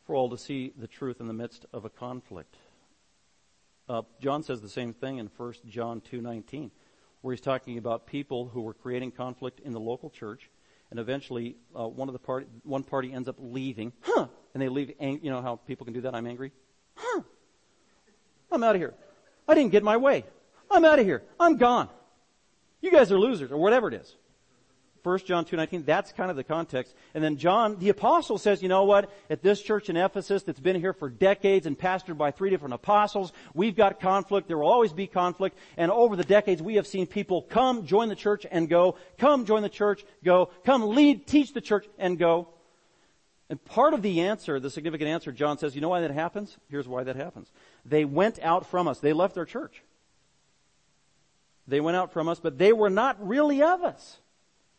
for 0.06 0.16
all 0.16 0.30
to 0.30 0.38
see 0.38 0.74
the 0.78 0.88
truth 0.88 1.20
in 1.20 1.28
the 1.28 1.34
midst 1.34 1.66
of 1.72 1.86
a 1.86 1.90
conflict. 1.90 2.58
Uh, 3.88 4.04
John 4.22 4.44
says 4.44 4.62
the 4.62 4.70
same 4.70 4.94
thing 4.94 5.18
in 5.18 5.30
1 5.36 5.54
John 5.68 6.02
2:19, 6.02 6.72
where 7.22 7.34
he's 7.34 7.42
talking 7.42 7.78
about 7.78 8.08
people 8.08 8.48
who 8.48 8.62
were 8.62 8.74
creating 8.74 9.12
conflict 9.12 9.60
in 9.60 9.74
the 9.74 9.80
local 9.80 10.10
church, 10.10 10.50
and 10.90 11.00
eventually 11.00 11.58
uh, 11.78 11.88
one 11.88 12.08
of 12.08 12.14
the 12.14 12.20
party, 12.20 12.48
one 12.64 12.84
party 12.84 13.12
ends 13.12 13.28
up 13.28 13.36
leaving, 13.40 13.92
huh? 14.02 14.28
And 14.54 14.62
they 14.62 14.70
leave. 14.70 14.94
Ang- 15.00 15.20
you 15.24 15.32
know 15.32 15.42
how 15.42 15.58
people 15.58 15.86
can 15.86 15.94
do 15.94 16.02
that? 16.02 16.16
I'm 16.16 16.28
angry. 16.28 16.52
Huh? 16.96 17.22
I'm 18.52 18.64
out 18.64 18.76
of 18.76 18.82
here. 18.82 18.94
I 19.48 19.56
didn't 19.56 19.72
get 19.72 19.84
my 19.84 19.98
way. 19.98 20.24
I'm 20.72 20.86
out 20.86 21.00
of 21.00 21.06
here. 21.06 21.24
I'm 21.40 21.58
gone. 21.58 21.90
You 22.82 22.92
guys 22.92 23.12
are 23.12 23.20
losers, 23.20 23.52
or 23.52 23.58
whatever 23.58 23.88
it 23.90 23.96
is. 23.96 24.16
1 25.04 25.20
John 25.20 25.44
2.19, 25.44 25.86
that's 25.86 26.14
kind 26.14 26.32
of 26.32 26.38
the 26.38 26.46
context. 26.46 26.96
And 27.14 27.22
then 27.22 27.36
John, 27.36 27.78
the 27.78 27.90
apostle 27.90 28.38
says, 28.38 28.64
you 28.64 28.70
know 28.70 28.86
what, 28.86 29.12
at 29.30 29.44
this 29.44 29.62
church 29.62 29.90
in 29.90 29.98
Ephesus 29.98 30.44
that's 30.44 30.62
been 30.62 30.80
here 30.80 30.94
for 30.94 31.10
decades 31.10 31.66
and 31.66 31.78
pastored 31.78 32.18
by 32.18 32.32
three 32.32 32.50
different 32.50 32.74
apostles, 32.74 33.34
we've 33.54 33.76
got 33.76 34.00
conflict, 34.00 34.48
there 34.48 34.58
will 34.58 34.72
always 34.72 34.94
be 34.94 35.06
conflict, 35.06 35.58
and 35.76 35.92
over 35.92 36.16
the 36.16 36.24
decades 36.24 36.62
we 36.62 36.76
have 36.76 36.88
seen 36.88 37.06
people 37.06 37.42
come, 37.42 37.86
join 37.86 38.08
the 38.08 38.16
church 38.16 38.46
and 38.50 38.70
go, 38.70 38.96
come 39.18 39.46
join 39.46 39.62
the 39.62 39.70
church, 39.70 40.06
go, 40.24 40.50
come 40.64 40.88
lead, 40.96 41.28
teach 41.28 41.54
the 41.54 41.62
church 41.62 41.86
and 42.00 42.18
go. 42.18 42.48
And 43.50 43.64
part 43.64 43.94
of 43.94 44.02
the 44.02 44.22
answer, 44.22 44.60
the 44.60 44.70
significant 44.70 45.10
answer, 45.10 45.34
John 45.34 45.58
says, 45.58 45.76
you 45.76 45.82
know 45.82 45.90
why 45.90 46.02
that 46.02 46.12
happens? 46.12 46.58
Here's 46.70 46.88
why 46.88 47.04
that 47.04 47.18
happens. 47.18 47.52
They 47.86 48.06
went 48.06 48.40
out 48.40 48.66
from 48.66 48.88
us. 48.88 49.00
They 49.00 49.12
left 49.12 49.36
their 49.36 49.46
church. 49.46 49.84
They 51.68 51.82
went 51.82 51.98
out 51.98 52.14
from 52.14 52.30
us, 52.30 52.40
but 52.40 52.58
they 52.58 52.74
were 52.74 52.90
not 52.90 53.26
really 53.26 53.62
of 53.62 53.84
us. 53.84 54.18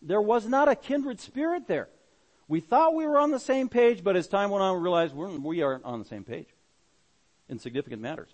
There 0.05 0.21
was 0.21 0.47
not 0.47 0.69
a 0.69 0.77
kindred 0.77 1.19
spirit 1.19 1.67
there. 1.67 1.89
We 2.47 2.61
thought 2.61 2.95
we 2.95 3.07
were 3.07 3.19
on 3.19 3.31
the 3.31 3.41
same 3.41 3.69
page, 3.69 4.05
but 4.05 4.17
as 4.17 4.29
time 4.29 4.51
went 4.51 4.63
on, 4.63 4.77
we 4.77 4.83
realized 4.83 5.15
we're, 5.15 5.29
we 5.29 5.63
aren't 5.63 5.85
on 5.85 5.99
the 5.99 6.05
same 6.05 6.25
page 6.25 6.49
in 7.49 7.59
significant 7.59 8.03
matters. 8.03 8.29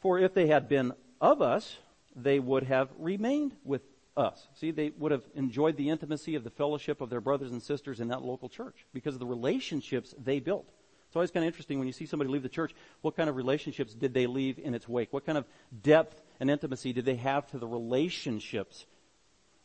For 0.00 0.18
if 0.18 0.32
they 0.32 0.46
had 0.46 0.68
been 0.68 0.92
of 1.20 1.42
us, 1.42 1.76
they 2.14 2.38
would 2.38 2.62
have 2.64 2.88
remained 2.98 3.52
with 3.62 3.82
us. 4.16 4.46
See, 4.54 4.70
they 4.70 4.90
would 4.98 5.12
have 5.12 5.24
enjoyed 5.34 5.76
the 5.76 5.90
intimacy 5.90 6.34
of 6.34 6.44
the 6.44 6.50
fellowship 6.50 7.02
of 7.02 7.10
their 7.10 7.20
brothers 7.20 7.52
and 7.52 7.62
sisters 7.62 8.00
in 8.00 8.08
that 8.08 8.22
local 8.22 8.48
church 8.48 8.86
because 8.94 9.14
of 9.14 9.20
the 9.20 9.26
relationships 9.26 10.14
they 10.16 10.40
built. 10.40 10.66
It's 11.08 11.16
always 11.16 11.30
kind 11.30 11.44
of 11.44 11.48
interesting 11.48 11.78
when 11.78 11.86
you 11.86 11.92
see 11.92 12.06
somebody 12.06 12.30
leave 12.30 12.42
the 12.42 12.48
church, 12.48 12.74
what 13.02 13.16
kind 13.16 13.28
of 13.28 13.36
relationships 13.36 13.92
did 13.92 14.14
they 14.14 14.26
leave 14.26 14.58
in 14.58 14.74
its 14.74 14.88
wake? 14.88 15.12
What 15.12 15.26
kind 15.26 15.36
of 15.36 15.44
depth 15.82 16.22
and 16.40 16.50
intimacy 16.50 16.94
did 16.94 17.04
they 17.04 17.16
have 17.16 17.46
to 17.48 17.58
the 17.58 17.66
relationships 17.66 18.86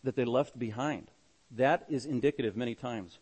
that 0.03 0.15
they 0.15 0.25
left 0.25 0.59
behind? 0.59 1.09
That 1.55 1.85
is 1.89 2.05
indicative 2.05 2.55
many 2.55 2.75
times 2.75 3.19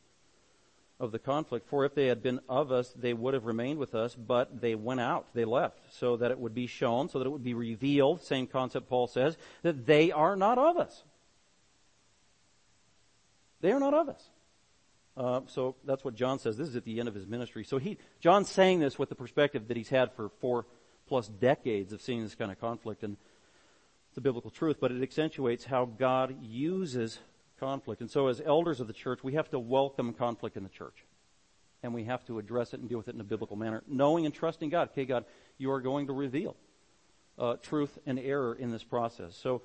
of 1.00 1.12
the 1.12 1.20
conflict. 1.20 1.68
For 1.68 1.86
if 1.86 1.96
they 1.96 2.08
had 2.08 2.22
been 2.22 2.40
of 2.50 2.72
us, 2.72 2.94
they 2.96 3.14
would 3.14 3.34
have 3.34 3.46
remained 3.46 3.80
with 3.80 3.96
us, 3.96 4.16
but 4.16 4.62
they 4.62 4.76
went 4.76 5.00
out, 5.00 5.28
they 5.34 5.46
left, 5.46 5.80
so 5.94 6.18
that 6.18 6.32
it 6.32 6.40
would 6.40 6.54
be 6.54 6.68
shown, 6.68 7.10
so 7.10 7.20
that 7.20 7.26
it 7.26 7.30
would 7.30 7.44
be 7.44 7.54
revealed, 7.54 8.22
same 8.22 8.48
concept 8.48 8.90
Paul 8.90 9.08
says, 9.08 9.38
that 9.64 9.86
they 9.86 10.12
are 10.12 10.36
not 10.36 10.58
of 10.58 10.78
us. 10.78 11.04
They 13.62 13.72
are 13.72 13.80
not 13.80 13.94
of 13.94 14.10
us. 14.10 14.30
Uh, 15.18 15.42
so 15.48 15.76
that's 15.84 16.04
what 16.04 16.16
John 16.16 16.40
says. 16.40 16.58
This 16.58 16.70
is 16.70 16.76
at 16.76 16.86
the 16.86 17.00
end 17.00 17.10
of 17.10 17.16
his 17.16 17.28
ministry. 17.28 17.64
So 17.64 17.78
he, 17.78 17.98
John's 18.20 18.50
saying 18.50 18.80
this 18.80 18.98
with 18.98 19.10
the 19.10 19.16
perspective 19.16 19.68
that 19.68 19.76
he's 19.76 19.90
had 19.90 20.14
for 20.14 20.30
four 20.40 20.66
plus 21.08 21.28
decades 21.28 21.92
of 21.92 22.02
seeing 22.02 22.24
this 22.24 22.36
kind 22.36 22.52
of 22.52 22.60
conflict, 22.60 23.04
and 23.04 23.18
it's 24.10 24.18
a 24.18 24.22
biblical 24.22 24.50
truth, 24.50 24.78
but 24.80 24.92
it 24.92 25.02
accentuates 25.02 25.66
how 25.66 25.86
God 25.86 26.36
uses 26.42 27.20
conflict. 27.60 28.02
And 28.02 28.10
so 28.10 28.28
as 28.28 28.42
elders 28.44 28.80
of 28.80 28.88
the 28.88 28.94
church, 28.94 29.24
we 29.24 29.34
have 29.34 29.50
to 29.50 29.60
welcome 29.60 30.14
conflict 30.14 30.58
in 30.58 30.64
the 30.64 30.70
church. 30.70 31.06
And 31.82 31.94
we 31.94 32.06
have 32.06 32.26
to 32.26 32.40
address 32.40 32.74
it 32.74 32.80
and 32.80 32.90
deal 32.90 32.98
with 32.98 33.08
it 33.08 33.16
in 33.16 33.22
a 33.22 33.26
biblical 33.26 33.56
manner, 33.56 33.84
knowing 33.88 34.26
and 34.26 34.34
trusting 34.34 34.70
God. 34.70 34.90
Okay, 34.92 35.06
God, 35.06 35.26
you 35.58 35.72
are 35.72 35.80
going 35.80 36.08
to 36.08 36.14
reveal 36.14 36.56
uh, 37.38 37.56
truth 37.62 37.98
and 38.06 38.20
error 38.20 38.54
in 38.54 38.72
this 38.72 38.84
process. 38.84 39.36
So 39.36 39.62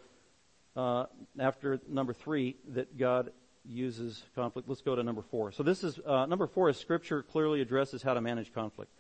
uh, 0.77 1.07
after 1.39 1.81
number 1.89 2.13
three, 2.13 2.57
that 2.69 2.97
God 2.97 3.31
uses 3.65 4.23
conflict, 4.35 4.69
let's 4.69 4.83
go 4.83 4.95
to 4.95 5.03
number 5.03 5.23
four. 5.23 5.51
So 5.53 5.63
this 5.63 5.83
is 5.83 5.99
uh, 6.05 6.27
number 6.27 6.47
four 6.47 6.69
is 6.69 6.77
Scripture 6.77 7.23
clearly 7.23 7.61
addresses 7.61 8.03
how 8.03 8.15
to 8.15 8.21
manage 8.21 8.53
conflict. 8.53 8.93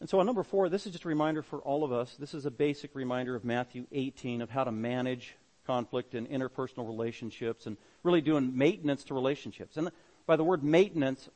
And 0.00 0.08
so 0.08 0.18
on 0.18 0.26
number 0.26 0.42
four, 0.42 0.68
this 0.68 0.84
is 0.84 0.92
just 0.92 1.04
a 1.04 1.08
reminder 1.08 1.42
for 1.42 1.60
all 1.60 1.84
of 1.84 1.92
us. 1.92 2.16
This 2.18 2.34
is 2.34 2.44
a 2.44 2.50
basic 2.50 2.94
reminder 2.94 3.36
of 3.36 3.44
Matthew 3.44 3.86
18 3.92 4.42
of 4.42 4.50
how 4.50 4.64
to 4.64 4.72
manage 4.72 5.36
conflict 5.66 6.14
in 6.14 6.26
interpersonal 6.26 6.86
relationships 6.88 7.66
and 7.66 7.76
really 8.02 8.20
doing 8.20 8.56
maintenance 8.56 9.04
to 9.04 9.14
relationships. 9.14 9.76
And 9.76 9.90
by 10.26 10.36
the 10.36 10.44
word 10.44 10.62
maintenance, 10.62 11.28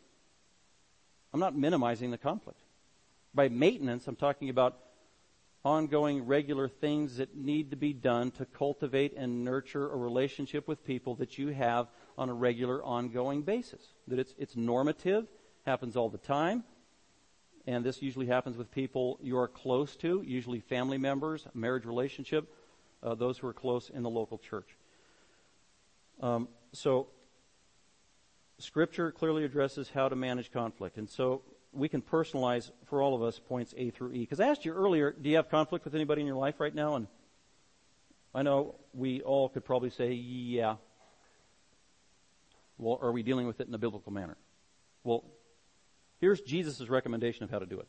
I'm 1.32 1.40
not 1.40 1.56
minimizing 1.56 2.10
the 2.10 2.18
conflict. 2.18 2.60
By 3.34 3.48
maintenance, 3.48 4.06
I'm 4.06 4.16
talking 4.16 4.48
about 4.48 4.78
ongoing, 5.64 6.26
regular 6.26 6.68
things 6.68 7.16
that 7.16 7.36
need 7.36 7.70
to 7.72 7.76
be 7.76 7.92
done 7.92 8.30
to 8.30 8.44
cultivate 8.44 9.14
and 9.16 9.44
nurture 9.44 9.90
a 9.90 9.96
relationship 9.96 10.68
with 10.68 10.84
people 10.84 11.16
that 11.16 11.38
you 11.38 11.48
have 11.48 11.88
on 12.16 12.28
a 12.28 12.32
regular, 12.32 12.82
ongoing 12.84 13.42
basis. 13.42 13.82
That 14.06 14.20
it's, 14.20 14.34
it's 14.38 14.54
normative, 14.54 15.26
happens 15.66 15.96
all 15.96 16.08
the 16.08 16.18
time, 16.18 16.62
and 17.66 17.84
this 17.84 18.00
usually 18.00 18.26
happens 18.26 18.56
with 18.56 18.70
people 18.70 19.18
you 19.20 19.36
are 19.38 19.48
close 19.48 19.96
to, 19.96 20.22
usually 20.24 20.60
family 20.60 20.98
members, 20.98 21.48
marriage 21.52 21.84
relationship, 21.84 22.48
uh, 23.02 23.14
those 23.16 23.38
who 23.38 23.48
are 23.48 23.52
close 23.52 23.90
in 23.90 24.04
the 24.04 24.10
local 24.10 24.38
church. 24.38 24.76
Um, 26.20 26.48
so, 26.76 27.08
Scripture 28.58 29.12
clearly 29.12 29.44
addresses 29.44 29.90
how 29.90 30.08
to 30.08 30.16
manage 30.16 30.52
conflict, 30.52 30.96
and 30.96 31.08
so 31.08 31.42
we 31.72 31.88
can 31.88 32.02
personalize 32.02 32.70
for 32.86 33.02
all 33.02 33.14
of 33.14 33.22
us 33.22 33.38
points 33.38 33.74
A 33.76 33.90
through 33.90 34.12
E. 34.12 34.20
Because 34.20 34.40
I 34.40 34.48
asked 34.48 34.64
you 34.64 34.72
earlier, 34.72 35.12
do 35.12 35.28
you 35.28 35.36
have 35.36 35.50
conflict 35.50 35.84
with 35.84 35.94
anybody 35.94 36.22
in 36.22 36.26
your 36.26 36.36
life 36.36 36.58
right 36.58 36.74
now? 36.74 36.96
And 36.96 37.06
I 38.34 38.42
know 38.42 38.76
we 38.94 39.20
all 39.20 39.48
could 39.48 39.64
probably 39.64 39.90
say, 39.90 40.12
yeah. 40.12 40.76
Well, 42.78 42.98
are 43.00 43.12
we 43.12 43.22
dealing 43.22 43.46
with 43.46 43.60
it 43.60 43.68
in 43.68 43.74
a 43.74 43.78
biblical 43.78 44.12
manner? 44.12 44.36
Well, 45.04 45.24
here's 46.20 46.40
Jesus' 46.40 46.88
recommendation 46.88 47.44
of 47.44 47.50
how 47.50 47.58
to 47.58 47.66
do 47.66 47.80
it 47.80 47.88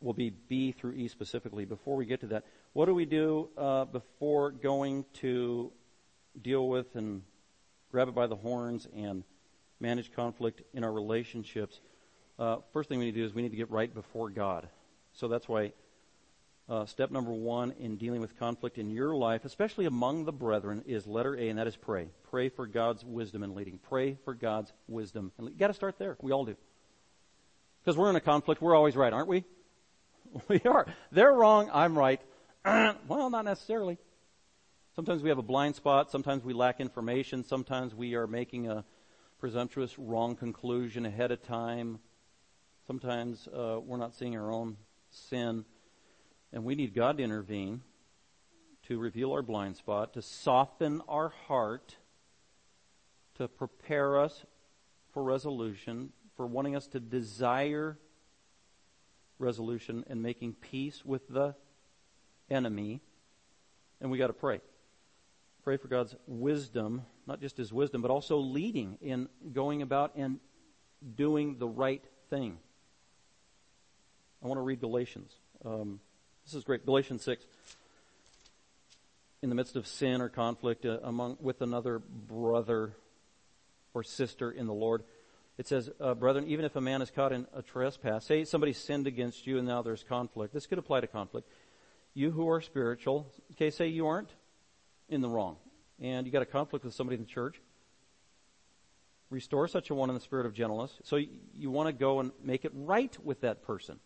will 0.00 0.14
be 0.14 0.30
B 0.30 0.72
through 0.72 0.92
E 0.92 1.08
specifically. 1.08 1.66
Before 1.66 1.96
we 1.96 2.06
get 2.06 2.20
to 2.20 2.26
that, 2.28 2.44
what 2.72 2.86
do 2.86 2.94
we 2.94 3.04
do 3.04 3.50
uh, 3.58 3.84
before 3.84 4.50
going 4.50 5.04
to 5.14 5.72
deal 6.40 6.68
with 6.68 6.94
and 6.94 7.22
grab 7.90 8.08
it 8.08 8.14
by 8.14 8.26
the 8.26 8.36
horns 8.36 8.86
and 8.94 9.24
manage 9.78 10.12
conflict 10.12 10.62
in 10.74 10.84
our 10.84 10.92
relationships? 10.92 11.80
Uh, 12.38 12.58
first 12.72 12.88
thing 12.88 12.98
we 12.98 13.06
need 13.06 13.12
to 13.12 13.20
do 13.20 13.24
is 13.26 13.34
we 13.34 13.42
need 13.42 13.50
to 13.50 13.56
get 13.56 13.70
right 13.70 13.92
before 13.92 14.30
God. 14.30 14.68
So 15.12 15.28
that's 15.28 15.48
why 15.48 15.72
uh, 16.70 16.86
step 16.86 17.10
number 17.10 17.32
one 17.32 17.74
in 17.80 17.96
dealing 17.96 18.20
with 18.20 18.38
conflict 18.38 18.78
in 18.78 18.90
your 18.90 19.14
life, 19.14 19.44
especially 19.44 19.86
among 19.86 20.24
the 20.24 20.32
brethren, 20.32 20.84
is 20.86 21.06
letter 21.06 21.34
A, 21.34 21.48
and 21.48 21.58
that 21.58 21.66
is 21.66 21.76
pray. 21.76 22.08
Pray 22.30 22.48
for 22.48 22.66
God's 22.66 23.04
wisdom 23.04 23.42
and 23.42 23.56
leading. 23.56 23.80
Pray 23.88 24.16
for 24.24 24.34
God's 24.34 24.72
wisdom. 24.86 25.32
And 25.36 25.48
you 25.48 25.54
got 25.56 25.66
to 25.66 25.74
start 25.74 25.98
there. 25.98 26.16
We 26.22 26.30
all 26.30 26.44
do. 26.44 26.56
Because 27.82 27.96
we're 27.96 28.10
in 28.10 28.16
a 28.16 28.20
conflict. 28.20 28.62
We're 28.62 28.76
always 28.76 28.96
right, 28.96 29.12
aren't 29.12 29.28
we? 29.28 29.44
We 30.46 30.60
are. 30.60 30.86
They're 31.10 31.32
wrong. 31.32 31.70
I'm 31.72 31.98
right. 31.98 32.20
well, 32.64 33.30
not 33.30 33.44
necessarily. 33.44 33.98
Sometimes 34.96 35.22
we 35.22 35.28
have 35.28 35.38
a 35.38 35.42
blind 35.42 35.76
spot. 35.76 36.10
Sometimes 36.10 36.42
we 36.42 36.52
lack 36.52 36.80
information. 36.80 37.44
Sometimes 37.44 37.94
we 37.94 38.16
are 38.16 38.26
making 38.26 38.68
a 38.68 38.84
presumptuous 39.38 39.96
wrong 39.98 40.34
conclusion 40.34 41.06
ahead 41.06 41.30
of 41.30 41.42
time. 41.42 42.00
Sometimes 42.88 43.46
uh, 43.48 43.78
we're 43.80 43.98
not 43.98 44.14
seeing 44.14 44.36
our 44.36 44.50
own 44.50 44.76
sin. 45.10 45.64
And 46.52 46.64
we 46.64 46.74
need 46.74 46.92
God 46.92 47.18
to 47.18 47.22
intervene 47.22 47.82
to 48.88 48.98
reveal 48.98 49.30
our 49.30 49.42
blind 49.42 49.76
spot, 49.76 50.14
to 50.14 50.22
soften 50.22 51.00
our 51.08 51.28
heart, 51.46 51.96
to 53.36 53.46
prepare 53.46 54.18
us 54.18 54.44
for 55.12 55.22
resolution, 55.22 56.12
for 56.36 56.48
wanting 56.48 56.74
us 56.74 56.88
to 56.88 56.98
desire 56.98 57.96
resolution 59.38 60.04
and 60.08 60.20
making 60.20 60.54
peace 60.54 61.04
with 61.04 61.28
the 61.28 61.54
enemy. 62.50 63.00
And 64.00 64.10
we 64.10 64.18
got 64.18 64.26
to 64.26 64.32
pray. 64.32 64.60
Pray 65.62 65.76
for 65.76 65.88
God's 65.88 66.14
wisdom, 66.26 67.02
not 67.26 67.40
just 67.40 67.56
His 67.56 67.72
wisdom, 67.72 68.00
but 68.00 68.10
also 68.10 68.38
leading 68.38 68.96
in 69.02 69.28
going 69.52 69.82
about 69.82 70.12
and 70.16 70.38
doing 71.16 71.58
the 71.58 71.68
right 71.68 72.04
thing. 72.30 72.58
I 74.42 74.46
want 74.46 74.58
to 74.58 74.62
read 74.62 74.80
Galatians. 74.80 75.32
Um, 75.64 76.00
this 76.46 76.54
is 76.54 76.64
great. 76.64 76.86
Galatians 76.86 77.22
6. 77.22 77.44
In 79.42 79.48
the 79.50 79.54
midst 79.54 79.76
of 79.76 79.86
sin 79.86 80.22
or 80.22 80.28
conflict 80.28 80.86
uh, 80.86 80.98
among, 81.02 81.36
with 81.40 81.60
another 81.60 81.98
brother 81.98 82.92
or 83.92 84.02
sister 84.02 84.50
in 84.50 84.66
the 84.66 84.72
Lord, 84.72 85.02
it 85.58 85.68
says, 85.68 85.90
uh, 86.00 86.14
brethren, 86.14 86.46
even 86.48 86.64
if 86.64 86.74
a 86.76 86.80
man 86.80 87.02
is 87.02 87.10
caught 87.10 87.32
in 87.32 87.46
a 87.54 87.60
trespass, 87.60 88.24
say 88.24 88.44
somebody 88.44 88.72
sinned 88.72 89.06
against 89.06 89.46
you 89.46 89.58
and 89.58 89.66
now 89.66 89.82
there's 89.82 90.02
conflict. 90.02 90.54
This 90.54 90.66
could 90.66 90.78
apply 90.78 91.00
to 91.00 91.06
conflict. 91.06 91.46
You 92.14 92.30
who 92.30 92.48
are 92.48 92.62
spiritual, 92.62 93.26
okay, 93.52 93.70
say 93.70 93.88
you 93.88 94.06
aren't 94.06 94.30
in 95.10 95.20
the 95.20 95.28
wrong 95.28 95.56
and 96.00 96.26
you 96.26 96.32
got 96.32 96.42
a 96.42 96.46
conflict 96.46 96.84
with 96.84 96.94
somebody 96.94 97.16
in 97.16 97.22
the 97.22 97.28
church. 97.28 97.60
Restore 99.28 99.68
such 99.68 99.90
a 99.90 99.94
one 99.94 100.08
in 100.10 100.14
the 100.14 100.20
spirit 100.20 100.46
of 100.46 100.54
gentleness. 100.54 100.92
So 101.04 101.16
you, 101.16 101.28
you 101.54 101.70
want 101.70 101.88
to 101.88 101.92
go 101.92 102.20
and 102.20 102.32
make 102.42 102.64
it 102.64 102.72
right 102.74 103.16
with 103.22 103.42
that 103.42 103.62
person. 103.62 104.00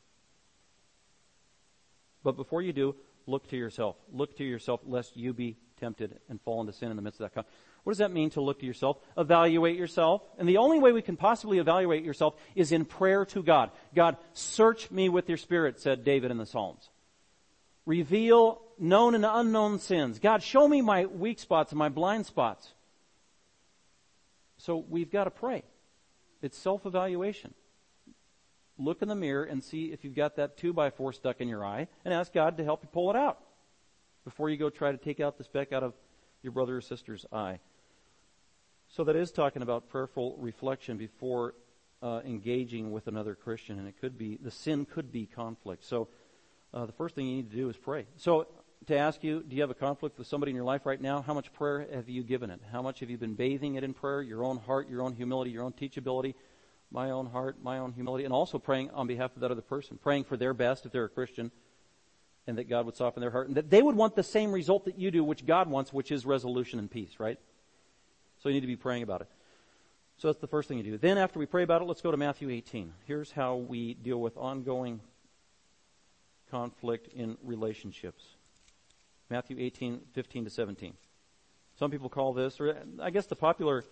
But 2.23 2.37
before 2.37 2.63
you 2.63 2.73
do, 2.73 2.95
look 3.27 3.49
to 3.49 3.57
yourself. 3.57 3.97
Look 4.13 4.37
to 4.39 4.45
yourself 4.45 4.81
lest 4.85 5.17
you 5.17 5.33
be 5.33 5.57
tempted 5.81 6.19
and 6.29 6.41
fall 6.43 6.61
into 6.61 6.73
sin 6.73 6.91
in 6.91 6.97
the 6.97 7.03
midst 7.03 7.21
of 7.21 7.25
that 7.25 7.35
conflict. 7.35 7.57
What 7.85 7.93
does 7.93 7.99
that 7.99 8.13
mean 8.13 8.31
to 8.31 8.41
look 8.41 8.61
to 8.61 8.67
yourself? 8.67 8.99
Evaluate 9.17 9.77
yourself. 9.77 10.23
And 10.39 10.49
the 10.49 10.57
only 10.57 10.79
way 10.79 10.93
we 10.93 11.03
can 11.03 11.17
possibly 11.17 11.59
evaluate 11.59 12.03
yourself 12.03 12.35
is 12.55 12.73
in 12.73 12.85
prayer 12.85 13.27
to 13.27 13.43
God. 13.43 13.71
God, 13.95 14.17
search 14.33 14.91
me 14.91 15.11
with 15.11 15.29
your 15.29 15.39
spirit, 15.39 15.81
said 15.81 16.05
David 16.05 16.31
in 16.31 16.39
the 16.39 16.47
Psalms. 16.47 16.89
Reveal 17.87 18.61
known 18.79 19.15
and 19.15 19.25
unknown 19.25 19.79
sins. 19.79 20.19
God, 20.19 20.43
show 20.43 20.67
me 20.67 20.81
my 20.81 21.07
weak 21.07 21.39
spots 21.39 21.73
and 21.73 21.79
my 21.79 21.89
blind 21.89 22.27
spots. 22.27 22.73
So 24.59 24.85
we've 24.89 25.11
got 25.11 25.25
to 25.25 25.31
pray. 25.31 25.63
It's 26.41 26.57
self-evaluation. 26.57 27.55
Look 28.79 29.03
in 29.03 29.09
the 29.09 29.15
mirror 29.15 29.45
and 29.45 29.63
see 29.63 29.93
if 29.93 30.05
you've 30.05 30.15
got 30.15 30.37
that 30.37 30.57
two 30.57 30.73
by 30.73 30.91
four 30.91 31.13
stuck 31.13 31.41
in 31.41 31.49
your 31.49 31.65
eye 31.65 31.87
and 32.05 32.13
ask 32.13 32.33
God 32.33 32.57
to 32.57 32.65
help 32.65 32.83
you 32.83 32.89
pull 32.93 33.11
it 33.11 33.17
out 33.17 33.39
before 34.25 34.51
you 34.51 34.57
go 34.57 34.71
try 34.71 34.91
to 34.91 34.99
take 34.99 35.21
out 35.21 35.39
the 35.39 35.45
speck 35.45 35.73
out 35.73 35.83
of 35.83 35.95
your 36.43 36.53
brother 36.53 36.77
or 36.77 36.81
sister's 36.81 37.25
eye. 37.33 37.61
So 38.89 39.05
that 39.05 39.17
is 39.17 39.31
talking 39.31 39.63
about 39.63 39.89
prayerful 39.89 40.37
reflection 40.39 40.97
before 40.97 41.55
uh, 42.03 42.21
engaging 42.25 42.93
with 42.93 43.07
another 43.07 43.35
Christian, 43.35 43.79
and 43.79 43.89
it 43.89 43.99
could 44.01 44.19
be 44.19 44.39
the 44.43 44.51
sin 44.51 44.85
could 44.85 45.11
be 45.11 45.27
conflict. 45.27 45.85
So 45.85 46.09
uh, 46.75 46.87
the 46.87 46.93
first 46.93 47.15
thing 47.15 47.27
you 47.27 47.37
need 47.37 47.51
to 47.51 47.57
do 47.57 47.69
is 47.69 47.77
pray. 47.77 48.07
So 48.17 48.49
to 48.87 48.97
ask 48.97 49.23
you, 49.23 49.43
do 49.43 49.55
you 49.55 49.63
have 49.63 49.71
a 49.71 49.75
conflict 49.75 50.19
with 50.19 50.27
somebody 50.27 50.51
in 50.51 50.57
your 50.57 50.65
life 50.65 50.85
right 50.85 51.01
now? 51.01 51.23
How 51.23 51.33
much 51.33 51.53
prayer 51.53 51.87
have 51.93 52.09
you 52.09 52.23
given 52.23 52.51
it? 52.51 52.61
How 52.71 52.83
much 52.83 53.01
have 53.01 53.09
you 53.09 53.17
been 53.17 53.35
bathing 53.35 53.77
it 53.77 53.85
in 53.85 53.95
prayer? 53.95 54.21
Your 54.21 54.45
own 54.45 54.59
heart, 54.59 54.91
your 54.91 55.03
own 55.03 55.15
humility, 55.15 55.53
your 55.53 55.63
own 55.63 55.73
teachability, 55.73 56.35
my 56.91 57.11
own 57.11 57.27
heart, 57.27 57.63
my 57.63 57.79
own 57.79 57.93
humility, 57.93 58.25
and 58.25 58.35
also 58.35 58.59
praying 58.59 58.91
on 58.91 59.07
behalf 59.07 59.35
of 59.35 59.41
that 59.41 59.51
other 59.51 59.63
person, 59.63 59.99
praying 60.03 60.25
for 60.25 60.37
their 60.37 60.53
best 60.53 60.85
if 60.85 60.93
they're 60.93 61.05
a 61.05 61.09
Christian, 61.09 61.51
and 62.47 62.59
that 62.59 62.69
God 62.69 62.87
would 62.87 62.97
soften 62.97 63.21
their 63.21 63.31
heart, 63.31 63.49
and 63.49 63.57
that 63.57 63.71
they 63.71 63.81
would 63.81 63.97
want 63.97 64.17
the 64.17 64.23
same 64.23 64.53
result 64.53 64.85
that 64.85 64.99
you 64.99 65.11
do, 65.11 65.25
which 65.25 65.47
God 65.47 65.71
wants, 65.71 65.93
which 65.93 66.11
is 66.11 66.27
resolution 66.27 66.79
and 66.79 66.91
peace, 66.91 67.19
right? 67.19 67.39
So 68.43 68.49
you 68.49 68.55
need 68.55 68.61
to 68.63 68.67
be 68.67 68.77
praying 68.77 69.03
about 69.03 69.23
it. 69.23 69.29
So 70.19 70.29
that's 70.29 70.41
the 70.41 70.47
first 70.47 70.69
thing 70.69 70.79
you 70.79 70.85
do. 70.85 70.99
Then 70.99 71.19
after 71.19 71.39
we 71.39 71.47
pray 71.47 71.63
about 71.63 71.83
it, 71.83 71.87
let's 71.87 72.03
go 72.03 72.11
to 72.11 72.17
Matthew 72.17 72.51
18. 72.51 72.93
Here's 73.07 73.33
how 73.33 73.57
we 73.57 73.95
deal 73.95 74.21
with 74.21 74.37
ongoing 74.37 75.01
conflict 76.51 77.09
in 77.09 77.37
relationships. 77.43 78.25
Matthew 79.31 79.57
18, 79.59 80.01
15 80.13 80.45
to 80.45 80.51
17. 80.51 80.95
Some 81.79 81.91
people 81.91 82.09
call 82.09 82.33
this, 82.33 82.61
or 82.61 82.77
I 83.01 83.11
guess 83.11 83.27
the 83.27 83.37
popular 83.37 83.85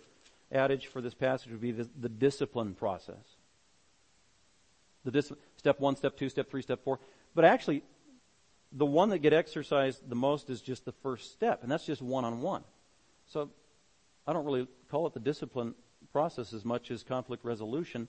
adage 0.52 0.86
for 0.86 1.00
this 1.00 1.14
passage 1.14 1.50
would 1.50 1.60
be 1.60 1.72
the, 1.72 1.88
the 1.98 2.08
discipline 2.08 2.74
process. 2.74 3.36
The 5.04 5.10
dis- 5.10 5.32
step 5.56 5.80
one, 5.80 5.96
step 5.96 6.16
two, 6.16 6.28
step 6.28 6.48
three, 6.50 6.62
step 6.62 6.84
four. 6.84 7.00
But 7.34 7.44
actually, 7.44 7.82
the 8.70 8.86
one 8.86 9.08
that 9.10 9.18
get 9.18 9.32
exercised 9.32 10.08
the 10.08 10.14
most 10.14 10.48
is 10.48 10.60
just 10.60 10.84
the 10.84 10.92
first 10.92 11.32
step, 11.32 11.62
and 11.62 11.72
that's 11.72 11.86
just 11.86 12.02
one 12.02 12.24
on 12.24 12.40
one. 12.40 12.62
So 13.26 13.50
I 14.26 14.32
don't 14.32 14.44
really 14.44 14.68
call 14.90 15.06
it 15.06 15.14
the 15.14 15.20
discipline 15.20 15.74
process 16.12 16.52
as 16.52 16.64
much 16.64 16.90
as 16.90 17.02
conflict 17.02 17.44
resolution 17.44 18.08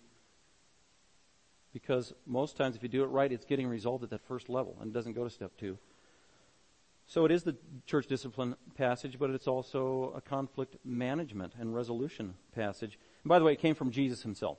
because 1.74 2.14
most 2.26 2.56
times 2.56 2.76
if 2.76 2.84
you 2.84 2.90
do 2.90 3.04
it 3.04 3.08
right, 3.08 3.32
it's 3.32 3.46
getting 3.46 3.68
resolved 3.68 4.04
at 4.04 4.12
that 4.12 4.22
first 4.28 4.48
level 4.48 4.78
and 4.80 4.92
it 4.92 4.94
doesn't 4.94 5.14
go 5.14 5.24
to 5.24 5.30
step 5.30 5.52
two. 5.58 5.78
So 7.08 7.26
it 7.26 7.32
is 7.32 7.44
the 7.44 7.56
church 7.86 8.08
discipline 8.08 8.56
passage, 8.76 9.20
but 9.20 9.30
it's 9.30 9.48
also 9.48 10.14
a 10.16 10.22
conflict 10.22 10.78
management 10.86 11.54
and 11.60 11.76
resolution 11.76 12.36
passage. 12.56 12.98
And 13.24 13.30
by 13.30 13.40
the 13.40 13.46
way, 13.46 13.54
it 13.54 13.60
came 13.60 13.76
from 13.76 13.92
Jesus 13.92 14.24
himself. 14.24 14.58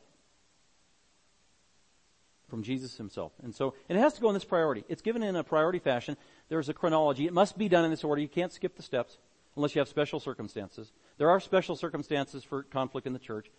From 2.49 2.63
Jesus 2.63 2.97
himself. 2.97 3.33
And 3.43 3.55
so, 3.55 3.75
and 3.89 3.99
it 3.99 4.03
has 4.03 4.13
to 4.15 4.21
go 4.21 4.29
in 4.29 4.35
this 4.35 4.45
priority. 4.45 4.85
It's 4.89 5.03
given 5.03 5.23
in 5.23 5.37
a 5.37 5.43
priority 5.43 5.79
fashion. 5.79 6.17
There's 6.49 6.69
a 6.69 6.75
chronology. 6.75 7.27
It 7.27 7.33
must 7.33 7.57
be 7.57 7.69
done 7.69 7.85
in 7.85 7.91
this 7.91 8.05
order. 8.05 8.21
You 8.21 8.29
can't 8.29 8.53
skip 8.53 8.77
the 8.77 8.83
steps 8.83 9.17
unless 9.57 9.75
you 9.75 9.81
have 9.81 9.89
special 9.89 10.21
circumstances. 10.21 10.93
There 11.17 11.31
are 11.31 11.41
special 11.41 11.77
circumstances 11.77 12.45
for 12.45 12.63
conflict 12.63 13.07
in 13.07 13.15
the 13.15 13.19
church. 13.19 13.51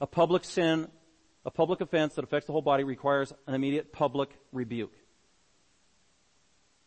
A 0.00 0.06
public 0.06 0.44
sin, 0.44 0.88
a 1.44 1.50
public 1.50 1.80
offense 1.80 2.14
that 2.14 2.24
affects 2.24 2.46
the 2.46 2.52
whole 2.52 2.62
body 2.62 2.84
requires 2.84 3.32
an 3.46 3.54
immediate 3.54 3.92
public 3.92 4.30
rebuke. 4.52 4.94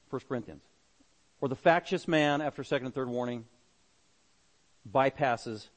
1 0.09 0.21
Corinthians. 0.27 0.63
Or 1.41 1.49
the 1.49 1.55
factious 1.55 2.07
man, 2.07 2.41
after 2.41 2.63
second 2.63 2.87
and 2.87 2.95
third 2.95 3.09
warning, 3.09 3.45
bypasses 4.91 5.67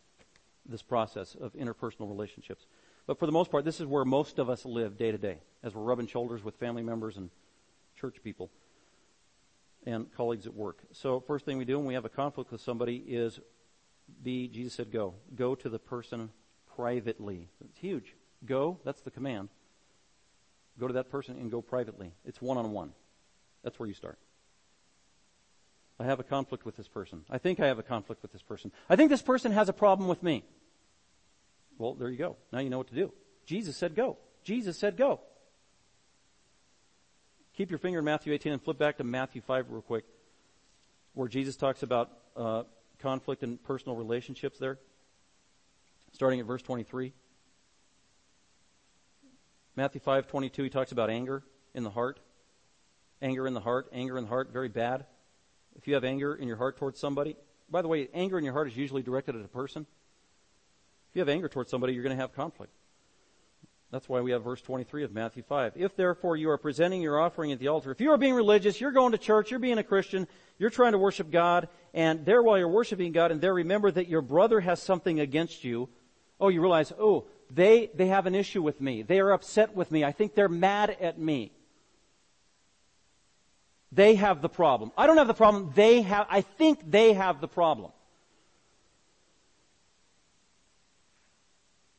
this 0.64 0.82
process 0.82 1.34
of 1.34 1.52
interpersonal 1.54 2.08
relationships. 2.08 2.64
But 3.06 3.18
for 3.18 3.26
the 3.26 3.32
most 3.32 3.50
part, 3.50 3.64
this 3.64 3.80
is 3.80 3.86
where 3.86 4.04
most 4.04 4.38
of 4.38 4.48
us 4.48 4.64
live 4.64 4.96
day 4.96 5.10
to 5.10 5.18
day, 5.18 5.38
as 5.62 5.74
we're 5.74 5.82
rubbing 5.82 6.06
shoulders 6.06 6.44
with 6.44 6.54
family 6.56 6.82
members 6.82 7.16
and 7.16 7.30
church 7.96 8.22
people 8.22 8.50
and 9.84 10.12
colleagues 10.14 10.46
at 10.46 10.54
work. 10.54 10.78
So 10.92 11.20
first 11.20 11.44
thing 11.44 11.58
we 11.58 11.64
do 11.64 11.78
when 11.78 11.86
we 11.86 11.94
have 11.94 12.04
a 12.04 12.10
conflict 12.10 12.52
with 12.52 12.60
somebody 12.60 12.96
is 12.96 13.40
be, 14.22 14.48
Jesus 14.48 14.74
said 14.74 14.90
go. 14.90 15.14
Go 15.34 15.54
to 15.54 15.68
the 15.68 15.78
person 15.78 16.30
privately. 16.76 17.48
It's 17.64 17.78
huge. 17.78 18.14
Go, 18.44 18.78
that's 18.84 19.02
the 19.02 19.10
command. 19.10 19.48
Go 20.78 20.86
to 20.86 20.94
that 20.94 21.10
person 21.10 21.36
and 21.36 21.50
go 21.50 21.60
privately. 21.60 22.12
It's 22.24 22.40
one 22.40 22.56
on 22.56 22.72
one. 22.72 22.92
That's 23.62 23.78
where 23.78 23.86
you 23.86 23.94
start. 23.94 24.18
I 25.98 26.04
have 26.04 26.18
a 26.18 26.24
conflict 26.24 26.64
with 26.64 26.76
this 26.76 26.88
person. 26.88 27.24
I 27.28 27.36
think 27.36 27.60
I 27.60 27.66
have 27.66 27.78
a 27.78 27.82
conflict 27.82 28.22
with 28.22 28.32
this 28.32 28.40
person. 28.40 28.72
I 28.88 28.96
think 28.96 29.10
this 29.10 29.20
person 29.20 29.52
has 29.52 29.68
a 29.68 29.74
problem 29.74 30.08
with 30.08 30.22
me. 30.22 30.44
Well, 31.76 31.94
there 31.94 32.08
you 32.08 32.16
go. 32.16 32.36
Now 32.52 32.60
you 32.60 32.70
know 32.70 32.78
what 32.78 32.88
to 32.88 32.94
do. 32.94 33.12
Jesus 33.44 33.76
said 33.76 33.94
go. 33.94 34.16
Jesus 34.42 34.78
said 34.78 34.96
go. 34.96 35.20
Keep 37.56 37.70
your 37.70 37.78
finger 37.78 37.98
in 37.98 38.04
Matthew 38.06 38.32
18 38.32 38.52
and 38.52 38.62
flip 38.62 38.78
back 38.78 38.96
to 38.98 39.04
Matthew 39.04 39.42
5 39.42 39.70
real 39.70 39.82
quick, 39.82 40.04
where 41.12 41.28
Jesus 41.28 41.56
talks 41.56 41.82
about 41.82 42.10
uh, 42.34 42.62
conflict 43.00 43.42
and 43.42 43.62
personal 43.62 43.96
relationships 43.96 44.58
there, 44.58 44.78
starting 46.12 46.40
at 46.40 46.46
verse 46.46 46.62
23. 46.62 47.12
Matthew 49.80 50.02
5:22 50.02 50.64
he 50.64 50.68
talks 50.68 50.92
about 50.92 51.08
anger 51.08 51.42
in 51.72 51.84
the 51.84 51.90
heart. 51.90 52.20
Anger 53.22 53.46
in 53.46 53.54
the 53.54 53.60
heart, 53.60 53.88
anger 53.94 54.18
in 54.18 54.24
the 54.24 54.28
heart, 54.28 54.50
very 54.52 54.68
bad. 54.68 55.06
If 55.74 55.88
you 55.88 55.94
have 55.94 56.04
anger 56.04 56.34
in 56.34 56.46
your 56.46 56.58
heart 56.58 56.76
towards 56.76 57.00
somebody, 57.00 57.34
by 57.70 57.80
the 57.80 57.88
way, 57.88 58.10
anger 58.12 58.36
in 58.36 58.44
your 58.44 58.52
heart 58.52 58.68
is 58.68 58.76
usually 58.76 59.00
directed 59.00 59.36
at 59.36 59.42
a 59.42 59.48
person. 59.48 59.86
If 61.08 61.16
you 61.16 61.20
have 61.20 61.30
anger 61.30 61.48
towards 61.48 61.70
somebody, 61.70 61.94
you're 61.94 62.02
going 62.02 62.14
to 62.14 62.20
have 62.20 62.34
conflict. 62.34 62.74
That's 63.90 64.06
why 64.06 64.20
we 64.20 64.32
have 64.32 64.44
verse 64.44 64.60
23 64.60 65.02
of 65.02 65.12
Matthew 65.14 65.42
5. 65.42 65.72
If 65.76 65.96
therefore 65.96 66.36
you 66.36 66.50
are 66.50 66.58
presenting 66.58 67.00
your 67.00 67.18
offering 67.18 67.50
at 67.50 67.58
the 67.58 67.68
altar, 67.68 67.90
if 67.90 68.02
you 68.02 68.10
are 68.10 68.18
being 68.18 68.34
religious, 68.34 68.82
you're 68.82 68.92
going 68.92 69.12
to 69.12 69.18
church, 69.18 69.50
you're 69.50 69.60
being 69.60 69.78
a 69.78 69.82
Christian, 69.82 70.28
you're 70.58 70.68
trying 70.68 70.92
to 70.92 70.98
worship 70.98 71.30
God, 71.30 71.70
and 71.94 72.26
there 72.26 72.42
while 72.42 72.58
you're 72.58 72.68
worshiping 72.68 73.12
God, 73.12 73.32
and 73.32 73.40
there 73.40 73.54
remember 73.54 73.90
that 73.90 74.08
your 74.08 74.20
brother 74.20 74.60
has 74.60 74.82
something 74.82 75.20
against 75.20 75.64
you, 75.64 75.88
oh, 76.38 76.48
you 76.48 76.60
realize, 76.60 76.92
oh, 77.00 77.28
they, 77.52 77.90
they 77.94 78.06
have 78.06 78.26
an 78.26 78.34
issue 78.34 78.62
with 78.62 78.80
me. 78.80 79.02
They 79.02 79.20
are 79.20 79.32
upset 79.32 79.74
with 79.74 79.90
me. 79.90 80.04
I 80.04 80.12
think 80.12 80.34
they're 80.34 80.48
mad 80.48 80.96
at 81.00 81.18
me. 81.18 81.52
They 83.92 84.14
have 84.14 84.40
the 84.40 84.48
problem. 84.48 84.92
I 84.96 85.06
don't 85.06 85.16
have 85.16 85.26
the 85.26 85.34
problem. 85.34 85.72
They 85.74 86.02
have, 86.02 86.26
I 86.30 86.42
think 86.42 86.90
they 86.90 87.12
have 87.12 87.40
the 87.40 87.48
problem. 87.48 87.90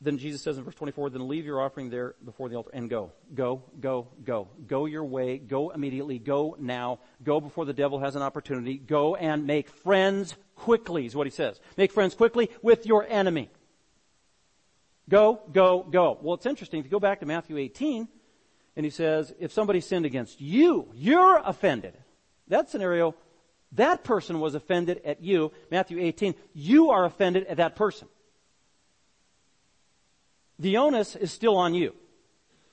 then 0.01 0.17
Jesus 0.17 0.41
says 0.41 0.57
in 0.57 0.63
verse 0.63 0.75
24, 0.75 1.11
then 1.11 1.27
leave 1.27 1.45
your 1.45 1.61
offering 1.61 1.91
there 1.91 2.15
before 2.25 2.49
the 2.49 2.55
altar 2.55 2.71
and 2.73 2.89
go. 2.89 3.11
Go, 3.35 3.61
go, 3.79 4.07
go. 4.23 4.49
Go 4.65 4.87
your 4.87 5.05
way. 5.05 5.37
Go 5.37 5.69
immediately. 5.69 6.17
Go 6.17 6.55
now. 6.59 6.99
Go 7.23 7.39
before 7.39 7.65
the 7.65 7.73
devil 7.73 7.99
has 7.99 8.15
an 8.15 8.23
opportunity. 8.23 8.77
Go 8.77 9.15
and 9.15 9.45
make 9.45 9.69
friends 9.69 10.35
quickly 10.55 11.05
is 11.05 11.15
what 11.15 11.27
he 11.27 11.31
says. 11.31 11.59
Make 11.77 11.91
friends 11.91 12.15
quickly 12.15 12.49
with 12.63 12.87
your 12.87 13.05
enemy. 13.07 13.49
Go, 15.09 15.41
go, 15.51 15.83
go. 15.83 16.17
Well, 16.21 16.35
it's 16.35 16.45
interesting. 16.45 16.79
If 16.79 16.85
you 16.85 16.91
go 16.91 16.99
back 16.99 17.19
to 17.19 17.25
Matthew 17.25 17.57
18, 17.57 18.07
and 18.75 18.85
he 18.85 18.89
says, 18.89 19.33
if 19.39 19.51
somebody 19.51 19.81
sinned 19.81 20.05
against 20.05 20.39
you, 20.39 20.87
you're 20.93 21.41
offended. 21.43 21.97
That 22.47 22.69
scenario, 22.69 23.15
that 23.73 24.03
person 24.03 24.39
was 24.39 24.55
offended 24.55 25.01
at 25.03 25.21
you. 25.21 25.51
Matthew 25.69 25.99
18, 25.99 26.35
you 26.53 26.91
are 26.91 27.05
offended 27.05 27.45
at 27.47 27.57
that 27.57 27.75
person 27.75 28.07
the 30.61 30.77
onus 30.77 31.15
is 31.15 31.31
still 31.31 31.57
on 31.57 31.73
you. 31.73 31.95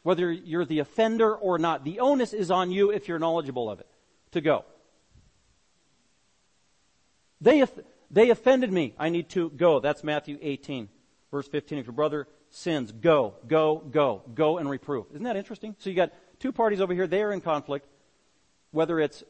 Whether 0.03 0.31
you're 0.31 0.65
the 0.65 0.79
offender 0.79 1.35
or 1.35 1.59
not, 1.59 1.85
the 1.85 2.01
onus 2.01 2.33
is 2.33 2.51
on 2.51 2.71
you 2.71 2.91
if 2.91 3.09
you're 3.09 3.19
knowledgeable 3.19 3.71
of 3.71 3.81
it 3.81 3.89
to 4.33 4.41
go. 4.41 4.65
They, 7.41 7.65
they 8.11 8.31
offended 8.31 8.73
me. 8.73 8.95
I 8.99 9.09
need 9.09 9.31
to 9.31 9.51
go. 9.51 9.81
That's 9.81 10.05
Matthew 10.05 10.39
18, 10.41 10.89
verse 11.31 11.49
15. 11.49 11.79
If 11.79 11.87
your 11.87 11.93
brother 11.93 12.27
sins, 12.51 12.93
go, 12.93 13.35
go, 13.47 13.83
go, 13.91 14.23
go 14.35 14.59
and 14.59 14.69
reprove. 14.69 15.07
Isn't 15.11 15.25
that 15.25 15.37
interesting? 15.37 15.77
So 15.79 15.91
you 15.91 15.97
got 15.97 16.13
two 16.39 16.53
parties 16.53 16.81
over 16.81 16.95
here. 16.95 17.07
They 17.07 17.23
are 17.23 17.33
in 17.33 17.41
conflict. 17.41 17.87
Whether 18.71 19.01
it's 19.01 19.23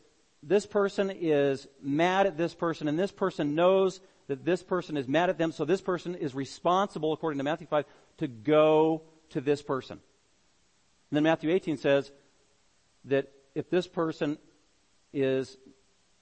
this 0.43 0.67
person 0.67 1.11
is 1.11 1.67
mad 1.83 2.27
at 2.27 2.37
this 2.37 2.55
person 2.55 2.89
and 2.89 2.99
this 2.99 3.13
person 3.13 3.55
knows 3.55 4.01
that 4.29 4.45
this 4.45 4.63
person 4.63 4.97
is 4.97 5.09
mad 5.09 5.31
at 5.31 5.39
them, 5.39 5.53
so 5.53 5.65
this 5.65 5.81
person 5.81 6.15
is 6.15 6.35
responsible, 6.35 7.13
according 7.13 7.39
to 7.39 7.45
Matthew 7.45 7.67
5, 7.67 7.85
to 8.19 8.29
go 8.29 9.03
to 9.31 9.41
this 9.41 9.63
person. 9.63 9.99
And 11.11 11.17
then 11.17 11.23
Matthew 11.23 11.51
18 11.51 11.79
says 11.79 12.13
that 13.07 13.33
if 13.55 13.71
this 13.71 13.87
person 13.87 14.37
is, 15.13 15.57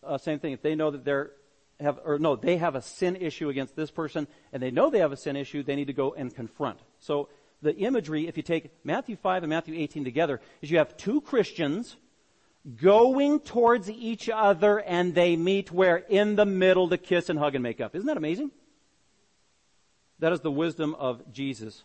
uh, 0.04 0.18
same 0.18 0.38
thing, 0.38 0.52
if 0.52 0.62
they 0.62 0.76
know 0.76 0.92
that 0.92 1.04
they're, 1.04 1.32
have, 1.80 1.98
or 2.04 2.18
no, 2.18 2.36
they 2.36 2.56
have 2.56 2.74
a 2.74 2.82
sin 2.82 3.16
issue 3.16 3.48
against 3.48 3.76
this 3.76 3.90
person, 3.90 4.26
and 4.52 4.62
they 4.62 4.70
know 4.70 4.90
they 4.90 5.00
have 5.00 5.12
a 5.12 5.16
sin 5.16 5.36
issue, 5.36 5.62
they 5.62 5.76
need 5.76 5.88
to 5.88 5.92
go 5.92 6.14
and 6.14 6.34
confront. 6.34 6.78
So 6.98 7.28
the 7.62 7.76
imagery, 7.76 8.28
if 8.28 8.36
you 8.36 8.42
take 8.42 8.70
Matthew 8.84 9.16
5 9.16 9.42
and 9.42 9.50
Matthew 9.50 9.74
18 9.74 10.04
together, 10.04 10.40
is 10.62 10.70
you 10.70 10.78
have 10.78 10.96
two 10.96 11.20
Christians 11.20 11.96
going 12.80 13.40
towards 13.40 13.88
each 13.90 14.28
other 14.28 14.80
and 14.80 15.14
they 15.14 15.36
meet 15.36 15.70
where? 15.70 15.96
In 15.96 16.36
the 16.36 16.46
middle 16.46 16.88
to 16.88 16.98
kiss 16.98 17.28
and 17.28 17.38
hug 17.38 17.54
and 17.54 17.62
make 17.62 17.80
up. 17.80 17.94
Isn't 17.94 18.06
that 18.06 18.16
amazing? 18.16 18.50
That 20.18 20.32
is 20.32 20.40
the 20.40 20.50
wisdom 20.50 20.94
of 20.94 21.32
Jesus 21.32 21.84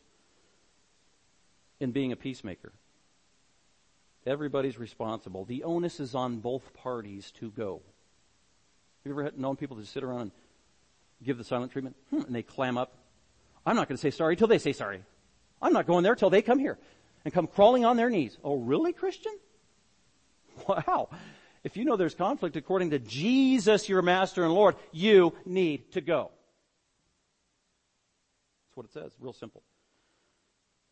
in 1.80 1.92
being 1.92 2.12
a 2.12 2.16
peacemaker. 2.16 2.72
Everybody's 4.26 4.78
responsible. 4.78 5.46
The 5.46 5.64
onus 5.64 6.00
is 6.00 6.16
on 6.16 6.38
both 6.38 6.74
parties 6.74 7.32
to 7.40 7.52
go. 7.52 7.82
Have 9.04 9.12
you 9.12 9.20
ever 9.20 9.32
known 9.36 9.56
people 9.56 9.78
to 9.78 9.86
sit 9.86 10.04
around 10.04 10.22
and 10.22 10.32
give 11.24 11.38
the 11.38 11.44
silent 11.44 11.72
treatment? 11.72 11.96
Hmm, 12.10 12.22
and 12.22 12.36
they 12.36 12.44
clam 12.44 12.78
up. 12.78 12.94
I'm 13.66 13.76
not 13.76 13.88
going 13.88 13.98
to 13.98 14.02
say 14.02 14.12
sorry 14.12 14.36
till 14.36 14.48
they 14.48 14.58
say 14.58 14.74
sorry. 14.74 15.04
I'm 15.62 15.74
not 15.74 15.88
going 15.88 16.04
there 16.04 16.16
till 16.16 16.30
they 16.30 16.42
come 16.42 16.60
here 16.60 16.78
and 17.24 17.34
come 17.34 17.48
crawling 17.48 17.86
on 17.86 17.98
their 17.98 18.10
knees. 18.10 18.38
Oh, 18.44 18.56
really, 18.58 18.94
Christian? 18.94 19.34
Wow. 20.68 21.10
If 21.64 21.78
you 21.78 21.86
know 21.86 21.96
there's 21.96 22.14
conflict 22.14 22.56
according 22.56 22.90
to 22.92 23.00
Jesus, 23.00 23.88
your 23.88 24.02
master 24.02 24.44
and 24.44 24.54
Lord, 24.54 24.76
you 24.92 25.34
need 25.46 25.92
to 25.94 26.02
go. 26.02 26.30
That's 28.68 28.78
what 28.78 28.86
it 28.86 28.92
says. 28.92 29.12
Real 29.20 29.34
simple. 29.34 29.64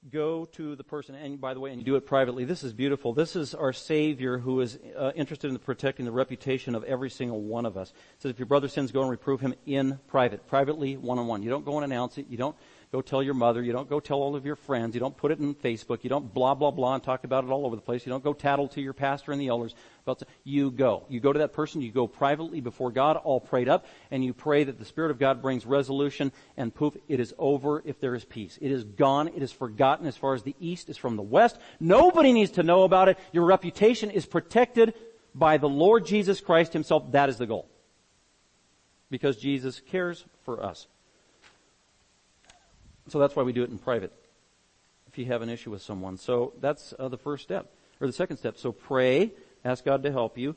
Go 0.09 0.45
to 0.53 0.77
the 0.77 0.83
person, 0.85 1.13
and 1.15 1.41
by 1.41 1.53
the 1.53 1.59
way, 1.59 1.71
and 1.71 1.79
you 1.79 1.85
do 1.85 1.97
it 1.97 2.05
privately. 2.05 2.45
This 2.45 2.63
is 2.63 2.71
beautiful. 2.71 3.13
This 3.13 3.35
is 3.35 3.53
our 3.53 3.73
Savior 3.73 4.37
who 4.37 4.61
is 4.61 4.79
uh, 4.97 5.11
interested 5.13 5.51
in 5.51 5.57
protecting 5.59 6.05
the 6.05 6.11
reputation 6.13 6.73
of 6.73 6.85
every 6.85 7.09
single 7.09 7.41
one 7.41 7.65
of 7.65 7.75
us. 7.75 7.91
Says, 8.19 8.31
if 8.31 8.39
your 8.39 8.45
brother 8.45 8.69
sins, 8.69 8.93
go 8.93 9.01
and 9.01 9.11
reprove 9.11 9.41
him 9.41 9.55
in 9.65 9.99
private, 10.07 10.47
privately, 10.47 10.95
one 10.95 11.19
on 11.19 11.27
one. 11.27 11.43
You 11.43 11.49
don't 11.49 11.65
go 11.65 11.75
and 11.75 11.83
announce 11.83 12.17
it. 12.17 12.27
You 12.29 12.37
don't 12.37 12.55
go 12.91 13.01
tell 13.01 13.21
your 13.21 13.33
mother. 13.33 13.61
You 13.61 13.71
don't 13.71 13.89
go 13.89 13.99
tell 13.99 14.17
all 14.17 14.35
of 14.35 14.45
your 14.45 14.55
friends. 14.55 14.95
You 14.95 14.99
don't 14.99 15.15
put 15.15 15.31
it 15.31 15.39
in 15.39 15.53
Facebook. 15.53 16.03
You 16.03 16.09
don't 16.09 16.33
blah, 16.33 16.55
blah, 16.55 16.71
blah 16.71 16.95
and 16.95 17.03
talk 17.03 17.23
about 17.23 17.43
it 17.43 17.49
all 17.49 17.65
over 17.65 17.75
the 17.75 17.81
place. 17.81 18.05
You 18.05 18.09
don't 18.11 18.23
go 18.23 18.33
tattle 18.33 18.67
to 18.69 18.81
your 18.81 18.93
pastor 18.93 19.31
and 19.31 19.39
the 19.39 19.47
elders. 19.47 19.75
About 20.03 20.23
you 20.43 20.71
go. 20.71 21.05
You 21.07 21.19
go 21.19 21.31
to 21.31 21.39
that 21.39 21.53
person. 21.53 21.81
You 21.81 21.91
go 21.91 22.07
privately 22.07 22.61
before 22.61 22.91
God, 22.91 23.17
all 23.17 23.39
prayed 23.39 23.69
up, 23.69 23.85
and 24.09 24.23
you 24.23 24.33
pray 24.33 24.63
that 24.63 24.79
the 24.79 24.85
Spirit 24.85 25.11
of 25.11 25.19
God 25.19 25.41
brings 25.41 25.65
resolution, 25.65 26.31
and 26.57 26.73
poof, 26.73 26.95
it 27.07 27.19
is 27.19 27.33
over 27.37 27.83
if 27.85 27.99
there 27.99 28.15
is 28.15 28.25
peace. 28.25 28.57
It 28.59 28.71
is 28.71 28.83
gone. 28.83 29.27
It 29.27 29.43
is 29.43 29.51
forgotten 29.51 30.07
as 30.07 30.17
far 30.17 30.33
as 30.33 30.41
the 30.41 30.55
east 30.59 30.89
is 30.89 30.97
from 30.97 31.15
the 31.15 31.21
west. 31.21 31.59
Nobody 31.79 32.33
needs 32.33 32.51
to 32.51 32.63
know 32.63 32.83
about 32.83 33.07
it. 33.07 33.19
Your 33.31 33.45
reputation 33.45 34.09
is 34.09 34.25
protected 34.25 34.95
by 35.35 35.57
the 35.57 35.69
Lord 35.69 36.05
Jesus 36.05 36.41
Christ 36.41 36.73
himself. 36.73 37.11
That 37.11 37.29
is 37.29 37.37
the 37.37 37.45
goal. 37.45 37.67
Because 39.11 39.37
Jesus 39.37 39.79
cares 39.79 40.25
for 40.43 40.63
us. 40.63 40.87
So 43.09 43.19
that's 43.19 43.35
why 43.35 43.43
we 43.43 43.53
do 43.53 43.63
it 43.63 43.69
in 43.69 43.77
private. 43.77 44.13
If 45.07 45.17
you 45.17 45.25
have 45.25 45.41
an 45.41 45.49
issue 45.49 45.71
with 45.71 45.81
someone. 45.81 46.17
So 46.17 46.53
that's 46.59 46.93
uh, 46.97 47.07
the 47.07 47.17
first 47.17 47.43
step. 47.43 47.71
Or 47.99 48.07
the 48.07 48.13
second 48.13 48.37
step. 48.37 48.57
So 48.57 48.71
pray, 48.71 49.31
ask 49.65 49.83
God 49.83 50.03
to 50.03 50.11
help 50.11 50.37
you. 50.37 50.55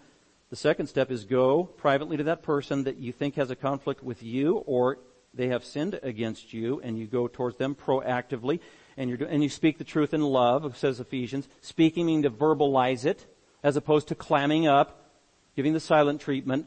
The 0.51 0.57
second 0.57 0.87
step 0.87 1.11
is 1.11 1.25
go 1.25 1.65
privately 1.65 2.19
to 2.19 2.25
that 2.25 2.43
person 2.43 2.85
that 2.85 2.99
you 2.99 3.11
think 3.13 3.37
has 3.37 3.51
a 3.51 3.57
conflict 3.57 4.03
with 4.03 4.23
you 4.23 4.59
or 4.59 4.99
they 5.35 5.49
have 5.49 5.65
sinned 5.65 5.99
against 6.03 6.53
you 6.53 6.81
and 6.85 6.99
you 6.99 7.07
go 7.07 7.27
towards 7.27 7.57
them 7.57 7.75
proactively 7.75 8.61
and 8.99 9.09
you 9.09 9.27
and 9.27 9.43
you 9.43 9.49
speak 9.49 9.79
the 9.79 9.85
truth 9.85 10.13
in 10.13 10.21
love, 10.21 10.77
says 10.77 11.01
Ephesians. 11.01 11.49
Speaking 11.63 12.07
meaning 12.07 12.23
to 12.25 12.31
verbalize 12.31 13.07
it 13.07 13.27
as 13.63 13.77
opposed 13.77 14.09
to 14.09 14.15
clamming 14.15 14.67
up, 14.67 15.11
giving 15.57 15.73
the 15.73 15.81
silent 15.81 16.21
treatment, 16.21 16.67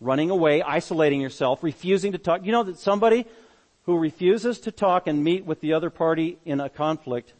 running 0.00 0.30
away, 0.30 0.62
isolating 0.62 1.20
yourself, 1.20 1.62
refusing 1.62 2.12
to 2.12 2.18
talk. 2.18 2.44
You 2.44 2.52
know 2.52 2.64
that 2.64 2.78
somebody 2.78 3.26
who 3.84 3.98
refuses 3.98 4.60
to 4.60 4.70
talk 4.70 5.06
and 5.06 5.24
meet 5.24 5.44
with 5.44 5.60
the 5.60 5.72
other 5.72 5.90
party 5.90 6.38
in 6.44 6.60
a 6.60 6.68
conflict 6.68 7.32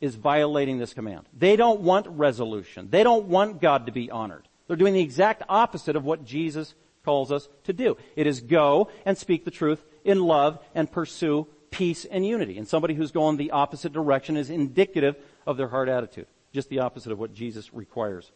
is 0.00 0.14
violating 0.14 0.78
this 0.78 0.94
command. 0.94 1.26
They 1.36 1.56
don't 1.56 1.80
want 1.80 2.06
resolution. 2.06 2.88
They 2.90 3.02
don't 3.02 3.26
want 3.26 3.60
God 3.60 3.86
to 3.86 3.92
be 3.92 4.10
honored. 4.10 4.46
They're 4.66 4.76
doing 4.76 4.94
the 4.94 5.00
exact 5.00 5.42
opposite 5.48 5.96
of 5.96 6.04
what 6.04 6.24
Jesus 6.24 6.74
calls 7.04 7.32
us 7.32 7.48
to 7.64 7.72
do. 7.72 7.96
It 8.16 8.26
is 8.26 8.40
go 8.40 8.90
and 9.04 9.18
speak 9.18 9.44
the 9.44 9.50
truth 9.50 9.84
in 10.04 10.22
love 10.22 10.58
and 10.74 10.90
pursue 10.90 11.48
peace 11.70 12.04
and 12.04 12.24
unity. 12.24 12.58
And 12.58 12.68
somebody 12.68 12.94
who's 12.94 13.10
going 13.10 13.36
the 13.36 13.50
opposite 13.50 13.92
direction 13.92 14.36
is 14.36 14.50
indicative 14.50 15.16
of 15.46 15.56
their 15.56 15.68
heart 15.68 15.88
attitude. 15.88 16.26
Just 16.52 16.68
the 16.68 16.80
opposite 16.80 17.12
of 17.12 17.18
what 17.18 17.34
Jesus 17.34 17.74
requires. 17.74 18.30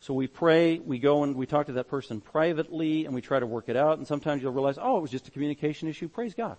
So 0.00 0.14
we 0.14 0.26
pray, 0.26 0.78
we 0.78 0.98
go 0.98 1.24
and 1.24 1.36
we 1.36 1.44
talk 1.44 1.66
to 1.66 1.72
that 1.72 1.88
person 1.88 2.22
privately 2.22 3.04
and 3.04 3.14
we 3.14 3.20
try 3.20 3.38
to 3.38 3.46
work 3.46 3.68
it 3.68 3.76
out 3.76 3.98
and 3.98 4.06
sometimes 4.06 4.42
you'll 4.42 4.52
realize, 4.52 4.78
oh, 4.80 4.96
it 4.96 5.02
was 5.02 5.10
just 5.10 5.28
a 5.28 5.30
communication 5.30 5.88
issue, 5.88 6.08
praise 6.08 6.32
God. 6.32 6.56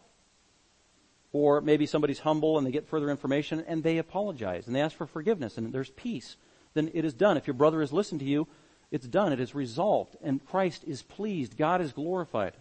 Or 1.33 1.59
maybe 1.59 1.87
somebody's 1.87 2.19
humble 2.19 2.59
and 2.59 2.67
they 2.67 2.71
get 2.71 2.87
further 2.87 3.09
information 3.09 3.63
and 3.67 3.83
they 3.83 3.97
apologize 3.97 4.67
and 4.67 4.75
they 4.75 4.81
ask 4.81 4.95
for 4.95 5.07
forgiveness 5.07 5.57
and 5.57 5.73
there's 5.73 5.89
peace. 5.89 6.37
Then 6.75 6.91
it 6.93 7.03
is 7.03 7.15
done. 7.15 7.35
If 7.35 7.47
your 7.47 7.55
brother 7.55 7.79
has 7.79 7.91
listened 7.91 8.19
to 8.19 8.27
you, 8.27 8.47
it's 8.91 9.07
done. 9.07 9.33
It 9.33 9.39
is 9.39 9.55
resolved 9.55 10.17
and 10.21 10.45
Christ 10.45 10.83
is 10.85 11.01
pleased. 11.01 11.57
God 11.57 11.81
is 11.81 11.93
glorified. 11.93 12.53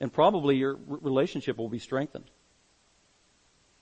And 0.00 0.12
probably 0.12 0.56
your 0.56 0.76
relationship 0.88 1.56
will 1.56 1.68
be 1.68 1.78
strengthened. 1.78 2.30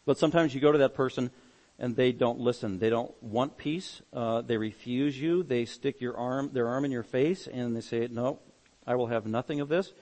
But 0.04 0.18
sometimes 0.18 0.54
you 0.54 0.60
go 0.60 0.72
to 0.72 0.78
that 0.78 0.94
person 0.94 1.30
and 1.78 1.96
they 1.96 2.12
don't 2.12 2.38
listen. 2.38 2.78
They 2.78 2.90
don't 2.90 3.14
want 3.22 3.56
peace. 3.56 4.00
Uh, 4.12 4.42
they 4.42 4.56
refuse 4.56 5.20
you. 5.20 5.42
They 5.42 5.64
stick 5.64 6.00
your 6.00 6.16
arm, 6.16 6.50
their 6.52 6.68
arm 6.68 6.84
in 6.84 6.92
your 6.92 7.02
face, 7.02 7.46
and 7.46 7.74
they 7.74 7.80
say, 7.80 8.08
"No, 8.10 8.38
I 8.86 8.94
will 8.94 9.08
have 9.08 9.26
nothing 9.26 9.60
of 9.60 9.68
this." 9.68 9.92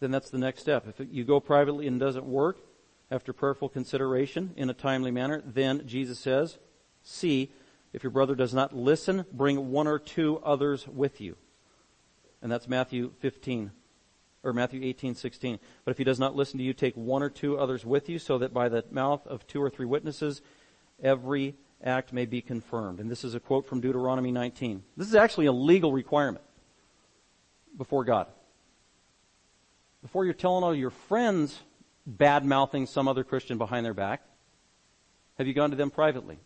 Then 0.00 0.10
that's 0.10 0.30
the 0.30 0.38
next 0.38 0.62
step. 0.62 0.86
If 0.88 1.06
you 1.10 1.24
go 1.24 1.40
privately 1.40 1.86
and 1.86 2.00
it 2.00 2.04
doesn't 2.04 2.24
work, 2.24 2.58
after 3.10 3.32
prayerful 3.32 3.68
consideration 3.68 4.54
in 4.56 4.70
a 4.70 4.74
timely 4.74 5.10
manner, 5.10 5.42
then 5.44 5.86
Jesus 5.86 6.18
says, 6.18 6.58
"See, 7.02 7.50
if 7.92 8.02
your 8.02 8.12
brother 8.12 8.34
does 8.34 8.54
not 8.54 8.74
listen, 8.74 9.26
bring 9.32 9.70
one 9.70 9.86
or 9.86 9.98
two 9.98 10.38
others 10.38 10.86
with 10.88 11.20
you." 11.20 11.36
And 12.40 12.50
that's 12.50 12.68
Matthew 12.68 13.12
15 13.18 13.72
or 14.42 14.52
Matthew 14.54 14.82
18, 14.82 15.14
16. 15.14 15.58
But 15.84 15.90
if 15.90 15.98
he 15.98 16.04
does 16.04 16.18
not 16.18 16.34
listen 16.34 16.58
to 16.58 16.64
you, 16.64 16.72
take 16.72 16.96
one 16.96 17.22
or 17.22 17.28
two 17.28 17.58
others 17.58 17.84
with 17.84 18.08
you 18.08 18.18
so 18.18 18.38
that 18.38 18.54
by 18.54 18.70
the 18.70 18.84
mouth 18.90 19.26
of 19.26 19.46
two 19.46 19.60
or 19.60 19.68
three 19.68 19.84
witnesses 19.84 20.40
every 21.02 21.56
act 21.82 22.12
may 22.12 22.26
be 22.26 22.40
confirmed. 22.40 23.00
And 23.00 23.10
this 23.10 23.24
is 23.24 23.34
a 23.34 23.40
quote 23.40 23.66
from 23.66 23.80
Deuteronomy 23.80 24.32
19. 24.32 24.82
This 24.96 25.08
is 25.08 25.14
actually 25.14 25.46
a 25.46 25.52
legal 25.52 25.92
requirement 25.92 26.44
before 27.76 28.04
God. 28.04 28.26
Before 30.02 30.24
you're 30.24 30.34
telling 30.34 30.64
all 30.64 30.74
your 30.74 30.90
friends 30.90 31.58
bad 32.06 32.44
mouthing 32.44 32.86
some 32.86 33.08
other 33.08 33.24
Christian 33.24 33.58
behind 33.58 33.84
their 33.84 33.94
back, 33.94 34.22
have 35.38 35.46
you 35.46 35.54
gone 35.54 35.70
to 35.70 35.76
them 35.76 35.90
privately? 35.90 36.38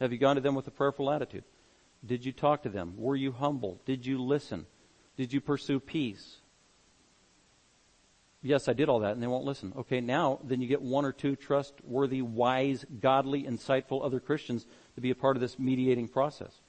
Have 0.00 0.12
you 0.12 0.18
gone 0.18 0.36
to 0.36 0.42
them 0.42 0.54
with 0.54 0.66
a 0.66 0.70
prayerful 0.70 1.10
attitude? 1.10 1.44
Did 2.04 2.24
you 2.24 2.32
talk 2.32 2.62
to 2.62 2.68
them? 2.70 2.94
Were 2.96 3.16
you 3.16 3.32
humble? 3.32 3.80
Did 3.84 4.06
you 4.06 4.22
listen? 4.22 4.66
Did 5.16 5.32
you 5.32 5.40
pursue 5.40 5.80
peace? 5.80 6.36
Yes, 8.42 8.68
I 8.68 8.72
did 8.72 8.88
all 8.88 9.00
that 9.00 9.12
and 9.12 9.22
they 9.22 9.26
won't 9.26 9.44
listen. 9.44 9.72
Okay, 9.76 10.00
now 10.00 10.40
then 10.42 10.60
you 10.60 10.66
get 10.66 10.80
one 10.80 11.04
or 11.04 11.12
two 11.12 11.36
trustworthy, 11.36 12.22
wise, 12.22 12.86
godly, 13.00 13.44
insightful 13.44 14.04
other 14.04 14.20
Christians 14.20 14.66
to 14.94 15.00
be 15.00 15.10
a 15.10 15.14
part 15.14 15.36
of 15.36 15.40
this 15.40 15.58
mediating 15.58 16.08
process. 16.08 16.60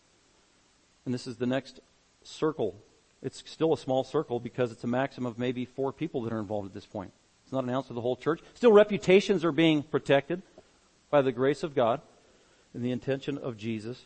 And 1.06 1.14
this 1.14 1.28
is 1.28 1.38
the 1.38 1.46
next 1.46 1.80
circle. 2.24 2.76
It's 3.22 3.44
still 3.46 3.74
a 3.74 3.78
small 3.78 4.04
circle 4.04 4.40
because 4.40 4.72
it's 4.72 4.84
a 4.84 4.88
maximum 4.88 5.32
of 5.32 5.40
maybe 5.40 5.64
four 5.66 5.94
people 5.94 6.22
that 6.24 6.34
are 6.34 6.40
involved 6.40 6.68
at 6.68 6.74
this 6.74 6.86
point. 6.86 7.14
It's 7.44 7.54
not 7.54 7.64
announced 7.64 7.88
to 7.88 7.94
the 7.94 8.02
whole 8.02 8.16
church. 8.16 8.42
Still 8.54 8.72
reputations 8.74 9.46
are 9.46 9.52
being 9.52 9.84
protected 9.84 10.42
by 11.10 11.22
the 11.22 11.32
grace 11.32 11.64
of 11.64 11.76
God 11.76 12.02
and 12.74 12.84
the 12.84 12.92
intention 12.92 13.38
of 13.38 13.58
Jesus. 13.58 14.06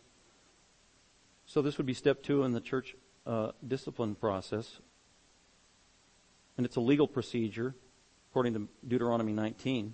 So 1.45 1.61
this 1.61 1.77
would 1.77 1.85
be 1.85 1.93
step 1.93 2.23
two 2.23 2.43
in 2.43 2.53
the 2.53 2.61
church 2.61 2.95
uh, 3.25 3.51
discipline 3.65 4.15
process. 4.15 4.79
And 6.57 6.65
it's 6.65 6.75
a 6.75 6.81
legal 6.81 7.07
procedure, 7.07 7.75
according 8.31 8.53
to 8.53 8.67
Deuteronomy 8.87 9.33
19. 9.33 9.93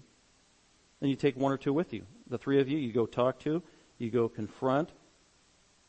Then 0.99 1.09
you 1.09 1.16
take 1.16 1.36
one 1.36 1.51
or 1.51 1.57
two 1.57 1.74
with 1.74 1.93
you. 1.93 2.05
The 2.28 2.38
three 2.38 2.59
of 2.59 2.70
you, 2.70 2.78
you 2.78 2.93
go 2.93 3.05
talk 3.05 3.39
to, 3.39 3.64
you 3.97 4.09
go 4.09 4.30
confront 4.30 4.91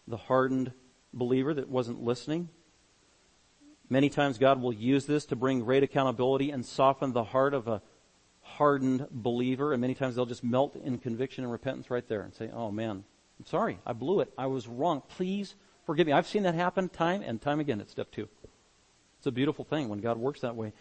the 0.08 0.16
hardened 0.16 0.72
believer 1.12 1.54
that 1.54 1.68
wasn't 1.68 2.02
listening. 2.02 2.48
Many 3.88 4.08
times 4.08 4.38
God 4.38 4.60
will 4.62 4.72
use 4.72 5.04
this 5.04 5.26
to 5.26 5.36
bring 5.36 5.60
great 5.60 5.82
accountability 5.82 6.50
and 6.50 6.64
soften 6.64 7.12
the 7.12 7.24
heart 7.24 7.52
of 7.52 7.68
a 7.68 7.82
hardened 8.40 9.06
believer. 9.10 9.72
And 9.72 9.80
many 9.80 9.94
times 9.94 10.16
they'll 10.16 10.26
just 10.26 10.42
melt 10.42 10.76
in 10.76 10.98
conviction 10.98 11.44
and 11.44 11.52
repentance 11.52 11.90
right 11.90 12.06
there 12.08 12.22
and 12.22 12.34
say, 12.34 12.50
oh 12.52 12.70
man, 12.70 13.04
I'm 13.38 13.46
sorry. 13.46 13.78
I 13.84 13.92
blew 13.92 14.20
it. 14.20 14.32
I 14.38 14.46
was 14.46 14.66
wrong. 14.66 15.02
Please 15.08 15.54
forgive 15.84 16.06
me. 16.06 16.12
I've 16.12 16.26
seen 16.26 16.44
that 16.44 16.54
happen 16.54 16.88
time 16.88 17.22
and 17.22 17.40
time 17.40 17.60
again 17.60 17.80
at 17.80 17.90
step 17.90 18.10
two. 18.10 18.28
It's 19.22 19.28
a 19.28 19.30
beautiful 19.30 19.64
thing 19.64 19.88
when 19.88 20.00
God 20.00 20.16
works 20.16 20.40
that 20.40 20.56
way. 20.56 20.72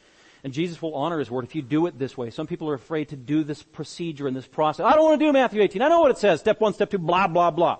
And 0.43 0.51
Jesus 0.51 0.81
will 0.81 0.95
honor 0.95 1.19
His 1.19 1.29
word 1.29 1.43
if 1.43 1.53
you 1.53 1.61
do 1.61 1.85
it 1.85 1.99
this 1.99 2.17
way. 2.17 2.31
Some 2.31 2.47
people 2.47 2.67
are 2.71 2.73
afraid 2.73 3.09
to 3.09 3.15
do 3.15 3.43
this 3.43 3.61
procedure 3.61 4.27
and 4.27 4.35
this 4.35 4.47
process. 4.47 4.83
I 4.83 4.93
don't 4.93 5.03
want 5.03 5.19
to 5.19 5.25
do 5.27 5.31
Matthew 5.31 5.61
18. 5.61 5.79
I 5.79 5.89
know 5.89 5.99
what 5.99 6.09
it 6.09 6.17
says. 6.17 6.39
Step 6.39 6.59
one, 6.59 6.73
step 6.73 6.89
two, 6.89 6.97
blah, 6.97 7.27
blah, 7.27 7.51
blah. 7.51 7.77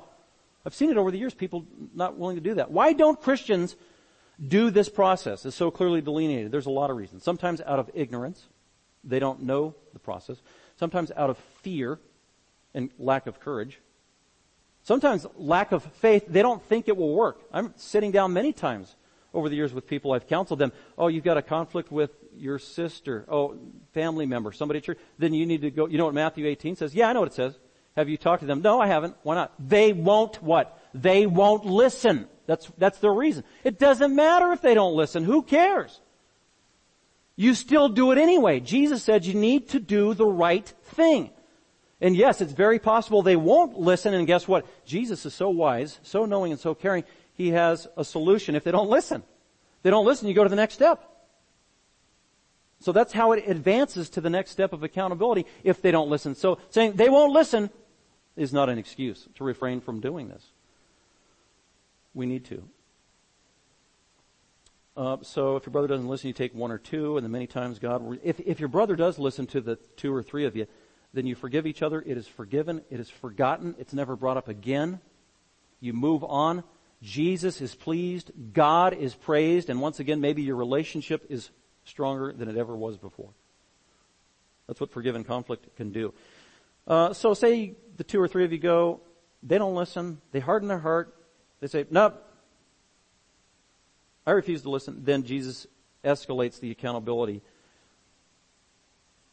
I've 0.64 0.76
seen 0.76 0.92
it 0.92 0.98
over 0.98 1.10
the 1.10 1.18
years, 1.18 1.34
people 1.34 1.66
not 1.96 2.16
willing 2.16 2.36
to 2.36 2.44
do 2.44 2.54
that. 2.54 2.70
Why 2.70 2.94
don't 2.94 3.20
Christians 3.20 3.76
do 4.40 4.70
this 4.70 4.88
process? 4.88 5.48
It's 5.48 5.56
so 5.56 5.72
clearly 5.72 6.02
delineated. 6.02 6.52
There's 6.52 6.68
a 6.68 6.70
lot 6.70 6.92
of 6.92 6.98
reasons. 6.98 7.24
Sometimes 7.24 7.60
out 7.62 7.80
of 7.80 7.90
ignorance. 7.96 8.46
They 9.04 9.18
don't 9.18 9.42
know 9.42 9.74
the 9.94 10.00
process. 10.00 10.38
Sometimes 10.78 11.12
out 11.18 11.32
of 11.32 11.40
fear 11.64 11.98
and 12.76 12.92
lack 13.00 13.26
of 13.26 13.40
courage. 13.40 13.80
Sometimes 14.84 15.26
lack 15.36 15.72
of 15.72 15.84
faith. 15.84 16.26
They 16.28 16.44
don't 16.44 16.62
think 16.62 16.88
it 16.88 16.96
will 16.96 17.16
work. 17.16 17.40
I'm 17.52 17.74
sitting 17.78 18.12
down 18.12 18.34
many 18.34 18.54
times 18.54 18.96
over 19.34 19.50
the 19.50 19.56
years 19.56 19.74
with 19.74 19.88
people, 19.88 20.12
I've 20.14 20.28
counseled 20.28 20.60
them, 20.60 20.72
oh, 20.98 21.08
you've 21.08 21.24
got 21.24 21.38
a 21.38 21.42
conflict 21.42 21.92
with 21.92 22.12
your 22.36 22.60
sister, 22.60 23.26
oh, 23.30 23.58
family 23.94 24.26
member, 24.26 24.52
somebody 24.52 24.80
at 24.80 24.84
church, 24.84 25.00
then 25.18 25.34
you 25.34 25.46
need 25.46 25.62
to 25.62 25.72
go, 25.72 25.88
you 25.88 25.98
know 25.98 26.06
what 26.06 26.14
Matthew 26.14 26.46
18 26.48 26.76
says? 26.76 26.94
Yeah, 26.94 27.10
I 27.10 27.14
know 27.14 27.22
what 27.22 27.30
it 27.30 27.36
says. 27.36 27.58
Have 27.96 28.10
you 28.10 28.18
talked 28.18 28.42
to 28.42 28.48
them? 28.48 28.62
No, 28.62 28.80
I 28.80 28.88
haven't. 28.88 29.16
Why 29.24 29.36
not? 29.36 29.54
They 29.60 29.94
won't 29.94 30.42
what? 30.42 30.80
They 30.94 31.26
won't 31.26 31.66
listen. 31.66 32.28
That's, 32.46 32.70
that's 32.78 33.00
their 33.00 33.14
reason. 33.14 33.44
It 33.64 33.80
doesn't 33.80 34.16
matter 34.16 34.52
if 34.54 34.62
they 34.62 34.74
don't 34.74 34.96
listen. 34.96 35.24
Who 35.24 35.44
cares? 35.44 36.00
You 37.36 37.54
still 37.54 37.90
do 37.90 38.12
it 38.12 38.18
anyway. 38.18 38.60
Jesus 38.60 39.04
said 39.04 39.26
you 39.26 39.34
need 39.34 39.70
to 39.70 39.80
do 39.80 40.14
the 40.14 40.26
right 40.26 40.68
thing. 40.84 41.32
And 42.00 42.16
yes, 42.16 42.42
it's 42.42 42.54
very 42.54 42.80
possible 42.80 43.22
they 43.22 43.36
won't 43.36 43.80
listen 43.80 44.14
and 44.14 44.26
guess 44.26 44.48
what? 44.48 44.66
Jesus 44.86 45.26
is 45.26 45.34
so 45.34 45.50
wise, 45.50 46.00
so 46.02 46.26
knowing 46.26 46.52
and 46.52 46.60
so 46.60 46.74
caring, 46.74 47.04
he 47.42 47.50
has 47.50 47.88
a 47.98 48.06
solution 48.06 48.56
if 48.56 48.64
they 48.64 48.72
don't 48.72 48.90
listen. 48.90 49.22
If 49.22 49.84
they 49.84 49.90
don't 49.90 50.06
listen, 50.06 50.28
you 50.28 50.34
go 50.34 50.44
to 50.44 50.50
the 50.50 50.56
next 50.56 50.76
step. 50.76 51.08
So 52.80 52.92
that's 52.92 53.14
how 53.14 53.32
it 53.32 53.44
advances 53.48 54.10
to 54.12 54.22
the 54.22 54.30
next 54.30 54.52
step 54.52 54.74
of 54.74 54.84
accountability 54.84 55.46
if 55.64 55.82
they 55.82 55.92
don't 55.92 56.10
listen. 56.10 56.36
So 56.36 56.58
saying 56.70 56.94
they 56.94 57.10
won't 57.10 57.32
listen 57.32 57.70
is 58.36 58.54
not 58.54 58.70
an 58.70 58.78
excuse 58.78 59.28
to 59.36 59.44
refrain 59.44 59.82
from 59.82 60.00
doing 60.00 60.30
this. 60.30 60.44
We 62.14 62.26
need 62.26 62.46
to. 62.46 62.64
Uh, 64.98 65.18
so 65.22 65.56
if 65.56 65.66
your 65.66 65.72
brother 65.72 65.88
doesn't 65.88 66.08
listen, 66.08 66.28
you 66.28 66.34
take 66.34 66.54
one 66.54 66.72
or 66.72 66.78
two, 66.78 67.18
and 67.18 67.24
then 67.24 67.32
many 67.32 67.48
times 67.48 67.80
God, 67.80 68.20
if, 68.24 68.40
if 68.40 68.60
your 68.60 68.70
brother 68.70 68.96
does 68.96 69.18
listen 69.18 69.48
to 69.48 69.62
the 69.62 69.78
two 69.96 70.14
or 70.14 70.22
three 70.22 70.46
of 70.46 70.56
you, 70.56 70.68
then 71.14 71.26
you 71.26 71.36
forgive 71.36 71.66
each 71.66 71.82
other. 71.82 72.04
It 72.06 72.18
is 72.18 72.28
forgiven. 72.28 72.82
It 72.90 73.00
is 73.00 73.10
forgotten. 73.10 73.76
It's 73.78 73.94
never 73.94 74.16
brought 74.16 74.38
up 74.38 74.48
again. 74.48 75.00
You 75.80 75.94
move 75.94 76.24
on. 76.24 76.64
Jesus 77.02 77.62
is 77.62 77.74
pleased. 77.74 78.32
God 78.54 78.94
is 78.94 79.16
praised. 79.16 79.70
And 79.70 79.82
once 79.82 80.00
again, 80.00 80.22
maybe 80.22 80.44
your 80.44 80.56
relationship 80.56 81.26
is 81.30 81.50
stronger 81.86 82.32
than 82.32 82.48
it 82.48 82.58
ever 82.58 82.76
was 82.76 82.98
before. 82.98 83.30
That's 84.68 84.80
what 84.80 84.92
forgiven 84.92 85.24
conflict 85.24 85.76
can 85.76 85.92
do. 85.92 86.14
Uh, 86.88 87.14
so 87.14 87.34
say 87.34 87.74
the 87.98 88.04
two 88.04 88.22
or 88.22 88.28
three 88.28 88.46
of 88.46 88.52
you 88.52 88.60
go, 88.60 89.02
they 89.44 89.58
don't 89.58 89.76
listen, 89.76 90.22
they 90.32 90.40
harden 90.40 90.68
their 90.68 90.80
heart, 90.80 91.16
they 91.60 91.68
say, 91.68 91.86
nope, 91.90 92.24
I 94.26 94.32
refuse 94.32 94.62
to 94.64 94.70
listen. 94.70 95.02
Then 95.04 95.24
Jesus 95.24 95.68
escalates 96.04 96.60
the 96.60 96.72
accountability. 96.72 97.42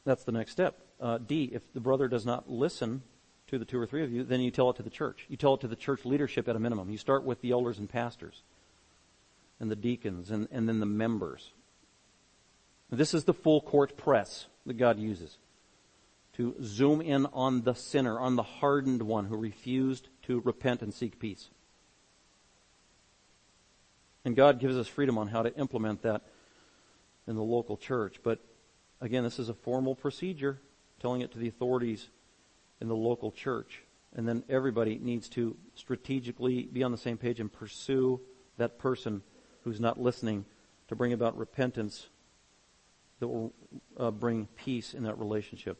That's 0.05 0.25
the 0.25 0.33
next 0.33 0.53
step. 0.53 0.79
Uh, 1.01 1.19
D, 1.19 1.51
if 1.53 1.73
the 1.73 1.81
brother 1.81 2.09
does 2.09 2.25
not 2.25 2.51
listen 2.51 3.03
to 3.49 3.59
the 3.59 3.65
two 3.65 3.79
or 3.79 3.87
three 3.87 4.05
of 4.05 4.13
you, 4.13 4.25
then 4.25 4.41
you 4.41 4.51
tell 4.51 4.71
it 4.71 4.77
to 4.77 4.83
the 4.83 4.91
church. 4.91 5.27
You 5.29 5.37
tell 5.37 5.55
it 5.55 5.61
to 5.63 5.69
the 5.69 5.77
church 5.77 6.05
leadership 6.05 6.49
at 6.49 6.57
a 6.57 6.59
minimum. 6.59 6.91
You 6.91 6.99
start 6.99 7.25
with 7.25 7.41
the 7.41 7.51
elders 7.51 7.79
and 7.79 7.89
pastors 7.89 8.43
and 9.61 9.71
the 9.71 9.77
deacons 9.77 10.31
and, 10.31 10.49
and 10.51 10.69
then 10.69 10.81
the 10.81 10.87
members. 10.87 11.53
This 12.91 13.13
is 13.13 13.25
the 13.25 13.35
full 13.35 13.61
court 13.61 13.97
press 13.97 14.47
that 14.67 14.75
God 14.75 14.99
uses 14.99 15.39
to 16.35 16.55
zoom 16.63 17.01
in 17.01 17.27
on 17.27 17.63
the 17.63 17.75
sinner, 17.75 18.19
on 18.21 18.37
the 18.37 18.45
hardened 18.45 19.03
one 19.03 19.27
who 19.27 19.37
refused 19.37 20.09
to 20.23 20.41
repent 20.41 20.83
and 20.83 20.95
seek 20.95 21.19
peace. 21.19 21.51
And 24.25 24.37
God 24.37 24.61
gives 24.61 24.77
us 24.77 24.87
freedom 24.87 25.19
on 25.19 25.29
how 25.29 25.43
to 25.43 25.55
implement 25.57 26.03
that 26.03 26.23
in 27.27 27.35
the 27.35 27.43
local 27.43 27.77
church. 27.77 28.21
But 28.23 28.39
again, 29.01 29.25
this 29.25 29.39
is 29.39 29.49
a 29.49 29.55
formal 29.55 29.95
procedure, 29.95 30.61
telling 31.01 31.23
it 31.23 31.33
to 31.33 31.39
the 31.39 31.49
authorities 31.49 32.09
in 32.81 32.89
the 32.89 32.97
local 32.97 33.33
church. 33.33 33.83
And 34.15 34.27
then 34.27 34.43
everybody 34.49 34.99
needs 34.99 35.29
to 35.31 35.57
strategically 35.75 36.63
be 36.63 36.83
on 36.83 36.93
the 36.93 36.99
same 36.99 37.19
page 37.19 37.41
and 37.41 37.53
pursue 37.53 38.21
that 38.57 38.79
person 38.79 39.23
who's 39.65 39.81
not 39.81 40.01
listening 40.01 40.45
to 40.89 40.97
bring 40.97 41.13
about 41.13 41.37
repentance 41.37 42.09
that 43.21 43.29
will 43.29 43.53
uh, 43.99 44.11
bring 44.11 44.47
peace 44.57 44.95
in 44.95 45.03
that 45.05 45.19
relationship. 45.19 45.79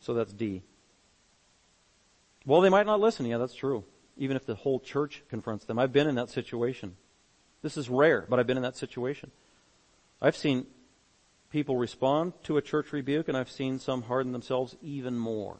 So 0.00 0.14
that's 0.14 0.32
D. 0.32 0.62
Well, 2.44 2.60
they 2.60 2.68
might 2.68 2.86
not 2.86 3.00
listen. 3.00 3.24
Yeah, 3.26 3.38
that's 3.38 3.54
true. 3.54 3.84
Even 4.16 4.36
if 4.36 4.44
the 4.44 4.54
whole 4.54 4.80
church 4.80 5.22
confronts 5.28 5.64
them. 5.64 5.78
I've 5.78 5.92
been 5.92 6.08
in 6.08 6.16
that 6.16 6.28
situation. 6.28 6.96
This 7.62 7.76
is 7.76 7.88
rare, 7.88 8.26
but 8.28 8.38
I've 8.38 8.46
been 8.46 8.56
in 8.56 8.64
that 8.64 8.76
situation. 8.76 9.30
I've 10.20 10.36
seen 10.36 10.66
people 11.52 11.76
respond 11.76 12.32
to 12.44 12.56
a 12.56 12.62
church 12.62 12.92
rebuke, 12.92 13.28
and 13.28 13.36
I've 13.36 13.50
seen 13.50 13.78
some 13.78 14.02
harden 14.02 14.32
themselves 14.32 14.74
even 14.82 15.18
more. 15.18 15.58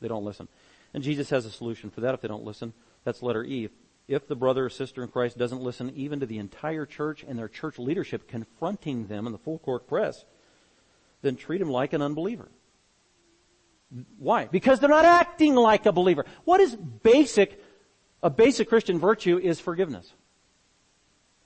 They 0.00 0.08
don't 0.08 0.24
listen. 0.24 0.48
And 0.94 1.02
Jesus 1.02 1.28
has 1.30 1.44
a 1.44 1.50
solution 1.50 1.90
for 1.90 2.00
that 2.02 2.14
if 2.14 2.20
they 2.20 2.28
don't 2.28 2.44
listen. 2.44 2.72
That's 3.04 3.22
letter 3.22 3.44
E. 3.44 3.68
If 4.06 4.28
the 4.28 4.36
brother 4.36 4.66
or 4.66 4.70
sister 4.70 5.02
in 5.02 5.08
Christ 5.08 5.36
doesn't 5.36 5.60
listen 5.60 5.92
even 5.94 6.20
to 6.20 6.26
the 6.26 6.38
entire 6.38 6.86
church 6.86 7.24
and 7.28 7.38
their 7.38 7.48
church 7.48 7.78
leadership 7.78 8.28
confronting 8.28 9.08
them 9.08 9.26
in 9.26 9.32
the 9.32 9.38
full 9.38 9.58
court 9.58 9.86
press, 9.86 10.24
then 11.20 11.36
treat 11.36 11.58
them 11.58 11.68
like 11.68 11.92
an 11.92 12.00
unbeliever. 12.00 12.48
Why? 14.18 14.46
Because 14.46 14.80
they're 14.80 14.88
not 14.88 15.04
acting 15.04 15.56
like 15.56 15.84
a 15.84 15.92
believer. 15.92 16.24
What 16.44 16.60
is 16.60 16.76
basic, 16.76 17.62
a 18.22 18.30
basic 18.30 18.68
Christian 18.68 18.98
virtue 18.98 19.36
is 19.36 19.60
forgiveness 19.60 20.12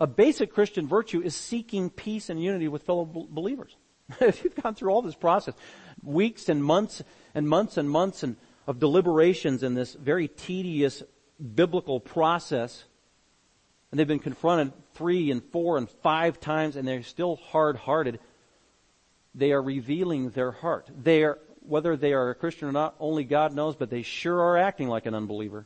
a 0.03 0.07
basic 0.09 0.53
Christian 0.53 0.88
virtue 0.88 1.22
is 1.22 1.36
seeking 1.36 1.88
peace 1.88 2.28
and 2.28 2.42
unity 2.42 2.66
with 2.66 2.82
fellow 2.82 3.05
believers. 3.05 3.76
if 4.20 4.42
you've 4.42 4.61
gone 4.61 4.74
through 4.74 4.90
all 4.90 5.00
this 5.00 5.14
process, 5.14 5.55
weeks 6.03 6.48
and 6.48 6.62
months 6.62 7.05
and 7.36 7.48
months 7.48 7.76
and 7.76 7.88
months 7.88 8.24
and 8.24 8.34
of 8.66 8.80
deliberations 8.80 9.62
in 9.62 9.74
this 9.74 9.94
very 9.94 10.26
tedious 10.26 11.05
biblical 11.55 12.00
process, 12.00 12.82
and 13.92 14.00
they've 14.00 14.09
been 14.09 14.18
confronted 14.18 14.72
three 14.94 15.30
and 15.30 15.40
four 15.40 15.78
and 15.78 15.88
five 15.88 16.40
times 16.40 16.74
and 16.74 16.86
they're 16.86 17.05
still 17.05 17.36
hard-hearted, 17.36 18.18
they 19.36 19.53
are 19.53 19.62
revealing 19.62 20.30
their 20.30 20.50
heart. 20.50 20.90
They 21.00 21.22
are 21.22 21.38
whether 21.61 21.96
they 21.96 22.12
are 22.12 22.30
a 22.30 22.34
Christian 22.34 22.66
or 22.66 22.72
not, 22.72 22.96
only 22.98 23.22
God 23.22 23.55
knows, 23.55 23.76
but 23.76 23.88
they 23.88 24.03
sure 24.03 24.40
are 24.40 24.59
acting 24.59 24.88
like 24.88 25.07
an 25.07 25.14
unbeliever. 25.14 25.64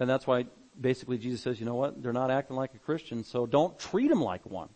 And 0.00 0.10
that's 0.10 0.26
why 0.26 0.46
basically 0.80 1.18
Jesus 1.18 1.40
says, 1.40 1.58
you 1.58 1.66
know 1.66 1.74
what? 1.74 2.02
They're 2.02 2.12
not 2.12 2.30
acting 2.30 2.56
like 2.56 2.74
a 2.74 2.78
Christian, 2.78 3.24
so 3.24 3.46
don't 3.46 3.78
treat 3.78 4.08
them 4.08 4.22
like 4.22 4.44
one. 4.46 4.68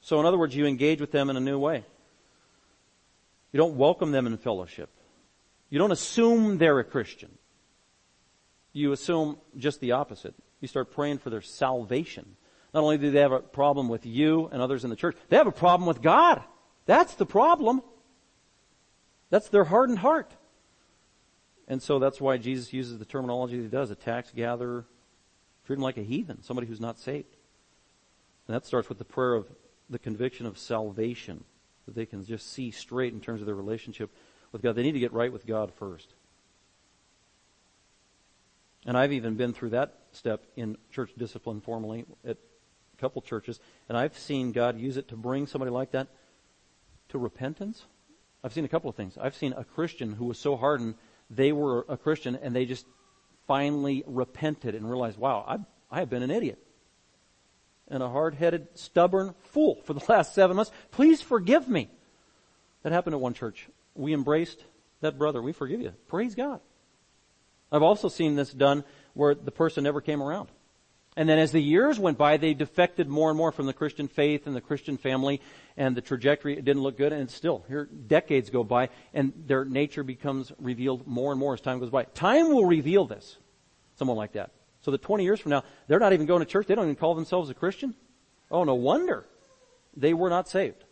So 0.00 0.20
in 0.20 0.26
other 0.26 0.38
words, 0.38 0.54
you 0.54 0.66
engage 0.66 1.00
with 1.00 1.12
them 1.12 1.30
in 1.30 1.36
a 1.36 1.40
new 1.40 1.58
way. 1.58 1.84
You 3.52 3.58
don't 3.58 3.76
welcome 3.76 4.10
them 4.10 4.26
in 4.26 4.36
fellowship. 4.36 4.90
You 5.70 5.78
don't 5.78 5.92
assume 5.92 6.58
they're 6.58 6.78
a 6.78 6.84
Christian. 6.84 7.30
You 8.72 8.92
assume 8.92 9.38
just 9.56 9.80
the 9.80 9.92
opposite. 9.92 10.34
You 10.60 10.68
start 10.68 10.90
praying 10.90 11.18
for 11.18 11.30
their 11.30 11.40
salvation. 11.40 12.36
Not 12.72 12.82
only 12.82 12.98
do 12.98 13.10
they 13.10 13.20
have 13.20 13.32
a 13.32 13.40
problem 13.40 13.88
with 13.88 14.04
you 14.04 14.48
and 14.52 14.60
others 14.60 14.84
in 14.84 14.90
the 14.90 14.96
church, 14.96 15.16
they 15.28 15.36
have 15.36 15.46
a 15.46 15.52
problem 15.52 15.86
with 15.86 16.02
God. 16.02 16.42
That's 16.86 17.14
the 17.14 17.26
problem. 17.26 17.82
That's 19.30 19.48
their 19.48 19.64
hardened 19.64 20.00
heart. 20.00 20.30
And 21.66 21.82
so 21.82 21.98
that's 21.98 22.20
why 22.20 22.36
Jesus 22.36 22.72
uses 22.72 22.98
the 22.98 23.04
terminology 23.04 23.56
that 23.56 23.62
he 23.62 23.68
does, 23.68 23.90
a 23.90 23.94
tax 23.94 24.30
gatherer, 24.34 24.84
treat 25.66 25.76
him 25.76 25.82
like 25.82 25.96
a 25.96 26.02
heathen, 26.02 26.42
somebody 26.42 26.66
who's 26.66 26.80
not 26.80 26.98
saved. 26.98 27.36
And 28.46 28.54
that 28.54 28.66
starts 28.66 28.88
with 28.88 28.98
the 28.98 29.04
prayer 29.04 29.34
of 29.34 29.46
the 29.88 29.98
conviction 29.98 30.44
of 30.46 30.58
salvation, 30.58 31.44
that 31.86 31.94
they 31.94 32.06
can 32.06 32.24
just 32.24 32.52
see 32.52 32.70
straight 32.70 33.12
in 33.12 33.20
terms 33.20 33.40
of 33.40 33.46
their 33.46 33.54
relationship 33.54 34.10
with 34.52 34.62
God. 34.62 34.74
They 34.74 34.82
need 34.82 34.92
to 34.92 35.00
get 35.00 35.12
right 35.12 35.32
with 35.32 35.46
God 35.46 35.72
first. 35.72 36.12
And 38.86 38.98
I've 38.98 39.12
even 39.12 39.34
been 39.36 39.54
through 39.54 39.70
that 39.70 39.94
step 40.12 40.42
in 40.56 40.76
church 40.92 41.10
discipline 41.16 41.62
formally 41.62 42.04
at 42.26 42.36
a 42.36 43.00
couple 43.00 43.22
churches, 43.22 43.58
and 43.88 43.96
I've 43.96 44.18
seen 44.18 44.52
God 44.52 44.78
use 44.78 44.98
it 44.98 45.08
to 45.08 45.16
bring 45.16 45.46
somebody 45.46 45.70
like 45.70 45.92
that 45.92 46.08
to 47.08 47.18
repentance. 47.18 47.84
I've 48.42 48.52
seen 48.52 48.66
a 48.66 48.68
couple 48.68 48.90
of 48.90 48.96
things. 48.96 49.16
I've 49.18 49.34
seen 49.34 49.54
a 49.54 49.64
Christian 49.64 50.12
who 50.12 50.26
was 50.26 50.38
so 50.38 50.56
hardened 50.56 50.96
they 51.30 51.52
were 51.52 51.84
a 51.88 51.96
Christian 51.96 52.36
and 52.36 52.54
they 52.54 52.64
just 52.64 52.86
finally 53.46 54.04
repented 54.06 54.74
and 54.74 54.88
realized, 54.88 55.18
wow, 55.18 55.44
I, 55.46 55.58
I 55.94 56.00
have 56.00 56.10
been 56.10 56.22
an 56.22 56.30
idiot 56.30 56.58
and 57.88 58.02
a 58.02 58.08
hard-headed, 58.08 58.68
stubborn 58.74 59.34
fool 59.44 59.80
for 59.84 59.92
the 59.92 60.04
last 60.08 60.34
seven 60.34 60.56
months. 60.56 60.72
Please 60.90 61.20
forgive 61.20 61.68
me. 61.68 61.90
That 62.82 62.92
happened 62.92 63.14
at 63.14 63.20
one 63.20 63.34
church. 63.34 63.68
We 63.94 64.12
embraced 64.12 64.62
that 65.00 65.18
brother. 65.18 65.40
We 65.40 65.52
forgive 65.52 65.80
you. 65.80 65.92
Praise 66.08 66.34
God. 66.34 66.60
I've 67.72 67.82
also 67.82 68.08
seen 68.08 68.36
this 68.36 68.52
done 68.52 68.84
where 69.14 69.34
the 69.34 69.50
person 69.50 69.84
never 69.84 70.00
came 70.00 70.22
around. 70.22 70.48
And 71.16 71.28
then 71.28 71.38
as 71.38 71.52
the 71.52 71.60
years 71.60 71.98
went 71.98 72.18
by, 72.18 72.36
they 72.38 72.54
defected 72.54 73.08
more 73.08 73.30
and 73.30 73.36
more 73.36 73.52
from 73.52 73.66
the 73.66 73.72
Christian 73.72 74.08
faith 74.08 74.46
and 74.46 74.56
the 74.56 74.60
Christian 74.60 74.96
family, 74.96 75.40
and 75.76 75.96
the 75.96 76.00
trajectory 76.00 76.56
didn't 76.56 76.82
look 76.82 76.96
good, 76.96 77.12
and 77.12 77.30
still, 77.30 77.64
here, 77.68 77.84
decades 77.84 78.50
go 78.50 78.64
by, 78.64 78.88
and 79.12 79.32
their 79.46 79.64
nature 79.64 80.02
becomes 80.02 80.50
revealed 80.58 81.06
more 81.06 81.30
and 81.30 81.38
more 81.38 81.54
as 81.54 81.60
time 81.60 81.78
goes 81.78 81.90
by. 81.90 82.04
Time 82.04 82.48
will 82.48 82.66
reveal 82.66 83.04
this. 83.04 83.36
Someone 83.94 84.16
like 84.16 84.32
that. 84.32 84.50
So 84.80 84.90
that 84.90 85.02
20 85.02 85.22
years 85.22 85.38
from 85.38 85.50
now, 85.50 85.62
they're 85.86 86.00
not 86.00 86.12
even 86.12 86.26
going 86.26 86.40
to 86.40 86.46
church, 86.46 86.66
they 86.66 86.74
don't 86.74 86.84
even 86.84 86.96
call 86.96 87.14
themselves 87.14 87.48
a 87.48 87.54
Christian. 87.54 87.94
Oh, 88.50 88.64
no 88.64 88.74
wonder 88.74 89.24
they 89.96 90.14
were 90.14 90.28
not 90.28 90.48
saved. 90.48 90.84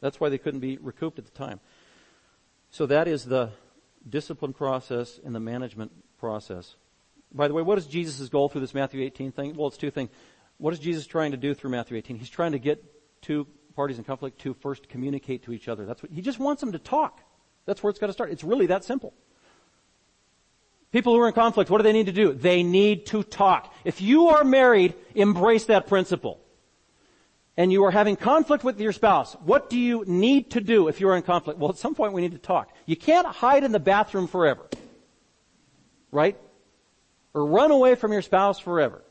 That's 0.00 0.20
why 0.20 0.28
they 0.28 0.38
couldn't 0.38 0.60
be 0.60 0.78
recouped 0.78 1.18
at 1.18 1.24
the 1.24 1.32
time. 1.32 1.60
So 2.70 2.86
that 2.86 3.08
is 3.08 3.24
the 3.24 3.50
discipline 4.08 4.52
process 4.52 5.18
and 5.24 5.34
the 5.34 5.40
management 5.40 5.92
process. 6.18 6.76
By 7.36 7.48
the 7.48 7.54
way, 7.54 7.62
what 7.62 7.76
is 7.76 7.86
Jesus' 7.86 8.28
goal 8.28 8.48
through 8.48 8.62
this 8.62 8.74
Matthew 8.74 9.02
18 9.02 9.32
thing? 9.32 9.54
Well, 9.54 9.68
it's 9.68 9.76
two 9.76 9.90
things. 9.90 10.10
What 10.56 10.72
is 10.72 10.78
Jesus 10.78 11.06
trying 11.06 11.32
to 11.32 11.36
do 11.36 11.52
through 11.52 11.70
Matthew 11.70 11.96
18? 11.98 12.16
He's 12.16 12.30
trying 12.30 12.52
to 12.52 12.58
get 12.58 12.82
two 13.20 13.46
parties 13.74 13.98
in 13.98 14.04
conflict 14.04 14.40
to 14.40 14.54
first 14.54 14.88
communicate 14.88 15.44
to 15.44 15.52
each 15.52 15.68
other. 15.68 15.84
That's 15.84 16.02
what, 16.02 16.10
he 16.10 16.22
just 16.22 16.38
wants 16.38 16.60
them 16.60 16.72
to 16.72 16.78
talk. 16.78 17.20
That's 17.66 17.82
where 17.82 17.90
it's 17.90 17.98
got 17.98 18.06
to 18.06 18.12
start. 18.14 18.30
It's 18.30 18.42
really 18.42 18.66
that 18.66 18.84
simple. 18.84 19.12
People 20.92 21.14
who 21.14 21.20
are 21.20 21.28
in 21.28 21.34
conflict, 21.34 21.68
what 21.68 21.78
do 21.78 21.82
they 21.82 21.92
need 21.92 22.06
to 22.06 22.12
do? 22.12 22.32
They 22.32 22.62
need 22.62 23.06
to 23.06 23.22
talk. 23.22 23.74
If 23.84 24.00
you 24.00 24.28
are 24.28 24.44
married, 24.44 24.94
embrace 25.14 25.66
that 25.66 25.88
principle. 25.88 26.40
And 27.58 27.70
you 27.70 27.84
are 27.84 27.90
having 27.90 28.16
conflict 28.16 28.64
with 28.64 28.80
your 28.80 28.92
spouse, 28.92 29.34
what 29.44 29.68
do 29.68 29.78
you 29.78 30.04
need 30.06 30.52
to 30.52 30.60
do 30.60 30.88
if 30.88 31.00
you're 31.00 31.16
in 31.16 31.22
conflict? 31.22 31.58
Well, 31.58 31.70
at 31.70 31.76
some 31.76 31.94
point 31.94 32.14
we 32.14 32.22
need 32.22 32.32
to 32.32 32.38
talk. 32.38 32.70
You 32.86 32.96
can't 32.96 33.26
hide 33.26 33.64
in 33.64 33.72
the 33.72 33.80
bathroom 33.80 34.26
forever. 34.26 34.66
Right? 36.10 36.38
Or 37.36 37.44
run 37.44 37.70
away 37.70 37.94
from 37.94 38.12
your 38.12 38.22
spouse 38.22 38.58
forever. 38.58 39.02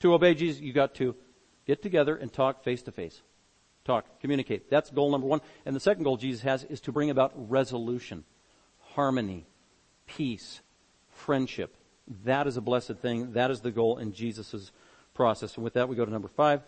To 0.00 0.14
obey 0.14 0.34
Jesus, 0.34 0.62
you 0.62 0.72
got 0.72 0.94
to 0.94 1.16
get 1.66 1.82
together 1.82 2.14
and 2.14 2.32
talk 2.32 2.62
face 2.62 2.82
to 2.82 2.92
face. 2.92 3.20
Talk, 3.84 4.20
communicate. 4.20 4.70
That's 4.70 4.90
goal 4.90 5.10
number 5.10 5.26
one. 5.26 5.40
And 5.64 5.74
the 5.74 5.80
second 5.80 6.04
goal 6.04 6.16
Jesus 6.16 6.42
has 6.42 6.62
is 6.64 6.80
to 6.82 6.92
bring 6.92 7.10
about 7.10 7.32
resolution, 7.50 8.24
harmony, 8.94 9.46
peace, 10.06 10.60
friendship. 11.10 11.76
That 12.24 12.46
is 12.46 12.56
a 12.56 12.60
blessed 12.60 12.98
thing. 12.98 13.32
That 13.32 13.50
is 13.50 13.60
the 13.60 13.72
goal 13.72 13.98
in 13.98 14.12
Jesus' 14.12 14.70
process. 15.12 15.56
And 15.56 15.64
with 15.64 15.74
that, 15.74 15.88
we 15.88 15.96
go 15.96 16.04
to 16.04 16.10
number 16.10 16.28
five. 16.28 16.62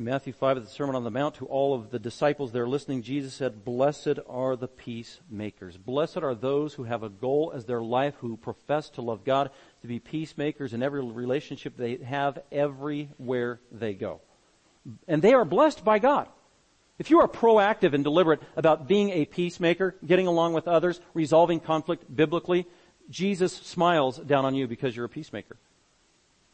In 0.00 0.06
Matthew 0.06 0.32
5 0.32 0.56
at 0.56 0.64
the 0.64 0.70
Sermon 0.70 0.96
on 0.96 1.04
the 1.04 1.10
Mount, 1.10 1.34
to 1.34 1.44
all 1.44 1.74
of 1.74 1.90
the 1.90 1.98
disciples 1.98 2.52
there 2.52 2.66
listening, 2.66 3.02
Jesus 3.02 3.34
said, 3.34 3.66
Blessed 3.66 4.18
are 4.26 4.56
the 4.56 4.66
peacemakers. 4.66 5.76
Blessed 5.76 6.16
are 6.16 6.34
those 6.34 6.72
who 6.72 6.84
have 6.84 7.02
a 7.02 7.10
goal 7.10 7.52
as 7.54 7.66
their 7.66 7.82
life, 7.82 8.14
who 8.20 8.38
profess 8.38 8.88
to 8.88 9.02
love 9.02 9.26
God, 9.26 9.50
to 9.82 9.86
be 9.86 9.98
peacemakers 9.98 10.72
in 10.72 10.82
every 10.82 11.04
relationship 11.04 11.76
they 11.76 11.96
have 11.96 12.38
everywhere 12.50 13.60
they 13.70 13.92
go. 13.92 14.22
And 15.06 15.20
they 15.20 15.34
are 15.34 15.44
blessed 15.44 15.84
by 15.84 15.98
God. 15.98 16.28
If 16.98 17.10
you 17.10 17.20
are 17.20 17.28
proactive 17.28 17.92
and 17.92 18.02
deliberate 18.02 18.40
about 18.56 18.88
being 18.88 19.10
a 19.10 19.26
peacemaker, 19.26 19.96
getting 20.06 20.26
along 20.26 20.54
with 20.54 20.66
others, 20.66 20.98
resolving 21.12 21.60
conflict 21.60 22.04
biblically, 22.16 22.66
Jesus 23.10 23.52
smiles 23.52 24.16
down 24.16 24.46
on 24.46 24.54
you 24.54 24.66
because 24.66 24.96
you're 24.96 25.04
a 25.04 25.10
peacemaker. 25.10 25.58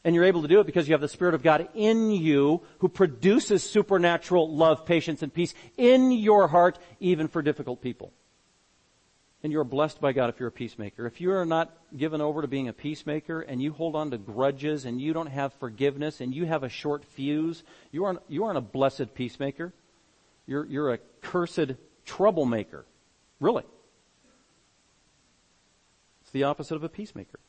And 0.03 0.15
you're 0.15 0.25
able 0.25 0.43
to 0.43 0.47
do 0.47 0.59
it 0.59 0.65
because 0.65 0.87
you 0.87 0.93
have 0.93 1.01
the 1.01 1.07
Spirit 1.07 1.33
of 1.35 1.43
God 1.43 1.67
in 1.73 2.11
you 2.11 2.61
who 2.79 2.87
produces 2.87 3.63
supernatural 3.63 4.55
love, 4.55 4.85
patience, 4.85 5.21
and 5.21 5.33
peace 5.33 5.53
in 5.75 6.11
your 6.11 6.47
heart, 6.47 6.79
even 6.99 7.27
for 7.27 7.41
difficult 7.41 7.81
people. 7.81 8.13
And 9.43 9.51
you're 9.51 9.63
blessed 9.63 10.01
by 10.01 10.13
God 10.13 10.29
if 10.29 10.39
you're 10.39 10.49
a 10.49 10.51
peacemaker. 10.51 11.05
If 11.05 11.21
you 11.21 11.31
are 11.31 11.45
not 11.45 11.75
given 11.95 12.21
over 12.21 12.41
to 12.41 12.47
being 12.47 12.67
a 12.67 12.73
peacemaker 12.73 13.41
and 13.41 13.61
you 13.61 13.71
hold 13.71 13.95
on 13.95 14.11
to 14.11 14.17
grudges 14.17 14.85
and 14.85 14.99
you 14.99 15.13
don't 15.13 15.27
have 15.27 15.53
forgiveness 15.53 16.21
and 16.21 16.33
you 16.33 16.45
have 16.45 16.63
a 16.63 16.69
short 16.69 17.05
fuse, 17.05 17.63
you 17.91 18.05
aren't, 18.05 18.19
you 18.27 18.45
aren't 18.45 18.57
a 18.57 18.61
blessed 18.61 19.13
peacemaker. 19.13 19.73
You're, 20.47 20.65
you're 20.65 20.93
a 20.93 20.97
cursed 21.21 21.73
troublemaker. 22.05 22.85
Really. 23.39 23.63
It's 26.21 26.31
the 26.31 26.43
opposite 26.43 26.75
of 26.75 26.83
a 26.83 26.89
peacemaker. 26.89 27.39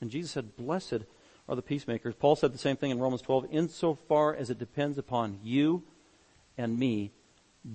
And 0.00 0.10
Jesus 0.10 0.32
said, 0.32 0.56
blessed 0.56 1.02
are 1.48 1.56
the 1.56 1.62
peacemakers. 1.62 2.14
Paul 2.14 2.36
said 2.36 2.52
the 2.52 2.58
same 2.58 2.76
thing 2.76 2.90
in 2.90 2.98
Romans 2.98 3.22
12. 3.22 3.46
Insofar 3.50 4.34
as 4.34 4.50
it 4.50 4.58
depends 4.58 4.98
upon 4.98 5.38
you 5.42 5.82
and 6.56 6.78
me, 6.78 7.10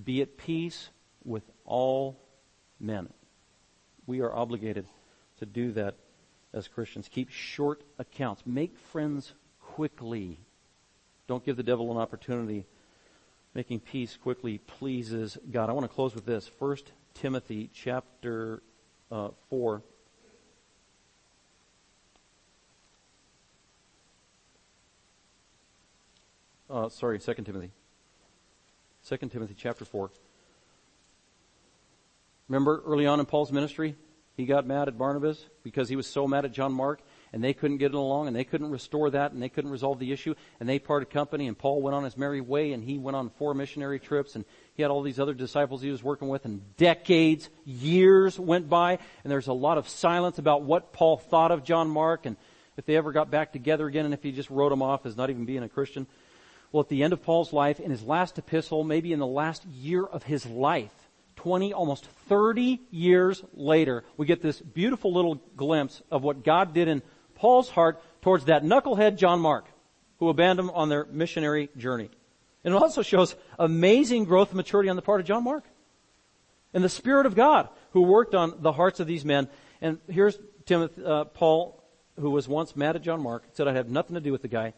be 0.04 0.22
at 0.22 0.38
peace 0.38 0.90
with 1.24 1.44
all 1.66 2.18
men. 2.80 3.10
We 4.06 4.22
are 4.22 4.34
obligated 4.34 4.86
to 5.40 5.46
do 5.46 5.72
that 5.74 5.96
as 6.54 6.68
Christians. 6.68 7.10
Keep 7.10 7.30
short 7.30 7.82
accounts. 8.00 8.44
Make 8.46 8.78
friends 8.78 9.34
quickly. 9.62 10.40
Don't 11.28 11.46
give 11.46 11.58
the 11.58 11.64
devil 11.64 11.92
an 11.92 11.98
opportunity. 11.98 12.66
Making 13.54 13.80
peace 13.80 14.18
quickly 14.22 14.60
pleases 14.60 15.38
God. 15.52 15.70
I 15.70 15.74
want 15.74 15.84
to 15.84 15.94
close 15.94 16.16
with 16.16 16.26
this. 16.26 16.50
1 16.60 16.78
Timothy 17.14 17.70
chapter 17.74 18.62
uh, 19.12 19.30
4 19.50 19.82
uh, 26.70 26.90
sorry, 26.90 27.20
2 27.20 27.34
Timothy. 27.34 27.72
2 29.08 29.18
Timothy 29.30 29.56
chapter 29.58 29.86
4. 29.86 30.10
Remember 32.50 32.82
early 32.86 33.06
on 33.06 33.20
in 33.20 33.26
Paul's 33.26 33.52
ministry, 33.52 33.96
he 34.36 34.46
got 34.46 34.68
mad 34.68 34.88
at 34.88 34.98
Barnabas 34.98 35.44
because 35.64 35.90
he 35.90 35.96
was 35.96 36.08
so 36.08 36.28
mad 36.28 36.46
at 36.46 36.52
John 36.52 36.72
Mark 36.72 37.02
and 37.34 37.44
they 37.44 37.54
couldn't 37.54 37.78
get 37.78 37.94
along 37.94 38.28
and 38.28 38.36
they 38.36 38.44
couldn't 38.44 38.70
restore 38.70 39.10
that 39.10 39.32
and 39.32 39.42
they 39.42 39.50
couldn't 39.50 39.72
resolve 39.72 40.00
the 40.00 40.12
issue 40.12 40.36
and 40.60 40.70
they 40.70 40.78
parted 40.78 41.10
company 41.10 41.48
and 41.48 41.58
Paul 41.58 41.82
went 41.82 41.96
on 41.96 42.04
his 42.04 42.16
merry 42.16 42.40
way 42.40 42.72
and 42.72 42.84
he 42.84 42.98
went 42.98 43.18
on 43.18 43.30
four 43.32 43.54
missionary 43.54 44.00
trips 44.00 44.36
and 44.36 44.46
he 44.76 44.84
had 44.84 44.92
all 44.92 45.02
these 45.02 45.20
other 45.20 45.34
disciples 45.34 45.82
he 45.82 45.90
was 45.90 46.04
working 46.04 46.28
with 46.28 46.46
and 46.46 46.62
decades, 46.78 47.50
years 47.66 48.40
went 48.40 48.70
by 48.70 49.00
and 49.24 49.32
there's 49.32 49.48
a 49.48 49.54
lot 49.54 49.78
of 49.78 49.90
silence 49.90 50.38
about 50.38 50.62
what 50.62 50.94
Paul 50.94 51.18
thought 51.18 51.52
of 51.52 51.64
John 51.64 51.90
Mark 51.90 52.26
and 52.26 52.38
if 52.78 52.86
they 52.86 52.96
ever 52.96 53.12
got 53.12 53.32
back 53.32 53.52
together 53.52 53.88
again 53.88 54.06
and 54.06 54.14
if 54.14 54.22
he 54.22 54.32
just 54.32 54.52
wrote 54.52 54.72
him 54.72 54.84
off 54.84 55.06
as 55.06 55.18
not 55.18 55.32
even 55.32 55.46
being 55.46 55.64
a 55.64 55.70
Christian. 55.70 56.06
Well, 56.72 56.82
at 56.82 56.90
the 56.90 57.04
end 57.04 57.14
of 57.14 57.24
Paul's 57.24 57.54
life, 57.54 57.80
in 57.80 57.92
his 57.92 58.04
last 58.04 58.38
epistle, 58.38 58.84
maybe 58.84 59.14
in 59.14 59.20
the 59.20 59.28
last 59.28 59.66
year 59.66 60.04
of 60.04 60.24
his 60.24 60.46
life, 60.46 60.92
20, 61.38 61.74
almost 61.74 62.06
30 62.28 62.82
years 62.92 63.44
later, 63.54 64.04
we 64.18 64.26
get 64.26 64.42
this 64.42 64.60
beautiful 64.60 65.14
little 65.14 65.36
glimpse 65.56 66.02
of 66.12 66.24
what 66.24 66.44
God 66.44 66.74
did 66.74 66.88
in 66.88 67.02
Paul's 67.36 67.70
heart 67.70 68.02
towards 68.22 68.46
that 68.46 68.64
knucklehead 68.64 69.18
John 69.18 69.40
Mark, 69.40 69.66
who 70.20 70.30
abandoned 70.30 70.70
him 70.70 70.76
on 70.76 70.90
their 70.90 71.06
missionary 71.06 71.70
journey. 71.78 72.10
And 72.64 72.74
it 72.74 72.82
also 72.82 73.02
shows 73.02 73.36
amazing 73.58 74.26
growth 74.26 74.50
and 74.50 74.58
maturity 74.58 74.90
on 74.90 74.96
the 74.96 75.02
part 75.02 75.22
of 75.22 75.28
John 75.28 75.44
Mark. 75.44 75.64
And 76.74 76.84
the 76.84 76.90
Spirit 76.90 77.26
of 77.26 77.36
God 77.36 77.70
who 77.92 78.02
worked 78.02 78.36
on 78.36 78.56
the 78.60 78.74
hearts 78.74 79.00
of 79.00 79.08
these 79.08 79.24
men. 79.24 79.48
And 79.80 80.00
here's 80.10 80.38
Timothy, 80.66 81.02
uh, 81.06 81.26
Paul, 81.26 81.82
who 82.20 82.30
was 82.30 82.48
once 82.48 82.76
mad 82.76 82.96
at 82.96 83.04
John 83.04 83.22
Mark, 83.22 83.44
said, 83.54 83.68
I'd 83.68 83.76
have 83.76 83.90
nothing 83.90 84.16
to 84.16 84.22
do 84.22 84.32
with 84.32 84.42
the 84.42 84.48
guy. 84.48 84.74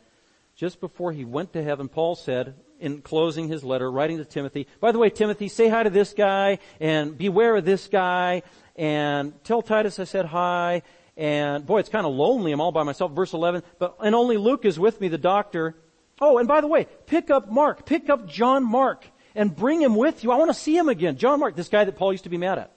Just 0.60 0.82
before 0.82 1.14
he 1.14 1.24
went 1.24 1.54
to 1.54 1.64
heaven, 1.64 1.88
Paul 1.88 2.16
said, 2.16 2.54
in 2.82 3.02
closing 3.02 3.48
his 3.48 3.64
letter, 3.64 3.90
writing 3.90 4.18
to 4.18 4.26
Timothy, 4.26 4.68
by 4.82 4.92
the 4.92 5.00
way, 5.00 5.10
Timothy, 5.10 5.48
say 5.48 5.70
hi 5.70 5.84
to 5.84 5.90
this 5.90 6.12
guy, 6.12 6.60
and 6.82 7.18
beware 7.18 7.56
of 7.56 7.64
this 7.64 7.88
guy, 7.88 8.42
and 8.76 9.42
tell 9.46 9.62
Titus 9.62 10.00
I 10.00 10.04
said 10.04 10.26
hi, 10.26 10.82
and 11.16 11.66
boy, 11.66 11.80
it's 11.80 11.88
kind 11.88 12.06
of 12.06 12.12
lonely. 12.12 12.52
I'm 12.52 12.60
all 12.60 12.74
by 12.74 12.84
myself. 12.84 13.14
Verse 13.14 13.32
11, 13.32 13.64
but, 13.80 13.96
and 14.04 14.14
only 14.14 14.36
Luke 14.36 14.66
is 14.66 14.78
with 14.78 15.00
me, 15.00 15.08
the 15.08 15.18
doctor. 15.18 15.78
Oh, 16.20 16.40
and 16.40 16.48
by 16.48 16.60
the 16.60 16.68
way, 16.68 16.88
pick 17.06 17.30
up 17.30 17.50
Mark, 17.50 17.86
pick 17.86 18.10
up 18.10 18.28
John 18.28 18.66
Mark, 18.66 19.08
and 19.36 19.56
bring 19.56 19.82
him 19.82 19.96
with 19.96 20.26
you. 20.26 20.32
I 20.34 20.36
want 20.36 20.50
to 20.50 20.60
see 20.60 20.76
him 20.76 20.90
again. 20.90 21.16
John 21.16 21.40
Mark, 21.40 21.56
this 21.56 21.70
guy 21.70 21.86
that 21.86 21.96
Paul 21.96 22.12
used 22.12 22.26
to 22.26 22.30
be 22.30 22.38
mad 22.38 22.60
at. 22.60 22.74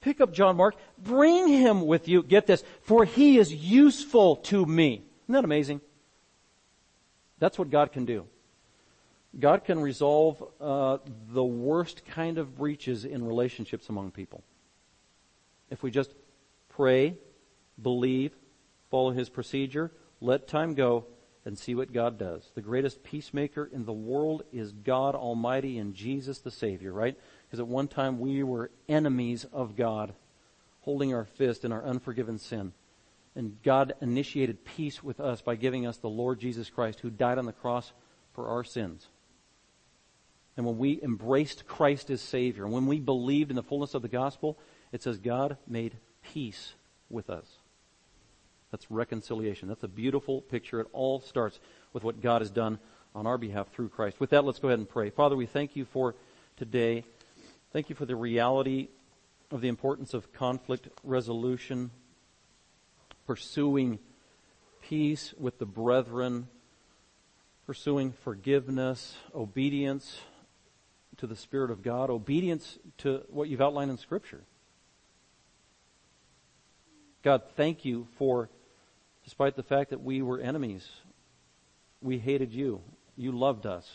Pick 0.00 0.20
up 0.20 0.32
John 0.32 0.56
Mark, 0.56 0.74
bring 0.98 1.46
him 1.46 1.86
with 1.86 2.08
you. 2.08 2.24
Get 2.24 2.48
this, 2.48 2.64
for 2.82 3.04
he 3.04 3.38
is 3.38 3.54
useful 3.54 4.34
to 4.34 4.66
me. 4.66 5.04
Isn't 5.30 5.42
that 5.42 5.44
amazing? 5.44 5.80
That's 7.38 7.56
what 7.56 7.70
God 7.70 7.92
can 7.92 8.04
do. 8.04 8.26
God 9.38 9.62
can 9.62 9.78
resolve 9.78 10.42
uh, 10.60 10.98
the 11.28 11.44
worst 11.44 12.04
kind 12.04 12.36
of 12.36 12.56
breaches 12.56 13.04
in 13.04 13.24
relationships 13.24 13.88
among 13.88 14.10
people. 14.10 14.42
If 15.70 15.84
we 15.84 15.92
just 15.92 16.12
pray, 16.68 17.16
believe, 17.80 18.32
follow 18.90 19.12
His 19.12 19.28
procedure, 19.28 19.92
let 20.20 20.48
time 20.48 20.74
go, 20.74 21.04
and 21.44 21.56
see 21.56 21.76
what 21.76 21.92
God 21.92 22.18
does. 22.18 22.50
The 22.56 22.60
greatest 22.60 23.04
peacemaker 23.04 23.70
in 23.72 23.84
the 23.84 23.92
world 23.92 24.42
is 24.52 24.72
God 24.72 25.14
Almighty 25.14 25.78
and 25.78 25.94
Jesus 25.94 26.40
the 26.40 26.50
Savior, 26.50 26.92
right? 26.92 27.16
Because 27.46 27.60
at 27.60 27.68
one 27.68 27.86
time 27.86 28.18
we 28.18 28.42
were 28.42 28.72
enemies 28.88 29.46
of 29.52 29.76
God, 29.76 30.12
holding 30.80 31.14
our 31.14 31.24
fist 31.24 31.64
in 31.64 31.70
our 31.70 31.84
unforgiven 31.84 32.36
sin. 32.36 32.72
And 33.36 33.62
God 33.62 33.94
initiated 34.00 34.64
peace 34.64 35.02
with 35.02 35.20
us 35.20 35.40
by 35.40 35.54
giving 35.54 35.86
us 35.86 35.98
the 35.98 36.08
Lord 36.08 36.40
Jesus 36.40 36.68
Christ 36.68 37.00
who 37.00 37.10
died 37.10 37.38
on 37.38 37.46
the 37.46 37.52
cross 37.52 37.92
for 38.32 38.48
our 38.48 38.64
sins. 38.64 39.06
And 40.56 40.66
when 40.66 40.78
we 40.78 41.00
embraced 41.02 41.66
Christ 41.66 42.10
as 42.10 42.20
Savior, 42.20 42.64
and 42.64 42.72
when 42.72 42.86
we 42.86 43.00
believed 43.00 43.50
in 43.50 43.56
the 43.56 43.62
fullness 43.62 43.94
of 43.94 44.02
the 44.02 44.08
gospel, 44.08 44.58
it 44.92 45.02
says 45.02 45.18
God 45.18 45.56
made 45.66 45.96
peace 46.22 46.74
with 47.08 47.30
us. 47.30 47.46
That's 48.70 48.90
reconciliation. 48.90 49.68
That's 49.68 49.84
a 49.84 49.88
beautiful 49.88 50.42
picture. 50.42 50.80
It 50.80 50.88
all 50.92 51.20
starts 51.20 51.58
with 51.92 52.04
what 52.04 52.20
God 52.20 52.40
has 52.40 52.50
done 52.50 52.78
on 53.14 53.26
our 53.26 53.38
behalf 53.38 53.68
through 53.72 53.88
Christ. 53.88 54.20
With 54.20 54.30
that, 54.30 54.44
let's 54.44 54.58
go 54.58 54.68
ahead 54.68 54.78
and 54.78 54.88
pray. 54.88 55.10
Father, 55.10 55.36
we 55.36 55.46
thank 55.46 55.76
you 55.76 55.84
for 55.84 56.14
today. 56.56 57.04
Thank 57.72 57.88
you 57.88 57.96
for 57.96 58.06
the 58.06 58.16
reality 58.16 58.88
of 59.50 59.60
the 59.60 59.68
importance 59.68 60.14
of 60.14 60.32
conflict 60.32 60.88
resolution, 61.02 61.90
pursuing 63.30 64.00
peace 64.82 65.32
with 65.38 65.56
the 65.60 65.64
brethren, 65.64 66.48
pursuing 67.64 68.10
forgiveness, 68.10 69.14
obedience 69.32 70.18
to 71.16 71.28
the 71.28 71.36
Spirit 71.36 71.70
of 71.70 71.80
God, 71.80 72.10
obedience 72.10 72.76
to 72.98 73.22
what 73.28 73.48
you've 73.48 73.60
outlined 73.60 73.88
in 73.88 73.98
Scripture. 73.98 74.40
God, 77.22 77.42
thank 77.54 77.84
you 77.84 78.08
for, 78.18 78.50
despite 79.22 79.54
the 79.54 79.62
fact 79.62 79.90
that 79.90 80.02
we 80.02 80.22
were 80.22 80.40
enemies, 80.40 80.88
we 82.02 82.18
hated 82.18 82.52
you. 82.52 82.80
You 83.16 83.30
loved 83.30 83.64
us, 83.64 83.88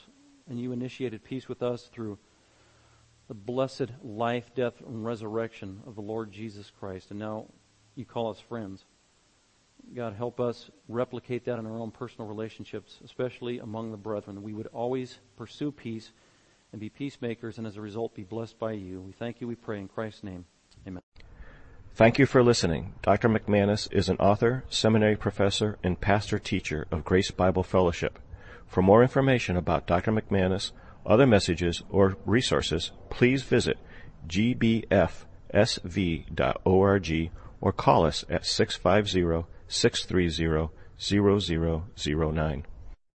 and 0.49 0.57
you 0.57 0.71
initiated 0.71 1.25
peace 1.25 1.49
with 1.49 1.61
us 1.61 1.89
through 1.91 2.19
the 3.27 3.33
blessed 3.33 3.89
life, 4.01 4.55
death, 4.55 4.75
and 4.79 5.03
resurrection 5.03 5.81
of 5.85 5.95
the 5.95 6.01
Lord 6.01 6.31
Jesus 6.31 6.71
Christ. 6.79 7.09
And 7.09 7.19
now 7.19 7.47
you 7.95 8.05
call 8.05 8.29
us 8.29 8.39
friends. 8.39 8.85
God, 9.93 10.13
help 10.13 10.39
us 10.39 10.69
replicate 10.87 11.45
that 11.45 11.59
in 11.59 11.65
our 11.65 11.77
own 11.77 11.91
personal 11.91 12.27
relationships, 12.27 12.99
especially 13.03 13.59
among 13.59 13.91
the 13.91 13.97
brethren. 13.97 14.41
We 14.41 14.53
would 14.53 14.67
always 14.67 15.19
pursue 15.37 15.71
peace 15.71 16.11
and 16.71 16.79
be 16.79 16.89
peacemakers, 16.89 17.57
and 17.57 17.67
as 17.67 17.77
a 17.77 17.81
result, 17.81 18.15
be 18.15 18.23
blessed 18.23 18.59
by 18.59 18.73
you. 18.73 19.01
We 19.01 19.13
thank 19.13 19.39
you, 19.39 19.47
we 19.47 19.55
pray 19.55 19.79
in 19.79 19.87
Christ's 19.87 20.23
name. 20.23 20.45
Amen. 20.87 21.01
Thank 21.93 22.19
you 22.19 22.25
for 22.25 22.43
listening. 22.43 22.95
Dr. 23.01 23.29
McManus 23.29 23.87
is 23.93 24.09
an 24.09 24.17
author, 24.17 24.65
seminary 24.67 25.15
professor, 25.15 25.77
and 25.81 26.01
pastor 26.01 26.39
teacher 26.39 26.87
of 26.91 27.05
Grace 27.05 27.31
Bible 27.31 27.63
Fellowship. 27.63 28.19
For 28.67 28.81
more 28.81 29.01
information 29.01 29.55
about 29.55 29.87
Dr. 29.87 30.11
McManus, 30.11 30.71
other 31.05 31.25
messages, 31.25 31.83
or 31.89 32.17
resources, 32.25 32.91
please 33.09 33.43
visit 33.43 33.77
gbfsv.org 34.27 35.21
or 37.61 37.71
call 37.71 38.05
us 38.05 38.25
at 38.29 38.45
650 38.45 39.45
630 39.67 40.69
0009. 40.97 42.63